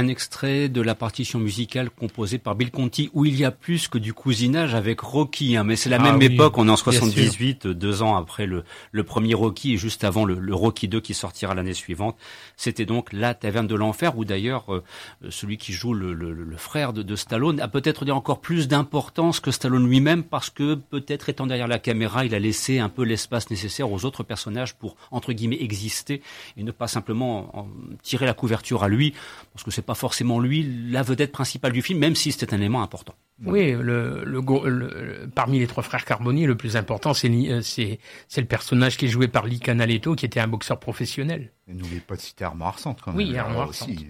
Un 0.00 0.08
extrait 0.08 0.70
de 0.70 0.80
la 0.80 0.94
partition 0.94 1.38
musicale 1.38 1.90
composée 1.90 2.38
par 2.38 2.54
Bill 2.54 2.70
Conti, 2.70 3.10
où 3.12 3.26
il 3.26 3.38
y 3.38 3.44
a 3.44 3.50
plus 3.50 3.86
que 3.86 3.98
du 3.98 4.14
cousinage 4.14 4.74
avec 4.74 5.00
Rocky. 5.00 5.56
Hein, 5.56 5.64
mais 5.64 5.76
c'est 5.76 5.90
la 5.90 5.98
ah 6.00 6.12
même 6.12 6.22
époque, 6.22 6.56
on 6.56 6.68
est 6.68 6.70
en 6.70 6.76
78, 6.76 7.66
deux 7.66 8.02
ans 8.02 8.16
après 8.16 8.46
le, 8.46 8.64
le 8.92 9.04
premier 9.04 9.34
Rocky 9.34 9.74
et 9.74 9.76
juste 9.76 10.02
avant 10.02 10.24
le, 10.24 10.38
le 10.38 10.54
Rocky 10.54 10.88
2 10.88 11.00
qui 11.00 11.12
sortira 11.12 11.54
l'année 11.54 11.74
suivante. 11.74 12.16
C'était 12.56 12.86
donc 12.86 13.12
La 13.12 13.34
Taverne 13.34 13.66
de 13.66 13.74
l'Enfer, 13.74 14.16
où 14.16 14.24
d'ailleurs 14.24 14.72
euh, 14.72 14.82
celui 15.28 15.58
qui 15.58 15.74
joue 15.74 15.92
le, 15.92 16.14
le, 16.14 16.32
le 16.32 16.56
frère 16.56 16.94
de, 16.94 17.02
de, 17.02 17.16
Stallone 17.16 17.60
a 17.60 17.68
peut-être 17.68 18.08
encore 18.10 18.40
plus 18.40 18.66
d'importance 18.66 19.38
que 19.38 19.50
Stallone 19.50 19.86
lui-même, 19.86 20.24
parce 20.24 20.48
que 20.48 20.76
peut-être 20.76 21.28
étant 21.28 21.46
derrière 21.46 21.68
la 21.68 21.78
caméra, 21.78 22.24
il 22.24 22.34
a 22.34 22.38
laissé 22.38 22.78
un 22.78 22.88
peu 22.88 23.04
l'espace 23.04 23.50
nécessaire 23.50 23.92
aux 23.92 24.06
autres 24.06 24.22
personnages 24.22 24.74
pour, 24.74 24.96
entre 25.10 25.34
guillemets, 25.34 25.60
exister 25.60 26.22
et 26.56 26.62
ne 26.62 26.70
pas 26.70 26.88
simplement 26.88 27.54
en 27.54 27.68
tirer 28.02 28.24
la 28.24 28.34
couverture 28.34 28.82
à 28.82 28.88
lui, 28.88 29.12
parce 29.52 29.62
que 29.62 29.70
c'est 29.70 29.82
pas 29.90 29.96
forcément 29.96 30.38
lui 30.38 30.62
la 30.92 31.02
vedette 31.02 31.32
principale 31.32 31.72
du 31.72 31.82
film, 31.82 31.98
même 31.98 32.14
si 32.14 32.30
c'était 32.30 32.54
un 32.54 32.58
élément 32.58 32.80
important. 32.80 33.16
Oui, 33.44 33.72
le, 33.72 34.22
le, 34.24 35.28
parmi 35.34 35.58
les 35.58 35.66
trois 35.66 35.82
frères 35.82 36.04
Carboni, 36.04 36.46
le 36.46 36.56
plus 36.56 36.76
important, 36.76 37.12
c'est 37.12 37.28
le 37.28 38.44
personnage 38.44 38.96
qui 38.96 39.06
est 39.06 39.08
joué 39.08 39.26
par 39.26 39.46
Lee 39.46 39.58
Canaletto, 39.58 40.14
qui 40.14 40.26
était 40.26 40.38
un 40.38 40.46
boxeur 40.46 40.78
professionnel. 40.78 41.50
N'oubliez 41.66 41.98
pas 41.98 42.14
de 42.14 42.20
citer 42.20 42.44
Armand 42.44 42.72
quand 42.80 43.08
même. 43.08 43.16
Oui, 43.16 43.36
Armand 43.36 43.66
aussi. 43.66 44.06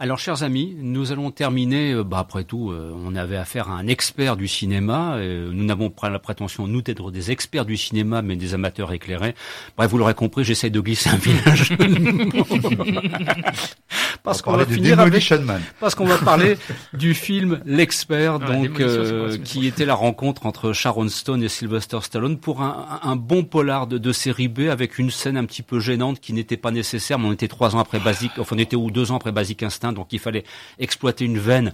Alors, 0.00 0.20
chers 0.20 0.44
amis, 0.44 0.76
nous 0.78 1.10
allons 1.10 1.32
terminer. 1.32 1.90
Euh, 1.90 2.04
bah, 2.04 2.18
après 2.20 2.44
tout, 2.44 2.70
euh, 2.70 2.94
on 3.04 3.16
avait 3.16 3.36
affaire 3.36 3.68
à 3.68 3.72
un 3.72 3.88
expert 3.88 4.36
du 4.36 4.46
cinéma. 4.46 5.16
Euh, 5.16 5.50
nous 5.52 5.64
n'avons 5.64 5.90
pas 5.90 6.08
la 6.08 6.20
prétention, 6.20 6.68
nous, 6.68 6.82
d'être 6.82 7.10
des 7.10 7.32
experts 7.32 7.64
du 7.64 7.76
cinéma, 7.76 8.22
mais 8.22 8.36
des 8.36 8.54
amateurs 8.54 8.92
éclairés. 8.92 9.34
Bref, 9.76 9.90
vous 9.90 9.98
l'aurez 9.98 10.14
compris, 10.14 10.44
j'essaie 10.44 10.70
de 10.70 10.78
glisser 10.78 11.10
un 11.10 11.16
village. 11.16 11.76
parce 14.22 14.40
qu'on 14.40 14.56
va 14.56 14.66
finir 14.66 15.00
avec, 15.00 15.34
parce 15.80 15.96
qu'on 15.96 16.06
va 16.06 16.18
parler 16.18 16.58
du 16.92 17.12
film 17.12 17.60
L'expert, 17.66 18.38
donc 18.38 18.80
qui 19.42 19.66
était 19.66 19.84
la 19.84 19.94
rencontre 19.94 20.46
entre 20.46 20.72
Sharon 20.72 21.08
Stone 21.08 21.42
et 21.42 21.48
Sylvester 21.48 21.98
Stallone 22.02 22.38
pour 22.38 22.62
un, 22.62 23.00
un 23.02 23.16
bon 23.16 23.42
polar 23.42 23.88
de, 23.88 23.98
de, 23.98 24.12
série 24.12 24.46
B 24.46 24.68
avec 24.70 24.98
une 24.98 25.10
scène 25.10 25.36
un 25.36 25.44
petit 25.44 25.62
peu 25.62 25.80
gênante 25.80 26.20
qui 26.20 26.32
n'était 26.32 26.56
pas 26.56 26.70
nécessaire. 26.70 27.18
Mais 27.18 27.26
on 27.26 27.32
était 27.32 27.48
trois 27.48 27.74
ans 27.74 27.80
après 27.80 27.98
Basic, 27.98 28.30
enfin 28.38 28.54
on 28.54 28.60
était 28.60 28.76
ou 28.76 28.92
deux 28.92 29.10
ans 29.10 29.16
après 29.16 29.32
Basic 29.32 29.60
Instinct 29.64 29.87
donc 29.92 30.12
il 30.12 30.18
fallait 30.18 30.44
exploiter 30.78 31.24
une 31.24 31.38
veine. 31.38 31.72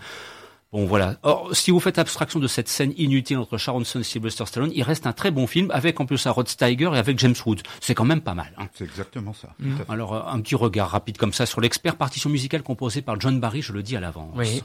Bon 0.73 0.87
voilà. 0.87 1.19
Or, 1.23 1.55
si 1.55 1.71
vous 1.71 1.79
faites 1.79 2.01
abstraction 2.01 2.41
de 2.41 2.49
cette 2.49 2.69
scène 2.69 2.93
inutile 2.97 3.39
entre 3.39 3.59
Sharon 3.59 3.85
Stone 3.85 4.03
et 4.03 4.05
Sylvester 4.05 4.45
Stallone, 4.45 4.73
il 4.75 4.83
reste 4.83 5.07
un 5.07 5.13
très 5.13 5.31
bon 5.31 5.47
film 5.47 5.71
avec 5.71 6.01
en 6.01 6.07
plus 6.07 6.27
un 6.27 6.33
Rod 6.33 6.49
Steiger 6.49 6.91
et 6.95 6.99
avec 6.99 7.17
James 7.21 7.37
Woods. 7.47 7.63
C'est 7.81 7.95
quand 7.95 8.05
même 8.05 8.21
pas 8.21 8.35
mal. 8.35 8.53
Hein. 8.59 8.67
C'est 8.75 8.83
exactement 8.83 9.33
ça. 9.33 9.51
Mm. 9.61 9.77
Alors 9.89 10.15
euh, 10.15 10.23
un 10.27 10.41
petit 10.41 10.57
regard 10.57 10.91
rapide 10.91 11.17
comme 11.17 11.33
ça 11.33 11.47
sur 11.47 11.61
l'expert 11.61 11.95
partition 11.95 12.29
musicale 12.29 12.65
composée 12.65 13.03
par 13.03 13.21
John 13.21 13.39
Barry, 13.39 13.63
je 13.63 13.73
le 13.73 13.85
dis 13.85 13.97
à 13.97 14.01
l'avance. 14.01 14.35
Oui. 14.35 14.65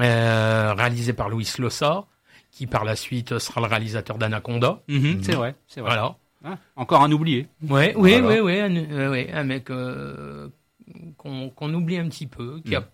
Euh, 0.00 0.72
réalisé 0.72 1.12
par 1.12 1.28
Louis 1.28 1.46
Lossa, 1.58 2.06
qui 2.50 2.66
par 2.66 2.86
la 2.86 2.96
suite 2.96 3.38
sera 3.38 3.60
le 3.60 3.66
réalisateur 3.66 4.16
d'Anaconda. 4.16 4.80
Mm-hmm. 4.88 5.22
C'est 5.22 5.34
vrai, 5.34 5.56
c'est 5.66 5.80
vrai. 5.82 5.90
Voilà. 5.90 6.16
Hein, 6.42 6.56
encore 6.74 7.02
un 7.02 7.12
oublié. 7.12 7.48
Ouais, 7.68 7.92
oui, 7.98 8.18
oui, 8.24 8.40
oui, 8.40 8.58
un, 8.60 8.74
euh, 8.74 9.26
un 9.30 9.44
mec 9.44 9.68
qu'on 11.16 11.74
oublie 11.74 11.98
un 11.98 12.08
petit 12.08 12.26
peu, 12.26 12.60
qui 12.64 12.74
a 12.74 12.80
mm. 12.80 12.86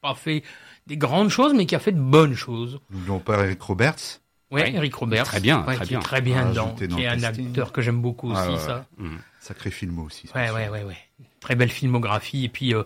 pas 0.00 0.14
fait 0.14 0.42
des 0.86 0.96
grandes 0.96 1.30
choses, 1.30 1.54
mais 1.54 1.66
qui 1.66 1.74
a 1.74 1.78
fait 1.78 1.92
de 1.92 2.00
bonnes 2.00 2.34
choses. 2.34 2.80
N'oublions 2.90 3.18
pas 3.18 3.44
Eric 3.44 3.60
Roberts. 3.62 4.20
Oui, 4.50 4.62
Eric 4.64 4.94
Roberts. 4.94 5.24
Très 5.24 5.40
bien, 5.40 5.62
très 5.62 5.84
bien. 5.86 5.98
Est 5.98 6.02
très 6.02 6.20
bien 6.20 6.48
dedans, 6.48 6.74
qui 6.74 7.02
est 7.02 7.08
un 7.08 7.22
acteur 7.22 7.72
que 7.72 7.82
j'aime 7.82 8.00
beaucoup 8.00 8.32
ah, 8.34 8.48
aussi, 8.48 8.64
ça. 8.64 8.86
Mm. 8.96 9.16
Sacré 9.40 9.70
film 9.70 9.98
aussi. 9.98 10.28
Ouais, 10.34 10.50
ouais, 10.50 10.68
ouais, 10.68 10.84
ouais. 10.84 10.96
Très 11.40 11.56
belle 11.56 11.70
filmographie 11.70 12.44
et 12.44 12.48
puis 12.48 12.74
euh, 12.74 12.84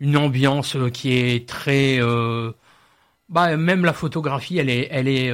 une 0.00 0.16
ambiance 0.16 0.76
euh, 0.76 0.90
qui 0.90 1.12
est 1.12 1.48
très. 1.48 2.00
Euh, 2.00 2.52
bah, 3.28 3.56
même 3.56 3.84
la 3.84 3.92
photographie, 3.92 4.58
elle 4.58 4.70
est, 4.70 4.88
elle 4.90 5.08
est, 5.08 5.32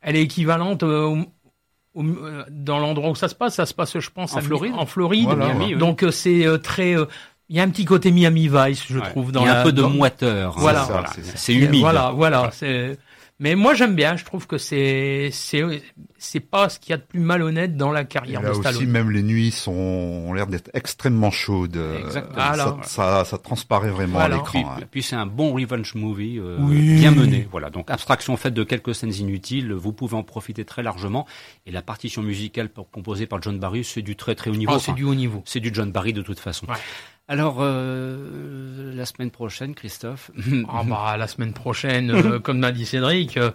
elle 0.00 0.16
est 0.16 0.22
équivalente 0.22 0.82
dans 0.82 1.28
l'endroit 2.78 3.10
où 3.10 3.14
ça 3.14 3.28
se 3.28 3.34
passe, 3.34 3.56
ça 3.56 3.66
se 3.66 3.74
passe, 3.74 3.98
je 3.98 4.10
pense, 4.10 4.34
en 4.34 4.40
Floride. 4.40 4.72
En 4.74 4.86
Floride, 4.86 5.76
Donc 5.78 6.06
c'est 6.10 6.46
très. 6.62 6.96
Il 7.50 7.56
y 7.56 7.60
a 7.60 7.64
un 7.64 7.68
petit 7.68 7.84
côté 7.84 8.12
Miami 8.12 8.48
Vice, 8.48 8.84
je 8.88 9.00
trouve. 9.00 9.32
Dans 9.32 9.42
il 9.42 9.46
y 9.46 9.48
a 9.48 9.60
un 9.60 9.64
peu 9.64 9.72
de 9.72 9.82
moiteur. 9.82 10.52
Hein. 10.56 10.60
Voilà, 10.60 10.88
c'est 11.34 11.52
humide. 11.52 11.80
Voilà, 11.80 12.12
voilà. 12.14 12.50
Mais 13.42 13.54
moi 13.54 13.72
j'aime 13.72 13.96
bien, 13.96 14.16
je 14.18 14.24
trouve 14.26 14.46
que 14.46 14.58
c'est 14.58 15.30
c'est 15.32 15.62
c'est 16.18 16.40
pas 16.40 16.68
ce 16.68 16.78
qu'il 16.78 16.90
y 16.90 16.92
a 16.92 16.98
de 16.98 17.02
plus 17.02 17.20
malhonnête 17.20 17.74
dans 17.74 17.90
la 17.90 18.04
carrière 18.04 18.42
de 18.42 18.52
Stallone. 18.52 18.76
aussi 18.76 18.86
même 18.86 19.10
les 19.10 19.22
nuits 19.22 19.50
sont 19.50 19.72
ont 19.72 20.34
l'air 20.34 20.46
d'être 20.46 20.70
extrêmement 20.74 21.30
chaudes. 21.30 21.80
Exactement. 22.04 22.82
Ça, 22.82 23.24
ça, 23.24 23.38
transparaît 23.38 23.88
vraiment 23.88 24.18
à 24.18 24.28
l'écran. 24.28 24.74
Puis, 24.76 24.84
puis 24.90 25.02
c'est 25.02 25.16
un 25.16 25.24
bon 25.24 25.54
revenge 25.54 25.94
movie 25.94 26.38
euh, 26.38 26.58
bien 26.58 27.12
mené. 27.12 27.48
Voilà. 27.50 27.70
Donc 27.70 27.90
abstraction 27.90 28.36
faite 28.36 28.52
de 28.52 28.62
quelques 28.62 28.94
scènes 28.94 29.14
inutiles, 29.14 29.72
vous 29.72 29.94
pouvez 29.94 30.18
en 30.18 30.22
profiter 30.22 30.66
très 30.66 30.82
largement 30.82 31.26
et 31.64 31.70
la 31.70 31.80
partition 31.80 32.22
musicale 32.22 32.68
composée 32.92 33.26
par 33.26 33.40
John 33.40 33.58
Barry, 33.58 33.84
c'est 33.84 34.02
du 34.02 34.16
très 34.16 34.34
très 34.34 34.50
haut 34.50 34.56
niveau. 34.56 34.74
Ah, 34.76 34.78
c'est 34.78 34.92
du 34.92 35.04
haut 35.04 35.14
niveau. 35.14 35.42
C'est 35.46 35.60
du 35.60 35.70
John 35.72 35.90
Barry 35.90 36.12
de 36.12 36.20
toute 36.20 36.40
façon. 36.40 36.66
Ouais. 36.66 36.76
Alors, 37.30 37.58
euh, 37.60 38.92
la 38.92 39.06
semaine 39.06 39.30
prochaine, 39.30 39.76
Christophe 39.76 40.32
ah 40.68 40.82
bah, 40.84 41.16
La 41.16 41.28
semaine 41.28 41.52
prochaine, 41.52 42.10
euh, 42.10 42.38
comme 42.42 42.58
m'a 42.58 42.72
dit 42.72 42.84
Cédric, 42.84 43.36
euh, 43.36 43.52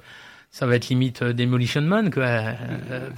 ça 0.50 0.66
va 0.66 0.78
être 0.78 0.88
limite 0.88 1.24
euh, 1.24 1.34
Demolition 1.34 1.82
Man, 1.82 2.10
quoi. 2.10 2.54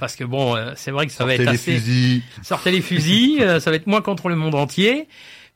parce 0.00 0.16
que 0.16 0.24
bon, 0.24 0.56
c'est 0.74 0.90
vrai 0.90 1.06
que 1.06 1.12
ça 1.12 1.24
va 1.24 1.34
être 1.36 1.46
assez... 1.46 1.74
les 1.74 1.78
fusils. 1.78 2.22
Sortez 2.42 2.72
les 2.72 2.80
fusils, 2.80 3.60
ça 3.60 3.70
va 3.70 3.76
être 3.76 3.86
moins 3.86 4.02
contre 4.02 4.28
le 4.28 4.34
monde 4.34 4.56
entier 4.56 5.06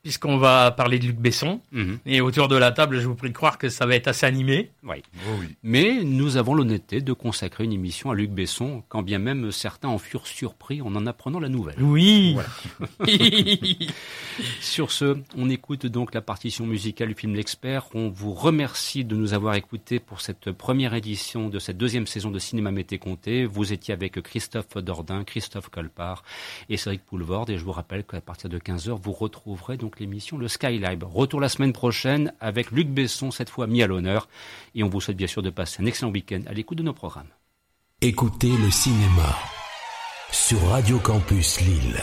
puisqu'on 0.03 0.37
va 0.37 0.69
parler 0.71 0.99
de 0.99 1.05
Luc 1.07 1.17
Besson. 1.17 1.61
Mhm. 1.71 1.99
Et 2.05 2.19
autour 2.19 2.49
de 2.49 2.57
la 2.57 2.71
table, 2.73 2.99
je 2.99 3.07
vous 3.07 3.15
prie 3.15 3.29
de 3.29 3.33
croire 3.33 3.57
que 3.57 3.69
ça 3.69 3.85
va 3.85 3.95
être 3.95 4.09
assez 4.09 4.25
animé. 4.25 4.69
Oui. 4.83 5.01
Oh 5.25 5.31
oui. 5.39 5.55
Mais 5.63 6.03
nous 6.03 6.35
avons 6.35 6.53
l'honnêteté 6.53 6.99
de 6.99 7.13
consacrer 7.13 7.63
une 7.63 7.71
émission 7.71 8.11
à 8.11 8.15
Luc 8.15 8.29
Besson, 8.29 8.83
quand 8.89 9.01
bien 9.01 9.17
même 9.17 9.51
certains 9.53 9.87
en 9.87 9.97
furent 9.97 10.27
surpris 10.27 10.81
en 10.81 10.93
en 10.95 11.05
apprenant 11.05 11.39
la 11.39 11.47
nouvelle. 11.47 11.81
Oui. 11.81 12.35
Sur 14.59 14.91
ce, 14.91 15.17
on 15.37 15.49
écoute 15.49 15.85
donc 15.85 16.13
la 16.13 16.21
partition 16.21 16.65
musicale 16.65 17.07
du 17.07 17.15
film 17.15 17.33
L'Expert. 17.33 17.87
On 17.93 18.09
vous 18.09 18.33
remercie 18.33 19.05
de 19.05 19.15
nous 19.15 19.33
avoir 19.33 19.55
écoutés 19.55 19.99
pour 19.99 20.19
cette 20.19 20.51
première 20.51 20.93
édition 20.95 21.47
de 21.47 21.59
cette 21.59 21.77
deuxième 21.77 22.07
saison 22.07 22.29
de 22.29 22.39
Cinéma 22.39 22.71
Mété 22.71 22.97
Comté. 22.97 23.45
Vous 23.45 23.71
étiez 23.71 23.93
avec 23.93 24.21
Christophe 24.21 24.75
Dordain, 24.75 25.23
Christophe 25.23 25.69
Colpart 25.69 26.23
et 26.67 26.75
Cédric 26.75 27.05
Poulvord. 27.05 27.49
Et 27.49 27.57
je 27.57 27.63
vous 27.63 27.71
rappelle 27.71 28.03
qu'à 28.03 28.19
partir 28.19 28.49
de 28.49 28.59
15h, 28.59 28.99
vous 29.01 29.13
retrouverez 29.13 29.77
donc 29.77 29.92
l'émission 29.99 30.37
Le 30.37 30.47
Skylive. 30.47 31.03
Retour 31.03 31.39
la 31.39 31.49
semaine 31.49 31.73
prochaine 31.73 32.33
avec 32.39 32.71
Luc 32.71 32.87
Besson, 32.87 33.31
cette 33.31 33.49
fois 33.49 33.67
mis 33.67 33.83
à 33.83 33.87
l'honneur. 33.87 34.27
Et 34.75 34.83
on 34.83 34.89
vous 34.89 35.01
souhaite 35.01 35.17
bien 35.17 35.27
sûr 35.27 35.41
de 35.41 35.49
passer 35.49 35.81
un 35.83 35.85
excellent 35.85 36.11
week-end 36.11 36.41
à 36.47 36.53
l'écoute 36.53 36.77
de 36.77 36.83
nos 36.83 36.93
programmes. 36.93 37.29
Écoutez 38.01 38.51
le 38.57 38.69
cinéma 38.71 39.37
sur 40.31 40.61
Radio 40.69 40.99
Campus 40.99 41.61
Lille. 41.61 42.01